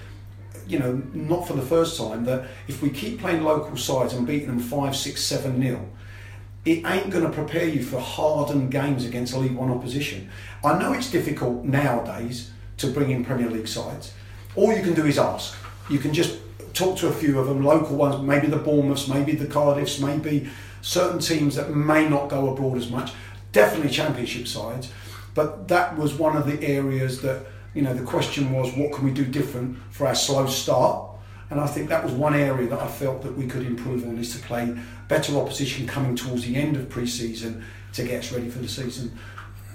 you 0.66 0.78
know, 0.78 1.02
not 1.14 1.46
for 1.46 1.54
the 1.54 1.62
first 1.62 1.98
time, 1.98 2.24
that 2.24 2.46
if 2.66 2.82
we 2.82 2.90
keep 2.90 3.20
playing 3.20 3.42
local 3.44 3.76
sides 3.76 4.12
and 4.14 4.26
beating 4.26 4.48
them 4.48 4.58
five, 4.58 4.96
six, 4.96 5.22
seven 5.22 5.60
nil, 5.60 5.88
it 6.68 6.84
ain't 6.84 7.08
going 7.08 7.24
to 7.24 7.30
prepare 7.30 7.66
you 7.66 7.82
for 7.82 7.98
hardened 7.98 8.70
games 8.70 9.06
against 9.06 9.34
League 9.34 9.54
One 9.54 9.70
opposition. 9.70 10.28
I 10.62 10.78
know 10.78 10.92
it's 10.92 11.10
difficult 11.10 11.64
nowadays 11.64 12.50
to 12.76 12.88
bring 12.88 13.10
in 13.10 13.24
Premier 13.24 13.48
League 13.48 13.68
sides. 13.68 14.12
All 14.54 14.70
you 14.74 14.82
can 14.82 14.92
do 14.92 15.06
is 15.06 15.18
ask. 15.18 15.56
You 15.88 15.98
can 15.98 16.12
just 16.12 16.38
talk 16.74 16.98
to 16.98 17.08
a 17.08 17.12
few 17.12 17.38
of 17.38 17.46
them, 17.46 17.64
local 17.64 17.96
ones, 17.96 18.22
maybe 18.22 18.48
the 18.48 18.58
Bournemouths, 18.58 19.08
maybe 19.08 19.32
the 19.32 19.46
Cardiffs, 19.46 19.98
maybe 19.98 20.50
certain 20.82 21.20
teams 21.20 21.56
that 21.56 21.74
may 21.74 22.06
not 22.06 22.28
go 22.28 22.50
abroad 22.52 22.76
as 22.76 22.90
much. 22.90 23.12
Definitely 23.52 23.90
Championship 23.90 24.46
sides, 24.46 24.92
but 25.34 25.68
that 25.68 25.96
was 25.96 26.14
one 26.14 26.36
of 26.36 26.46
the 26.46 26.62
areas 26.62 27.22
that 27.22 27.46
you 27.72 27.80
know 27.80 27.94
the 27.94 28.04
question 28.04 28.52
was, 28.52 28.74
what 28.76 28.92
can 28.92 29.06
we 29.06 29.10
do 29.10 29.24
different 29.24 29.78
for 29.90 30.06
our 30.06 30.14
slow 30.14 30.46
start? 30.46 31.07
And 31.50 31.60
I 31.60 31.66
think 31.66 31.88
that 31.88 32.04
was 32.04 32.12
one 32.12 32.34
area 32.34 32.68
that 32.68 32.80
I 32.80 32.88
felt 32.88 33.22
that 33.22 33.36
we 33.36 33.46
could 33.46 33.66
improve 33.66 34.04
on 34.06 34.18
is 34.18 34.34
to 34.38 34.46
play 34.46 34.76
better 35.08 35.36
opposition 35.36 35.86
coming 35.86 36.14
towards 36.14 36.44
the 36.44 36.56
end 36.56 36.76
of 36.76 36.88
pre-season 36.90 37.64
to 37.94 38.04
get 38.04 38.24
us 38.24 38.32
ready 38.32 38.50
for 38.50 38.58
the 38.58 38.68
season. 38.68 39.18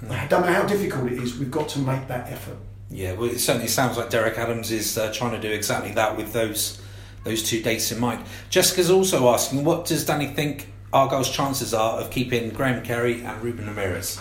I 0.08 0.26
don't 0.26 0.42
know 0.42 0.52
how 0.52 0.64
difficult 0.64 1.10
it 1.10 1.20
is. 1.20 1.36
We've 1.36 1.50
got 1.50 1.68
to 1.70 1.78
make 1.80 2.06
that 2.08 2.30
effort. 2.30 2.58
Yeah, 2.90 3.14
well, 3.14 3.30
it 3.30 3.40
certainly 3.40 3.68
sounds 3.68 3.96
like 3.96 4.10
Derek 4.10 4.38
Adams 4.38 4.70
is 4.70 4.96
uh, 4.96 5.12
trying 5.12 5.32
to 5.32 5.40
do 5.40 5.52
exactly 5.52 5.92
that 5.92 6.16
with 6.16 6.32
those 6.32 6.80
those 7.24 7.42
two 7.42 7.62
dates 7.62 7.90
in 7.90 7.98
mind. 7.98 8.22
Jessica's 8.50 8.90
also 8.90 9.30
asking, 9.32 9.64
what 9.64 9.86
does 9.86 10.04
Danny 10.04 10.26
think 10.26 10.70
Argyle's 10.92 11.30
chances 11.30 11.72
are 11.72 11.98
of 11.98 12.10
keeping 12.10 12.50
Graham 12.50 12.84
Carey 12.84 13.24
and 13.24 13.42
Ruben 13.42 13.66
Ramirez? 13.66 14.20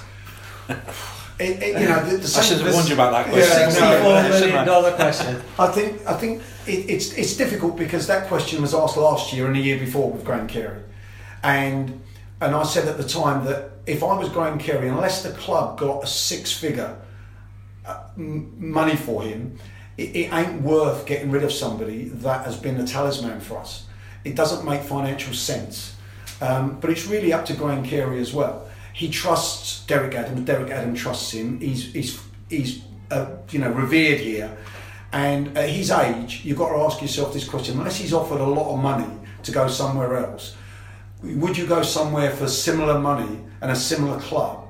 It, 1.44 1.62
it, 1.62 1.82
you 1.82 1.88
know, 1.90 2.06
the, 2.06 2.18
the 2.18 2.40
I 2.40 2.42
should 2.42 2.62
have 2.62 2.74
warned 2.74 2.88
you 2.88 2.94
about 2.96 3.12
that 3.12 3.26
question. 3.26 3.60
no, 3.60 3.70
Sixty-four 3.70 4.14
no, 4.14 4.30
million 4.30 4.66
dollar 4.66 4.92
question. 4.94 5.42
I 5.60 5.68
think 5.68 6.06
I 6.08 6.14
think 6.14 6.42
it, 6.66 6.90
it's 6.90 7.14
it's 7.14 7.36
difficult 7.36 7.76
because 7.76 8.08
that 8.08 8.28
question 8.28 8.62
was 8.62 8.74
asked 8.74 8.98
last 8.98 9.34
year 9.34 9.48
and 9.48 9.56
the 9.56 9.60
year 9.60 9.78
before 9.78 10.10
with 10.12 10.24
Graham 10.24 10.48
Carey, 10.48 10.82
and 11.44 12.02
and 12.42 12.56
I 12.56 12.64
said 12.64 12.88
at 12.88 12.98
the 12.98 13.08
time 13.08 13.46
that 13.46 13.72
if 13.86 14.04
I 14.04 14.18
was 14.18 14.30
Graham 14.30 14.58
Carey, 14.58 14.88
unless 14.88 15.24
the 15.24 15.32
club 15.32 15.78
got 15.78 16.04
a 16.04 16.08
six-figure 16.08 16.96
uh, 17.86 18.04
m- 18.18 18.54
money 18.58 18.96
for 18.96 19.22
him, 19.22 19.58
it, 19.98 20.16
it 20.16 20.34
ain't 20.34 20.62
worth 20.62 21.06
getting 21.06 21.32
rid 21.32 21.44
of 21.44 21.52
somebody 21.52 22.06
that 22.06 22.46
has 22.46 22.56
been 22.58 22.80
a 22.80 22.88
talisman 22.88 23.42
for 23.42 23.58
us. 23.58 23.86
It 24.24 24.36
doesn't 24.36 24.64
make 24.66 24.82
financial 24.82 25.34
sense, 25.34 25.96
um, 26.42 26.80
but 26.80 26.90
it's 26.90 27.06
really 27.06 27.34
up 27.34 27.46
to 27.48 27.54
Graham 27.54 27.84
Carey 27.84 28.20
as 28.22 28.34
well. 28.34 28.70
He 28.94 29.10
trusts 29.10 29.86
Derek 29.88 30.14
Adams. 30.14 30.46
Derek 30.46 30.70
Adams 30.70 31.02
trusts 31.02 31.32
him. 31.32 31.60
He's 31.60 31.92
he's 31.92 32.22
he's 32.48 32.84
uh, 33.10 33.38
you 33.50 33.60
know 33.60 33.72
revered 33.72 34.20
here, 34.20 34.56
and 35.12 35.58
at 35.58 35.70
his 35.70 35.90
age, 35.90 36.42
you've 36.46 36.60
got 36.60 36.70
to 36.70 36.76
ask 36.76 37.02
yourself 37.02 37.34
this 37.34 37.48
question: 37.48 37.80
unless 37.80 37.98
he's 37.98 38.14
offered 38.14 38.40
a 38.40 38.46
lot 38.46 38.72
of 38.72 38.80
money 38.80 39.12
to 39.42 39.52
go 39.52 39.68
somewhere 39.68 40.16
else, 40.18 40.56
would 41.24 41.58
you 41.58 41.66
go 41.66 41.82
somewhere 41.82 42.30
for 42.30 42.48
similar 42.48 43.00
money 43.00 43.40
and 43.62 43.72
a 43.72 43.76
similar 43.76 44.20
club 44.20 44.68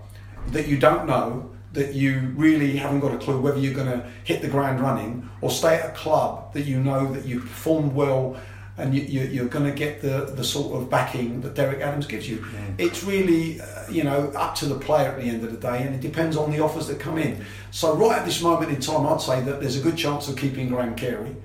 that 0.48 0.68
you 0.68 0.78
don't 0.80 1.06
know? 1.06 1.50
That 1.74 1.96
you 1.96 2.32
really 2.36 2.78
haven't 2.78 3.00
got 3.00 3.16
a 3.16 3.18
clue 3.18 3.42
whether 3.42 3.58
you're 3.58 3.74
going 3.74 3.88
to 3.88 4.08
hit 4.24 4.44
the 4.44 4.48
ground 4.48 4.80
running, 4.80 5.28
or 5.42 5.50
stay 5.50 5.76
at 5.76 5.90
a 5.90 5.94
club 5.94 6.54
that 6.54 6.66
you 6.66 6.80
know 6.80 7.12
that 7.12 7.26
you 7.26 7.40
performed 7.40 7.94
well 7.94 8.38
and 8.78 8.96
you, 8.96 9.02
you, 9.02 9.22
you're 9.28 9.48
going 9.48 9.66
to 9.66 9.78
get 9.78 10.02
the, 10.02 10.34
the 10.36 10.44
sort 10.44 10.82
of 10.82 10.90
backing 10.90 11.42
that 11.42 11.54
Derek 11.54 11.82
Adams 11.82 12.08
gives 12.08 12.28
you. 12.28 12.44
It's 12.80 13.04
really, 13.04 13.62
uh, 13.62 13.66
you 13.90 14.04
know, 14.04 14.32
up 14.36 14.56
to 14.56 14.66
the 14.66 14.80
player 14.80 15.10
at 15.10 15.20
the 15.20 15.26
end 15.26 15.44
of 15.44 15.52
the 15.52 15.58
day, 15.58 15.84
and 15.84 15.94
it 15.94 16.02
depends 16.02 16.36
on 16.36 16.52
the 16.52 16.60
offers 16.60 16.88
that 16.88 17.00
come 17.00 17.18
in. 17.20 17.46
So 17.72 17.96
right 17.96 18.18
at 18.18 18.26
this 18.26 18.42
moment 18.42 18.72
in 18.72 18.80
time, 18.80 19.06
I'd 19.06 19.22
say 19.22 19.42
that 19.42 19.62
there's 19.62 19.78
a 19.78 19.82
good 19.82 19.98
chance 19.98 20.28
of 20.28 20.38
keeping 20.38 20.70
Graham 20.70 20.96
Carey. 20.96 21.36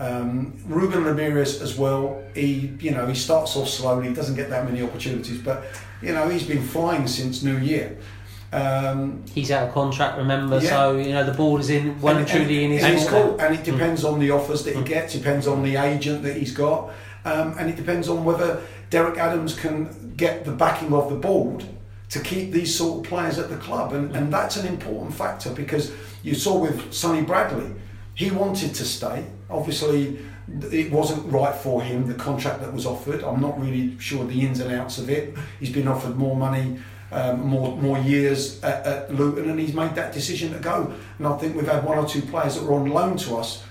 Um, 0.00 0.56
Ruben 0.66 1.02
Ramirez 1.02 1.60
as 1.60 1.76
well. 1.76 2.22
He, 2.34 2.72
you 2.78 2.92
know, 2.92 3.06
he 3.06 3.14
starts 3.14 3.56
off 3.56 3.68
slowly. 3.68 4.08
He 4.08 4.14
doesn't 4.14 4.36
get 4.36 4.48
that 4.50 4.64
many 4.64 4.80
opportunities, 4.80 5.40
but 5.40 5.64
you 6.00 6.12
know, 6.12 6.28
he's 6.28 6.44
been 6.46 6.62
flying 6.62 7.08
since 7.08 7.42
New 7.42 7.58
Year. 7.58 7.98
Um, 8.52 9.24
He's 9.34 9.50
out 9.50 9.68
of 9.68 9.74
contract, 9.74 10.16
remember? 10.16 10.58
Yeah. 10.60 10.70
So 10.70 10.96
you 10.96 11.12
know 11.12 11.24
the 11.24 11.36
ball 11.36 11.58
is 11.58 11.68
in 11.68 12.00
well 12.00 12.16
and, 12.16 12.26
truly 12.26 12.64
in 12.64 12.70
his 12.72 12.82
and, 12.82 12.98
court. 13.08 13.10
court. 13.10 13.40
and 13.40 13.54
it 13.54 13.64
depends 13.64 14.04
on 14.04 14.18
the 14.18 14.30
offers 14.30 14.64
that 14.64 14.74
he 14.74 14.82
gets, 14.82 15.12
depends 15.12 15.46
on 15.46 15.62
the 15.62 15.76
agent 15.76 16.22
that 16.22 16.36
he's 16.36 16.52
got, 16.52 16.90
um, 17.24 17.54
and 17.58 17.68
it 17.68 17.76
depends 17.76 18.08
on 18.08 18.24
whether 18.24 18.62
Derek 18.88 19.18
Adams 19.18 19.54
can 19.54 20.14
get 20.16 20.44
the 20.44 20.52
backing 20.52 20.94
of 20.94 21.10
the 21.10 21.16
board 21.16 21.64
to 22.08 22.20
keep 22.20 22.52
these 22.52 22.74
sort 22.74 23.04
of 23.04 23.10
players 23.10 23.38
at 23.38 23.50
the 23.50 23.56
club, 23.58 23.92
and, 23.92 24.16
and 24.16 24.32
that's 24.32 24.56
an 24.56 24.66
important 24.66 25.14
factor 25.14 25.50
because 25.50 25.92
you 26.22 26.34
saw 26.34 26.58
with 26.58 26.92
Sonny 26.92 27.20
Bradley, 27.20 27.70
he 28.14 28.30
wanted 28.30 28.74
to 28.74 28.84
stay. 28.84 29.26
Obviously, 29.50 30.18
it 30.72 30.90
wasn't 30.90 31.30
right 31.30 31.54
for 31.54 31.82
him 31.82 32.06
the 32.06 32.14
contract 32.14 32.60
that 32.62 32.72
was 32.72 32.86
offered. 32.86 33.22
I'm 33.22 33.42
not 33.42 33.60
really 33.60 33.98
sure 33.98 34.24
the 34.24 34.40
ins 34.40 34.60
and 34.60 34.72
outs 34.72 34.96
of 34.96 35.10
it. 35.10 35.36
He's 35.60 35.70
been 35.70 35.86
offered 35.86 36.16
more 36.16 36.34
money 36.34 36.78
um, 37.10 37.46
more 37.46 37.76
more 37.76 37.98
years 37.98 38.62
at, 38.62 38.86
at 38.86 39.14
Luton, 39.14 39.50
and 39.50 39.58
he's 39.58 39.74
made 39.74 39.94
that 39.94 40.12
decision 40.12 40.52
to 40.52 40.58
go. 40.58 40.92
And 41.18 41.26
I 41.26 41.36
think 41.38 41.56
we've 41.56 41.66
had 41.66 41.84
one 41.84 41.98
or 41.98 42.06
two 42.06 42.22
players 42.22 42.56
that 42.56 42.64
were 42.64 42.74
on 42.74 42.86
loan 42.86 43.16
to 43.18 43.36
us 43.36 43.64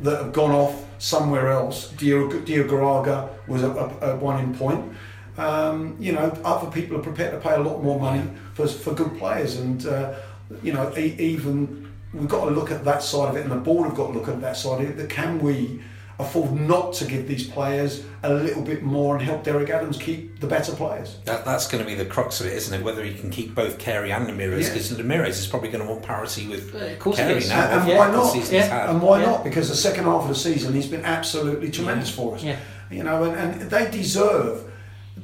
that 0.00 0.22
have 0.22 0.32
gone 0.32 0.50
off 0.50 0.84
somewhere 0.98 1.50
else. 1.50 1.90
Diogo 1.92 2.40
Diogo 2.40 3.30
was 3.48 3.62
a, 3.62 3.70
a, 3.70 4.12
a 4.12 4.16
one 4.16 4.42
in 4.42 4.54
point. 4.54 4.92
Um, 5.38 5.96
you 5.98 6.12
know, 6.12 6.36
other 6.44 6.70
people 6.70 6.98
are 6.98 7.02
prepared 7.02 7.32
to 7.32 7.40
pay 7.48 7.54
a 7.54 7.60
lot 7.60 7.82
more 7.82 7.98
money 7.98 8.22
for 8.54 8.66
for 8.66 8.92
good 8.94 9.18
players, 9.18 9.56
and 9.56 9.86
uh, 9.86 10.14
you 10.62 10.72
know, 10.72 10.92
e- 10.96 11.16
even 11.18 11.90
we've 12.12 12.28
got 12.28 12.44
to 12.44 12.50
look 12.50 12.70
at 12.70 12.84
that 12.84 13.02
side 13.02 13.30
of 13.30 13.36
it, 13.36 13.42
and 13.42 13.50
the 13.50 13.56
board 13.56 13.88
have 13.88 13.96
got 13.96 14.08
to 14.08 14.12
look 14.12 14.28
at 14.28 14.40
that 14.42 14.56
side 14.56 14.82
of 14.82 14.90
it. 14.90 14.96
That 14.98 15.08
can 15.08 15.38
we 15.38 15.82
afford 16.18 16.52
not 16.52 16.92
to 16.94 17.06
give 17.06 17.26
these 17.26 17.46
players 17.46 18.04
a 18.24 18.32
little 18.32 18.62
bit 18.62 18.82
more 18.82 19.16
and 19.16 19.24
help 19.24 19.42
Derek 19.42 19.68
Adams 19.70 19.96
keep 19.98 20.38
the 20.40 20.46
better 20.46 20.72
players? 20.72 21.16
That, 21.24 21.44
that's 21.44 21.66
going 21.66 21.82
to 21.82 21.88
be 21.88 21.96
the 21.96 22.04
crux 22.04 22.40
of 22.40 22.46
it, 22.46 22.52
isn't 22.52 22.72
it? 22.80 22.84
Whether 22.84 23.02
he 23.04 23.14
can 23.14 23.30
keep 23.30 23.54
both 23.54 23.78
Carey 23.78 24.12
and 24.12 24.26
Ramirez, 24.26 24.68
Yeah. 24.68 24.74
because 24.74 24.92
Ramirez 24.96 25.38
is 25.38 25.46
probably 25.46 25.70
going 25.70 25.84
to 25.84 25.90
want 25.90 26.02
parity 26.04 26.46
with 26.48 26.74
Uh, 26.74 26.78
of 26.78 26.98
course 26.98 27.16
he 27.18 27.22
Carey 27.24 27.40
now. 27.48 27.62
And, 27.64 27.80
and 27.80 27.88
Yeah. 27.88 27.98
why 27.98 28.06
The 28.10 28.16
not? 28.16 28.32
season 28.32 28.54
he's 28.54 28.66
Yeah. 28.68 28.90
And 28.90 29.02
why 29.02 29.20
Yeah. 29.20 29.26
not? 29.26 29.44
Because 29.44 29.68
the 29.68 29.76
second 29.76 30.04
half 30.04 30.22
of 30.22 30.28
the 30.28 30.34
season, 30.34 30.72
he's 30.72 30.86
been 30.86 31.04
absolutely 31.04 31.70
tremendous 31.70 32.10
for 32.10 32.34
us. 32.36 32.42
Yeah. 32.44 32.56
You 32.90 33.02
know, 33.02 33.24
and, 33.24 33.36
and 33.62 33.70
they 33.70 33.90
deserve 33.90 34.70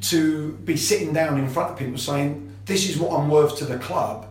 to 0.03 0.53
be 0.65 0.77
sitting 0.77 1.13
down 1.13 1.39
in 1.39 1.49
front 1.49 1.71
of 1.73 1.79
people 1.79 1.99
saying, 1.99 2.53
"This 2.67 2.89
is 2.89 2.99
what 2.99 3.19
I'm 3.19 3.29
worth 3.29 3.57
to 3.59 3.65
the 3.65 3.79
club. 3.79 4.27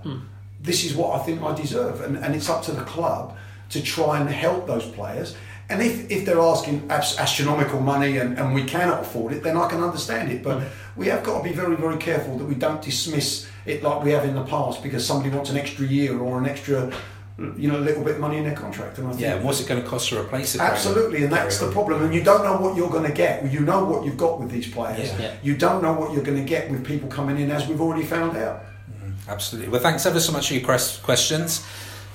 This 0.61 0.83
is 0.83 0.93
what 0.95 1.19
I 1.19 1.23
think 1.23 1.41
I 1.41 1.53
deserve." 1.53 2.01
And, 2.01 2.17
and 2.17 2.35
it's 2.35 2.49
up 2.49 2.63
to 2.63 2.71
the 2.71 2.81
club 2.83 3.35
to 3.69 3.81
try 3.81 4.19
and 4.19 4.29
help 4.29 4.67
those 4.67 4.85
players. 4.85 5.35
And 5.69 5.81
if, 5.81 6.09
if 6.09 6.25
they're 6.25 6.39
asking 6.39 6.89
astronomical 6.89 7.81
money 7.81 8.17
and, 8.17 8.37
and 8.39 8.53
we 8.53 8.63
cannot 8.63 9.01
afford 9.01 9.33
it, 9.33 9.43
then 9.43 9.57
I 9.57 9.67
can 9.67 9.83
understand 9.83 10.31
it. 10.31 10.41
But 10.41 10.63
we 10.95 11.07
have 11.07 11.23
got 11.23 11.39
to 11.39 11.43
be 11.43 11.53
very, 11.53 11.75
very 11.75 11.97
careful 11.97 12.37
that 12.37 12.45
we 12.45 12.55
don't 12.55 12.81
dismiss 12.81 13.47
it 13.65 13.83
like 13.83 14.01
we 14.01 14.11
have 14.11 14.23
in 14.23 14.33
the 14.33 14.45
past 14.45 14.81
because 14.81 15.05
somebody 15.05 15.35
wants 15.35 15.49
an 15.49 15.57
extra 15.57 15.85
year 15.85 16.17
or 16.17 16.37
an 16.37 16.45
extra, 16.45 16.93
you 17.57 17.69
know, 17.69 17.79
little 17.79 18.01
bit 18.01 18.15
of 18.15 18.21
money 18.21 18.37
in 18.37 18.45
their 18.45 18.55
contract. 18.55 18.97
And 18.97 19.09
I 19.09 19.17
Yeah, 19.17 19.35
and 19.35 19.43
what's 19.43 19.59
it 19.59 19.67
going 19.67 19.81
to 19.83 19.87
cost 19.87 20.07
to 20.09 20.19
replace 20.21 20.55
it? 20.55 20.61
Absolutely, 20.61 21.25
and 21.25 21.33
that's 21.33 21.59
the 21.59 21.69
problem. 21.69 22.01
And 22.01 22.15
you 22.15 22.23
don't 22.23 22.45
know 22.45 22.55
what 22.55 22.77
you're 22.77 22.89
going 22.89 23.05
to 23.05 23.11
get. 23.11 23.51
You 23.51 23.59
know 23.59 23.83
what 23.83 24.05
you've 24.05 24.17
got 24.17 24.39
with 24.39 24.49
these 24.49 24.71
players. 24.71 25.09
Yeah. 25.11 25.19
Yeah. 25.19 25.33
You 25.43 25.57
don't 25.57 25.81
know 25.81 25.91
what 25.91 26.13
you're 26.13 26.23
going 26.23 26.37
to 26.37 26.49
get 26.49 26.71
with 26.71 26.85
people 26.85 27.09
coming 27.09 27.39
in, 27.39 27.51
as 27.51 27.67
we've 27.67 27.81
already 27.81 28.05
found 28.05 28.37
out. 28.37 28.63
Mm-hmm. 28.89 29.29
Absolutely. 29.29 29.69
Well, 29.69 29.81
thanks 29.81 30.05
ever 30.05 30.21
so 30.21 30.31
much 30.31 30.47
for 30.47 30.53
your 30.53 30.63
questions. 30.63 31.61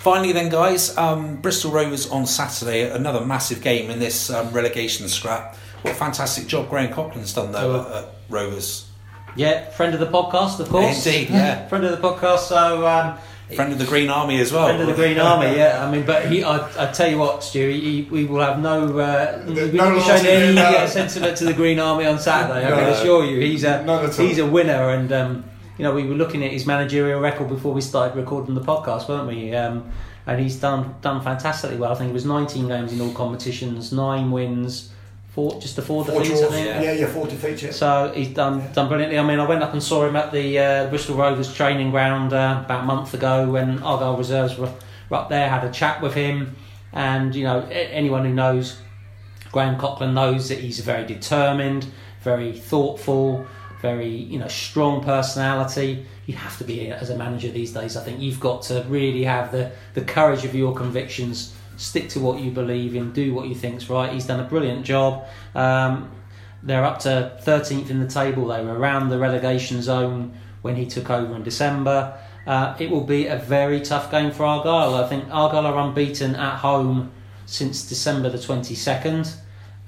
Finally, 0.03 0.33
then, 0.33 0.49
guys, 0.49 0.97
um, 0.99 1.37
Bristol 1.37 1.71
Rovers 1.71 2.11
on 2.11 2.27
Saturday, 2.27 2.91
another 2.91 3.25
massive 3.25 3.63
game 3.63 3.89
in 3.89 4.01
this 4.01 4.31
um, 4.31 4.51
relegation 4.51 5.09
scrap. 5.09 5.55
What 5.83 5.93
a 5.93 5.95
fantastic 5.95 6.49
job 6.49 6.69
Graham 6.69 6.93
Coughlan's 6.93 7.33
done 7.33 7.53
though 7.53 7.83
at, 7.83 8.05
at 8.05 8.09
Rovers. 8.29 8.91
Yeah, 9.37 9.71
friend 9.71 9.95
of 9.95 10.01
the 10.01 10.07
podcast, 10.07 10.59
of 10.59 10.69
course. 10.71 11.07
Indeed, 11.07 11.31
yeah. 11.31 11.69
friend 11.69 11.85
of 11.85 11.93
the 11.93 12.09
podcast. 12.09 12.49
So 12.49 12.85
um, 12.85 13.17
Friend 13.55 13.73
of 13.73 13.79
the 13.79 13.85
Green 13.85 14.11
Army 14.11 14.41
as 14.41 14.53
well. 14.53 14.67
friend 14.67 14.81
of 14.81 14.89
the 14.89 14.95
Green 14.95 15.19
Army. 15.21 15.57
Yeah, 15.57 15.87
I 15.87 15.91
mean, 15.91 16.05
but 16.05 16.27
he, 16.27 16.43
I, 16.43 16.89
I 16.89 16.91
tell 16.91 17.09
you 17.09 17.19
what, 17.19 17.45
Stu, 17.45 17.71
he, 17.71 18.09
we 18.11 18.25
will 18.25 18.41
have 18.41 18.59
no, 18.59 18.99
uh, 18.99 19.45
we 19.47 19.55
No 19.55 19.85
won't 19.85 19.97
be 19.97 20.01
showing 20.01 20.27
any 20.27 20.55
no. 20.55 20.65
uh, 20.65 20.87
sentiment 20.89 21.37
to 21.37 21.45
the 21.45 21.53
Green 21.53 21.79
Army 21.79 22.07
on 22.07 22.19
Saturday. 22.19 22.67
I 22.67 22.71
can 22.71 22.89
assure 22.89 23.25
you, 23.25 23.39
he's 23.41 23.63
a 23.63 23.85
Not 23.85 24.05
at 24.05 24.19
all. 24.19 24.27
he's 24.27 24.39
a 24.39 24.47
winner, 24.47 24.91
and 24.91 25.13
um, 25.13 25.45
you 25.79 25.85
know 25.85 25.95
we 25.95 26.05
were 26.05 26.15
looking 26.15 26.45
at 26.45 26.51
his 26.51 26.67
managerial 26.67 27.21
record 27.21 27.49
before 27.49 27.73
we 27.73 27.81
started 27.81 28.17
recording 28.17 28.55
the 28.55 28.61
podcast, 28.61 29.09
weren't 29.09 29.29
we? 29.29 29.55
Um, 29.55 29.91
and 30.27 30.41
he's 30.41 30.57
done 30.61 30.95
done 31.01 31.21
fantastically 31.23 31.77
well. 31.77 31.93
I 31.93 31.95
think 31.97 32.11
it 32.11 32.15
was 32.15 32.25
19 32.27 32.69
games 32.69 32.93
in 32.93 33.01
all 33.01 33.13
competitions, 33.13 33.93
nine 33.93 34.31
wins, 34.31 34.93
four 35.31 35.61
just 35.61 35.77
the 35.77 35.83
four, 35.83 36.05
Four 36.05 36.21
defeats. 36.21 36.41
draws, 36.41 36.53
I 36.53 36.57
think. 36.57 36.85
yeah, 36.85 36.93
yeah, 36.93 37.07
four 37.07 37.27
defeats. 37.27 37.63
Yeah. 37.63 37.71
So 37.73 38.13
he's 38.15 38.29
done 38.29 38.73
done 38.73 38.89
brilliantly. 38.89 39.19
I 39.19 39.25
mean, 39.27 39.41
I 39.41 39.47
went 39.49 39.63
up 39.63 39.73
and 39.73 39.83
saw 39.83 40.07
him 40.07 40.15
at 40.17 40.31
the 40.33 40.59
uh, 40.59 40.87
Bristol 40.91 41.17
Rovers 41.17 41.53
training 41.53 41.91
ground 41.91 42.33
uh, 42.33 42.63
about 42.65 42.85
a 42.85 42.87
month 42.87 43.15
ago 43.15 43.51
when 43.51 43.83
Argyle 43.83 44.17
reserves 44.17 44.57
were, 44.59 44.73
were 45.11 45.17
up 45.17 45.29
there. 45.29 45.49
Had 45.49 45.65
a 45.65 45.71
chat 45.73 46.01
with 46.01 46.15
him, 46.15 46.55
and 46.93 47.35
you 47.35 47.43
know, 47.45 47.67
anyone 47.71 48.25
who 48.25 48.33
knows 48.33 48.79
Graham 49.51 49.77
Coughlan 49.79 50.13
knows 50.15 50.49
that 50.51 50.59
he's 50.61 50.79
very 50.81 51.05
determined, 51.05 51.87
very 52.23 52.53
thoughtful, 52.53 53.45
very 53.83 54.09
you 54.09 54.39
know 54.39 54.49
strong 54.49 55.03
personality. 55.05 56.07
You 56.27 56.35
have 56.37 56.57
to 56.59 56.65
be 56.65 56.89
as 56.89 57.11
a 57.11 57.17
manager 57.17 57.51
these 57.51 57.73
days. 57.73 57.97
I 57.97 58.03
think 58.05 58.21
you've 58.21 58.41
got 58.41 58.63
to 58.63 58.85
really 58.89 59.25
have 59.25 59.53
the 59.53 59.73
the 59.95 60.03
courage 60.03 60.45
of 60.45 60.55
your 60.55 60.75
convictions. 60.75 61.55
Stick 61.77 62.09
to 62.11 62.21
what 62.21 62.41
you 62.41 62.51
believe 62.51 62.95
in. 62.95 63.13
Do 63.13 63.35
what 63.35 63.49
you 63.49 63.55
think's 63.55 63.91
right. 63.91 64.13
He's 64.13 64.27
done 64.27 64.41
a 64.41 64.45
brilliant 64.45 64.87
job. 64.87 65.25
Um, 65.55 66.11
They're 66.63 66.85
up 66.85 67.01
to 67.01 67.37
13th 67.43 67.91
in 67.91 67.99
the 68.01 68.07
table. 68.07 68.47
They 68.47 68.65
were 68.65 68.79
around 68.79 69.09
the 69.09 69.19
relegation 69.19 69.83
zone 69.83 70.33
when 70.63 70.77
he 70.77 70.87
took 70.87 71.11
over 71.11 71.35
in 71.35 71.43
December. 71.43 72.17
Uh, 72.47 72.77
it 72.79 72.89
will 72.91 73.05
be 73.05 73.27
a 73.27 73.37
very 73.37 73.81
tough 73.81 74.11
game 74.11 74.31
for 74.31 74.45
Argyle. 74.45 74.95
I 74.95 75.09
think 75.09 75.25
Argyle 75.31 75.67
are 75.67 75.79
unbeaten 75.89 76.37
at 76.37 76.59
home 76.59 77.11
since 77.47 77.89
December 77.89 78.31
the 78.31 78.39
22nd. 78.39 79.35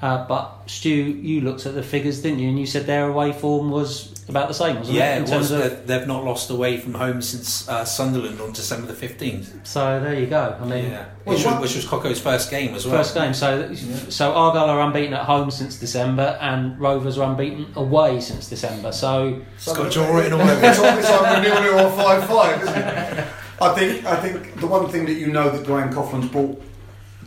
Uh, 0.02 0.26
but 0.26 0.64
Stu, 0.66 0.90
you 0.90 1.40
looked 1.40 1.66
at 1.66 1.74
the 1.74 1.82
figures, 1.82 2.20
didn't 2.20 2.40
you? 2.40 2.48
And 2.48 2.58
you 2.58 2.66
said 2.66 2.84
their 2.84 3.08
away 3.08 3.32
form 3.32 3.70
was 3.70 4.12
about 4.28 4.48
the 4.48 4.54
same, 4.54 4.76
wasn't 4.76 4.96
Yeah, 4.96 5.16
it? 5.16 5.30
it 5.30 5.34
was. 5.34 5.50
Of... 5.50 5.86
They've 5.86 6.06
not 6.06 6.24
lost 6.24 6.50
away 6.50 6.78
from 6.78 6.94
home 6.94 7.22
since 7.22 7.68
uh, 7.68 7.84
Sunderland 7.84 8.40
on 8.40 8.52
December 8.52 8.88
the 8.88 8.94
fifteenth. 8.94 9.66
So 9.66 10.00
there 10.00 10.18
you 10.18 10.26
go. 10.26 10.58
I 10.60 10.64
mean, 10.64 10.90
yeah. 10.90 11.06
which, 11.24 11.44
was, 11.44 11.60
which 11.60 11.76
was 11.76 11.86
Coco's 11.86 12.20
first 12.20 12.50
game 12.50 12.74
as 12.74 12.86
well. 12.86 12.96
First 12.96 13.14
game. 13.14 13.32
So 13.34 13.70
yeah. 13.70 13.96
so 14.08 14.32
Argyle 14.32 14.68
are 14.68 14.80
unbeaten 14.80 15.14
at 15.14 15.24
home 15.24 15.50
since 15.50 15.78
December, 15.78 16.36
and 16.40 16.78
Rovers 16.78 17.16
are 17.16 17.30
unbeaten 17.30 17.72
away 17.76 18.20
since 18.20 18.48
December. 18.48 18.92
So 18.92 19.42
it's 19.54 19.72
got 19.72 19.92
draw 19.92 20.14
written 20.14 20.34
all 20.34 20.40
over. 20.42 20.54
It's 20.64 21.10
like 21.10 21.42
nil 21.42 21.62
nil 21.62 21.86
or 21.86 21.90
five 21.92 22.26
five, 22.26 22.62
isn't 22.62 22.76
it? 22.76 23.26
I 23.60 23.74
think 23.74 24.04
I 24.04 24.16
think 24.16 24.60
the 24.60 24.66
one 24.66 24.88
thing 24.88 25.06
that 25.06 25.14
you 25.14 25.28
know 25.28 25.50
that 25.50 25.64
Graham 25.64 25.92
Coughlan's 25.92 26.28
brought 26.28 26.60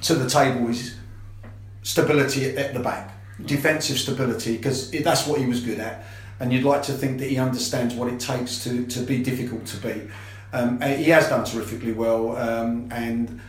to 0.02 0.16
the 0.16 0.30
table 0.30 0.70
is 0.70 0.97
stability 1.88 2.58
at 2.58 2.74
the 2.74 2.82
back, 2.82 3.14
defensive 3.46 3.98
stability, 3.98 4.58
because 4.58 4.92
that's 4.92 5.26
what 5.26 5.40
he 5.40 5.46
was 5.46 5.62
good 5.62 5.80
at. 5.80 6.06
And 6.42 6.52
you'd 6.52 6.66
like 6.66 6.84
to 6.84 6.92
think 6.92 7.20
that 7.20 7.30
he 7.30 7.38
understands 7.38 7.96
what 7.96 8.12
it 8.12 8.20
takes 8.20 8.62
to, 8.66 8.86
to 8.88 9.00
be 9.00 9.24
difficult 9.24 9.66
to 9.68 9.78
beat. 9.78 10.10
Um, 10.52 10.82
he 10.82 11.06
has 11.12 11.30
done 11.30 11.46
terrifically 11.46 11.94
well. 11.94 12.36
Um, 12.36 12.90
and 12.92 13.40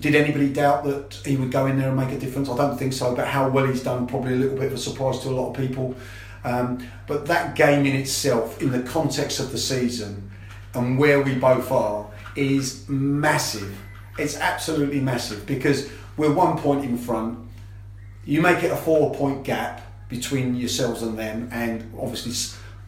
did 0.00 0.16
anybody 0.16 0.52
doubt 0.52 0.82
that 0.84 1.20
he 1.24 1.36
would 1.36 1.52
go 1.52 1.66
in 1.66 1.78
there 1.78 1.88
and 1.88 1.96
make 1.96 2.10
a 2.10 2.18
difference? 2.18 2.48
I 2.48 2.56
don't 2.56 2.76
think 2.76 2.92
so. 2.92 3.14
But 3.14 3.28
how 3.28 3.48
well 3.48 3.66
he's 3.66 3.84
done, 3.84 4.08
probably 4.08 4.32
a 4.34 4.36
little 4.36 4.56
bit 4.56 4.66
of 4.66 4.72
a 4.72 4.78
surprise 4.78 5.20
to 5.20 5.28
a 5.28 5.30
lot 5.30 5.50
of 5.50 5.56
people. 5.56 5.94
Um, 6.42 6.84
but 7.06 7.26
that 7.26 7.54
game 7.54 7.86
in 7.86 7.94
itself, 7.94 8.60
in 8.60 8.72
the 8.72 8.82
context 8.82 9.38
of 9.38 9.52
the 9.52 9.58
season 9.58 10.30
and 10.74 10.98
where 10.98 11.22
we 11.22 11.36
both 11.36 11.70
are, 11.70 12.10
is 12.34 12.88
massive. 12.88 13.78
It's 14.18 14.36
absolutely 14.36 15.00
massive 15.00 15.46
because 15.46 15.88
we're 16.16 16.32
one 16.32 16.58
point 16.58 16.84
in 16.84 16.98
front. 16.98 17.38
You 18.24 18.40
make 18.40 18.62
it 18.62 18.70
a 18.70 18.76
four 18.76 19.14
point 19.14 19.44
gap 19.44 19.82
between 20.08 20.56
yourselves 20.56 21.02
and 21.02 21.18
them, 21.18 21.48
and 21.52 21.92
obviously 21.98 22.32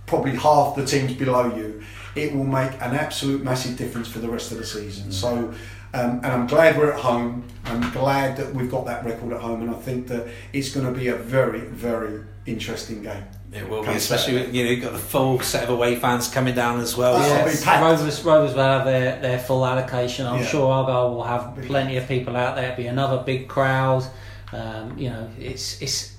probably 0.07 0.37
half 0.37 0.77
the 0.77 0.85
teams 0.85 1.15
below 1.15 1.55
you. 1.55 1.83
It 2.15 2.35
will 2.35 2.45
make 2.45 2.73
an 2.75 2.95
absolute 2.95 3.43
massive 3.43 3.77
difference 3.77 4.09
for 4.09 4.21
the 4.21 4.29
rest 4.29 4.51
of 4.53 4.59
the 4.59 4.65
season. 4.65 5.11
Mm. 5.11 5.13
So, 5.13 5.37
um, 5.93 6.21
and 6.23 6.27
I'm 6.27 6.47
glad 6.47 6.79
we're 6.79 6.93
at 6.93 7.01
home. 7.01 7.47
I'm 7.67 7.91
glad 7.93 8.37
that 8.39 8.55
we've 8.55 8.71
got 8.71 8.87
that 8.87 9.05
record 9.05 9.33
at 9.33 9.41
home, 9.41 9.63
and 9.63 9.71
I 9.71 9.75
think 9.75 10.07
that 10.09 10.27
it's 10.53 10.73
going 10.75 10.87
to 10.87 10.99
be 10.99 11.09
a 11.09 11.17
very, 11.17 11.61
very 11.61 12.23
interesting 12.47 13.03
game. 13.03 13.25
It 13.53 13.69
will 13.69 13.83
be, 13.83 13.91
especially 13.91 14.35
with, 14.35 14.55
you 14.55 14.65
know 14.65 14.71
you've 14.71 14.83
got 14.83 14.93
the 14.93 14.99
full 14.99 15.41
set 15.41 15.65
of 15.65 15.71
away 15.71 15.97
fans 15.97 16.29
coming 16.29 16.55
down 16.55 16.81
as 16.81 16.97
well. 16.97 17.19
yes. 17.19 17.65
Rovers, 17.65 18.23
Rovers 18.25 18.55
will 18.55 18.63
have 18.63 18.85
their, 18.85 19.21
their 19.21 19.39
full 19.39 19.65
allocation. 19.65 20.27
I'm 20.27 20.41
yeah. 20.41 20.47
sure 20.47 20.71
Argyle 20.71 21.15
will 21.15 21.23
have 21.23 21.57
plenty 21.63 21.97
of 21.97 22.09
people 22.09 22.37
out 22.37 22.57
there. 22.57 22.73
It'll 22.73 22.77
be 22.77 22.87
another 22.87 23.23
big 23.23 23.49
crowd. 23.49 24.05
Um, 24.53 24.97
you 24.99 25.11
know, 25.11 25.29
it's 25.39 25.81
it's 25.83 26.17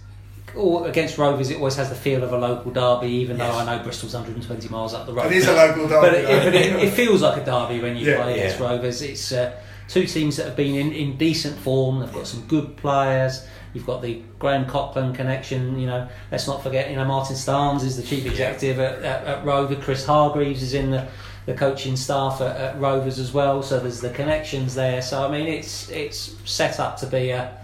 all 0.56 0.86
against 0.86 1.18
Rovers. 1.18 1.50
It 1.50 1.58
always 1.58 1.76
has 1.76 1.90
the 1.90 1.96
feel 1.96 2.24
of 2.24 2.32
a 2.32 2.38
local 2.38 2.72
derby, 2.72 3.08
even 3.08 3.38
yes. 3.38 3.52
though 3.52 3.60
I 3.60 3.66
know 3.78 3.84
Bristol's 3.84 4.14
120 4.14 4.70
miles 4.70 4.94
up 4.94 5.06
the 5.06 5.14
road. 5.14 5.28
It 5.28 5.38
is 5.38 5.48
a 5.48 5.54
local 5.54 5.88
derby, 5.88 6.08
but, 6.08 6.14
it, 6.14 6.26
but 6.26 6.56
it, 6.56 6.84
it, 6.84 6.94
feels 6.94 7.22
like 7.22 7.42
a 7.42 7.46
derby 7.46 7.82
when 7.82 7.98
you 7.98 8.06
yeah, 8.06 8.22
play 8.22 8.40
against 8.40 8.60
yeah. 8.60 8.66
Rovers. 8.66 9.02
It's 9.02 9.32
uh, 9.32 9.60
two 9.88 10.06
teams 10.06 10.38
that 10.38 10.46
have 10.46 10.56
been 10.56 10.76
in, 10.76 10.94
in 10.94 11.18
decent 11.18 11.58
form. 11.58 12.00
They've 12.00 12.14
got 12.14 12.28
some 12.28 12.46
good 12.48 12.78
players. 12.78 13.46
You've 13.74 13.86
got 13.86 14.02
the 14.02 14.22
Graham 14.40 14.66
Coughlan 14.66 15.14
connection. 15.14 15.78
You 15.80 15.88
know, 15.88 16.08
let's 16.32 16.48
not 16.48 16.64
forget. 16.64 16.90
You 16.90 16.96
know, 16.96 17.06
Martin 17.06 17.36
Starnes 17.36 17.84
is 17.84 17.98
the 17.98 18.04
chief 18.04 18.26
executive 18.26 18.80
at, 18.80 19.04
at, 19.04 19.24
at 19.26 19.46
Rover. 19.46 19.76
Chris 19.76 20.06
Hargreaves 20.06 20.64
is 20.64 20.74
in 20.74 20.92
the, 20.92 21.08
the 21.46 21.54
coaching 21.54 21.96
staff 21.96 22.42
at, 22.42 22.56
at, 22.58 22.80
Rovers 22.80 23.20
as 23.20 23.34
well. 23.34 23.62
So 23.62 23.80
there's 23.80 24.02
the 24.02 24.10
connections 24.12 24.74
there. 24.74 25.02
So 25.02 25.28
I 25.28 25.32
mean, 25.32 25.48
it's 25.48 25.90
it's 25.90 26.36
set 26.46 26.80
up 26.80 26.98
to 26.98 27.06
be 27.06 27.30
a 27.30 27.58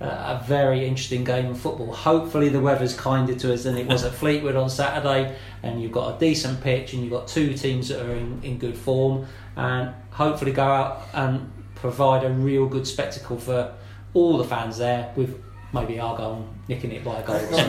a 0.00 0.42
very 0.46 0.86
interesting 0.86 1.24
game 1.24 1.46
of 1.46 1.60
football. 1.60 1.92
Hopefully, 1.92 2.48
the 2.48 2.60
weather's 2.60 2.94
kinder 2.94 3.34
to 3.34 3.52
us 3.52 3.64
than 3.64 3.76
it 3.76 3.86
was 3.86 4.04
at 4.04 4.12
Fleetwood 4.20 4.56
on 4.56 4.70
Saturday, 4.70 5.36
and 5.62 5.82
you've 5.82 5.92
got 5.92 6.16
a 6.16 6.18
decent 6.18 6.60
pitch, 6.60 6.92
and 6.92 7.02
you've 7.02 7.12
got 7.12 7.26
two 7.26 7.54
teams 7.54 7.88
that 7.88 8.04
are 8.04 8.14
in, 8.14 8.40
in 8.42 8.58
good 8.58 8.76
form, 8.76 9.26
and 9.56 9.92
hopefully 10.10 10.52
go 10.52 10.64
out 10.64 11.02
and 11.12 11.50
provide 11.74 12.24
a 12.24 12.30
real 12.30 12.66
good 12.66 12.86
spectacle 12.86 13.38
for 13.38 13.74
all 14.14 14.38
the 14.38 14.44
fans 14.44 14.78
there 14.78 15.12
with 15.16 15.42
maybe 15.72 16.00
Argyle 16.00 16.48
nicking 16.68 16.92
it 16.92 17.04
by 17.04 17.20
a 17.20 17.26
goal. 17.26 17.38
Hopefully 17.38 17.62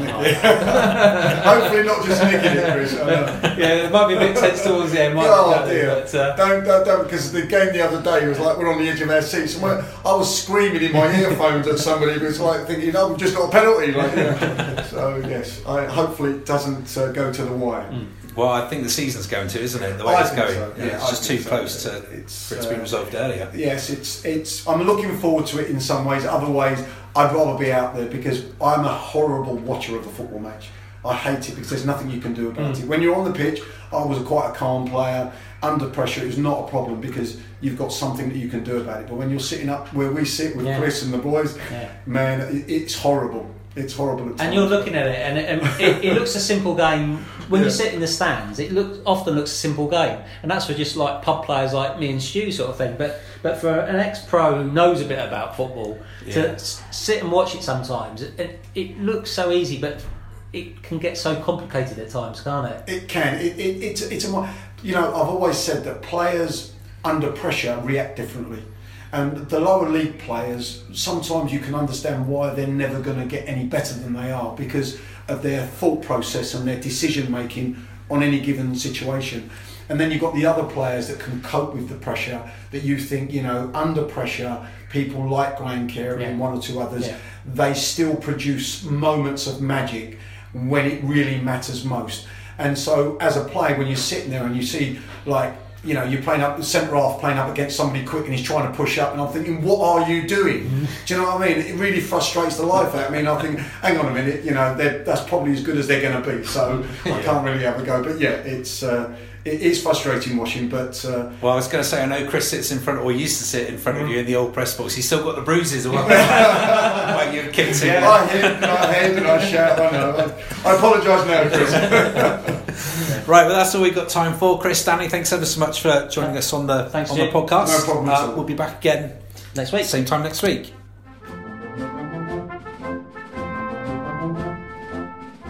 not 1.83 2.05
just 2.05 2.23
nicking 2.23 2.51
it, 2.51 2.73
Chris. 2.73 2.93
yeah, 2.93 3.85
it 3.85 3.91
might 3.91 4.07
be 4.07 4.15
a 4.15 4.19
bit 4.19 4.37
tense 4.37 4.63
towards 4.63 4.91
the 4.91 5.01
end. 5.01 5.15
oh 5.17 5.65
dear! 5.67 6.01
But, 6.01 6.15
uh, 6.15 6.35
don't, 6.35 6.63
don't, 6.63 6.85
don't, 6.85 7.03
because 7.03 7.31
the 7.31 7.45
game 7.45 7.73
the 7.73 7.81
other 7.81 8.01
day 8.01 8.27
was 8.27 8.39
like 8.39 8.57
we're 8.57 8.71
on 8.71 8.79
the 8.79 8.89
edge 8.89 9.01
of 9.01 9.09
our 9.09 9.21
seats, 9.21 9.55
and 9.55 9.65
I 9.65 10.15
was 10.15 10.43
screaming 10.43 10.83
in 10.83 10.93
my 10.93 11.13
earphones 11.19 11.67
at 11.67 11.79
somebody 11.79 12.19
who 12.19 12.25
was 12.25 12.39
like 12.39 12.67
thinking, 12.67 12.95
"Oh, 12.95 13.09
we've 13.09 13.17
just 13.17 13.35
got 13.35 13.49
a 13.49 13.51
penalty." 13.51 13.91
Like, 13.91 14.15
yeah. 14.15 14.83
so 14.89 15.17
yes, 15.17 15.65
I, 15.65 15.85
hopefully 15.85 16.31
it 16.33 16.45
doesn't 16.45 16.97
uh, 16.97 17.11
go 17.11 17.31
to 17.31 17.43
the 17.43 17.53
wire. 17.53 17.89
Mm. 17.91 18.07
Well, 18.35 18.49
I 18.49 18.69
think 18.69 18.83
the 18.83 18.89
season's 18.89 19.27
going 19.27 19.49
to, 19.49 19.59
isn't 19.59 19.83
it? 19.83 19.97
The 19.97 20.05
way 20.05 20.15
I 20.15 20.21
it's 20.21 20.31
going, 20.31 20.53
so. 20.53 20.73
yeah, 20.77 20.95
it's 20.95 21.09
just 21.09 21.25
too 21.25 21.39
so. 21.39 21.49
close 21.49 21.83
to 21.83 21.97
it's, 22.11 22.49
for 22.49 22.55
it 22.55 22.61
to 22.61 22.69
be 22.69 22.75
uh, 22.75 22.79
resolved 22.79 23.15
earlier. 23.15 23.51
Yes, 23.53 23.89
it's 23.89 24.23
it's. 24.23 24.67
I'm 24.67 24.81
looking 24.83 25.17
forward 25.17 25.45
to 25.47 25.59
it 25.59 25.69
in 25.69 25.79
some 25.81 26.05
ways. 26.05 26.25
Other 26.25 26.49
ways, 26.49 26.79
I'd 27.15 27.33
rather 27.33 27.57
be 27.57 27.71
out 27.71 27.95
there 27.95 28.07
because 28.07 28.45
I'm 28.61 28.85
a 28.85 28.93
horrible 28.93 29.55
watcher 29.55 29.97
of 29.97 30.05
a 30.05 30.09
football 30.09 30.39
match. 30.39 30.69
I 31.03 31.15
hate 31.15 31.47
it 31.47 31.55
because 31.55 31.69
there's 31.69 31.85
nothing 31.85 32.09
you 32.09 32.19
can 32.19 32.33
do 32.33 32.49
about 32.49 32.75
mm. 32.75 32.83
it. 32.83 32.87
When 32.87 33.01
you're 33.01 33.15
on 33.15 33.25
the 33.25 33.33
pitch, 33.33 33.61
I 33.91 34.03
was 34.03 34.19
a 34.19 34.23
quite 34.23 34.49
a 34.49 34.53
calm 34.53 34.87
player. 34.87 35.31
Under 35.63 35.89
pressure 35.89 36.23
is 36.23 36.37
not 36.37 36.65
a 36.65 36.69
problem 36.69 37.01
because 37.01 37.39
you've 37.61 37.77
got 37.77 37.91
something 37.91 38.29
that 38.29 38.37
you 38.37 38.49
can 38.49 38.63
do 38.63 38.77
about 38.77 39.01
it. 39.01 39.07
But 39.07 39.15
when 39.15 39.29
you're 39.29 39.39
sitting 39.39 39.69
up 39.69 39.93
where 39.93 40.11
we 40.11 40.25
sit 40.25 40.55
with 40.55 40.65
yeah. 40.65 40.77
Chris 40.77 41.03
and 41.03 41.13
the 41.13 41.17
boys, 41.17 41.57
yeah. 41.71 41.89
man, 42.05 42.65
it's 42.67 42.95
horrible. 42.95 43.53
It's 43.79 43.93
horrible. 43.93 44.35
and 44.39 44.53
you're 44.53 44.67
looking 44.67 44.95
at 44.95 45.07
it, 45.07 45.15
and, 45.15 45.37
it, 45.37 45.45
and 45.49 45.81
it, 45.81 46.05
it, 46.05 46.13
looks 46.13 46.35
a 46.35 46.39
simple 46.39 46.75
game 46.75 47.17
when 47.47 47.61
yeah. 47.61 47.65
you 47.65 47.71
sit 47.71 47.93
in 47.93 47.99
the 47.99 48.07
stands. 48.07 48.59
It 48.59 48.71
look, 48.71 49.01
often 49.05 49.35
looks 49.35 49.51
a 49.51 49.55
simple 49.55 49.87
game, 49.87 50.19
and 50.41 50.51
that's 50.51 50.65
for 50.65 50.73
just 50.73 50.95
like 50.95 51.21
pub 51.21 51.45
players 51.45 51.73
like 51.73 51.99
me 51.99 52.11
and 52.11 52.21
Stu 52.21 52.51
sort 52.51 52.69
of 52.69 52.77
thing. 52.77 52.95
But 52.97 53.21
but 53.41 53.57
for 53.57 53.69
an 53.69 53.95
ex-pro 53.95 54.63
who 54.63 54.71
knows 54.71 55.01
a 55.01 55.05
bit 55.05 55.19
about 55.25 55.55
football 55.55 55.97
yeah. 56.25 56.33
to 56.33 56.59
sit 56.59 57.23
and 57.23 57.31
watch 57.31 57.55
it 57.55 57.63
sometimes, 57.63 58.21
it, 58.21 58.59
it 58.75 58.99
looks 58.99 59.31
so 59.31 59.51
easy, 59.51 59.79
but 59.79 60.03
it 60.51 60.81
can 60.83 60.97
get 60.97 61.17
so 61.17 61.41
complicated 61.41 61.99
at 61.99 62.09
times, 62.09 62.41
can't 62.41 62.71
it? 62.71 62.83
It 62.87 63.07
can. 63.07 63.35
It, 63.35 63.57
it, 63.57 63.83
it's 63.83 64.01
it's 64.01 64.25
a 64.25 64.53
you 64.83 64.93
know 64.93 65.07
I've 65.07 65.29
always 65.29 65.57
said 65.57 65.83
that 65.85 66.01
players 66.01 66.73
under 67.03 67.31
pressure 67.31 67.79
react 67.83 68.17
differently. 68.17 68.63
And 69.11 69.49
the 69.49 69.59
lower 69.59 69.89
league 69.89 70.19
players, 70.19 70.83
sometimes 70.93 71.51
you 71.51 71.59
can 71.59 71.73
understand 71.73 72.27
why 72.27 72.53
they're 72.53 72.67
never 72.67 72.99
going 72.99 73.19
to 73.19 73.25
get 73.25 73.47
any 73.47 73.65
better 73.65 73.95
than 73.95 74.13
they 74.13 74.31
are 74.31 74.55
because 74.55 74.99
of 75.27 75.41
their 75.41 75.65
thought 75.65 76.03
process 76.03 76.53
and 76.53 76.67
their 76.67 76.79
decision 76.79 77.31
making 77.31 77.75
on 78.09 78.21
any 78.21 78.39
given 78.39 78.75
situation. 78.75 79.49
And 79.89 79.99
then 79.99 80.11
you've 80.11 80.21
got 80.21 80.35
the 80.35 80.45
other 80.45 80.63
players 80.63 81.07
that 81.07 81.19
can 81.19 81.41
cope 81.41 81.73
with 81.73 81.89
the 81.89 81.95
pressure 81.95 82.41
that 82.71 82.83
you 82.83 82.99
think, 82.99 83.33
you 83.33 83.41
know, 83.41 83.71
under 83.73 84.03
pressure, 84.03 84.67
people 84.91 85.27
like 85.27 85.57
Graham 85.57 85.87
Carey 85.87 86.21
yeah. 86.21 86.29
and 86.29 86.39
one 86.39 86.55
or 86.55 86.61
two 86.61 86.79
others, 86.79 87.07
yeah. 87.07 87.17
they 87.45 87.73
still 87.73 88.15
produce 88.15 88.83
moments 88.83 89.47
of 89.47 89.61
magic 89.61 90.19
when 90.53 90.85
it 90.85 91.03
really 91.03 91.41
matters 91.41 91.83
most. 91.83 92.27
And 92.59 92.77
so, 92.77 93.17
as 93.17 93.37
a 93.37 93.45
player, 93.45 93.77
when 93.77 93.87
you're 93.87 93.95
sitting 93.95 94.29
there 94.29 94.45
and 94.45 94.55
you 94.55 94.63
see, 94.63 94.99
like, 95.25 95.55
you 95.83 95.93
know, 95.93 96.03
you're 96.03 96.21
playing 96.21 96.41
up 96.41 96.57
the 96.57 96.63
centre 96.63 96.95
half, 96.95 97.19
playing 97.19 97.37
up 97.37 97.49
against 97.49 97.77
somebody 97.77 98.03
quick, 98.05 98.25
and 98.25 98.33
he's 98.33 98.45
trying 98.45 98.69
to 98.69 98.75
push 98.75 98.97
up, 98.97 99.13
and 99.13 99.21
I'm 99.21 99.31
thinking, 99.31 99.61
what 99.61 99.79
are 99.79 100.09
you 100.09 100.27
doing? 100.27 100.65
Mm-hmm. 100.65 100.85
Do 101.05 101.13
you 101.13 101.21
know 101.21 101.27
what 101.27 101.41
I 101.41 101.47
mean? 101.47 101.57
It 101.57 101.75
really 101.75 102.01
frustrates 102.01 102.57
the 102.57 102.65
life 102.65 102.93
out 102.95 103.05
of 103.05 103.11
me. 103.11 103.19
And 103.19 103.29
I 103.29 103.41
think, 103.41 103.59
hang 103.59 103.97
on 103.97 104.07
a 104.07 104.13
minute, 104.13 104.43
you 104.43 104.51
know, 104.51 104.75
that's 104.75 105.23
probably 105.23 105.53
as 105.53 105.63
good 105.63 105.77
as 105.77 105.87
they're 105.87 106.01
going 106.01 106.21
to 106.21 106.37
be. 106.37 106.45
So 106.45 106.85
yeah. 107.05 107.15
I 107.15 107.21
can't 107.21 107.45
really 107.45 107.63
have 107.63 107.81
a 107.81 107.85
go. 107.85 108.03
But 108.03 108.19
yeah, 108.19 108.31
it's. 108.31 108.83
Uh, 108.83 109.15
it 109.49 109.61
is 109.61 109.81
frustrating 109.81 110.37
watching, 110.37 110.69
but 110.69 111.03
uh, 111.05 111.31
well, 111.41 111.53
I 111.53 111.55
was 111.55 111.67
going 111.67 111.83
to 111.83 111.89
say 111.89 112.03
I 112.03 112.05
know 112.05 112.29
Chris 112.29 112.49
sits 112.49 112.71
in 112.71 112.79
front, 112.79 112.99
or 112.99 113.11
used 113.11 113.39
to 113.39 113.43
sit 113.43 113.67
in 113.67 113.77
front 113.77 113.97
of 113.99 114.07
you 114.07 114.19
in 114.19 114.25
the 114.25 114.35
old 114.35 114.53
press 114.53 114.77
box. 114.77 114.93
He's 114.93 115.05
still 115.05 115.23
got 115.23 115.35
the 115.35 115.41
bruises, 115.41 115.85
or 115.85 115.93
like 115.93 117.33
you 117.33 117.49
kicked 117.51 117.79
him. 117.81 117.87
Yeah, 117.87 118.09
I 118.09 118.27
hit, 118.27 118.45
I 118.45 118.93
hit, 118.93 119.17
and 119.17 119.27
I 119.27 119.45
shout. 119.45 119.79
I 119.79 119.91
know. 119.91 120.37
I 120.65 120.75
apologise 120.75 121.27
now, 121.27 121.49
Chris. 121.49 123.27
right, 123.27 123.45
well, 123.47 123.55
that's 123.55 123.73
all 123.73 123.81
we've 123.81 123.95
got 123.95 124.09
time 124.09 124.37
for. 124.37 124.59
Chris, 124.59 124.83
Danny, 124.85 125.09
thanks 125.09 125.33
ever 125.33 125.45
so 125.45 125.59
much 125.59 125.81
for 125.81 126.07
joining 126.09 126.37
us 126.37 126.53
on 126.53 126.67
the 126.67 126.85
thanks, 126.89 127.11
on 127.11 127.17
the 127.17 127.27
podcast. 127.27 127.67
No 127.67 127.85
problem. 127.85 128.09
Uh, 128.09 128.35
we'll 128.35 128.45
be 128.45 128.53
back 128.53 128.79
again 128.79 129.13
next 129.55 129.71
week, 129.71 129.85
same 129.85 130.05
time 130.05 130.23
next 130.23 130.43
week. 130.43 130.73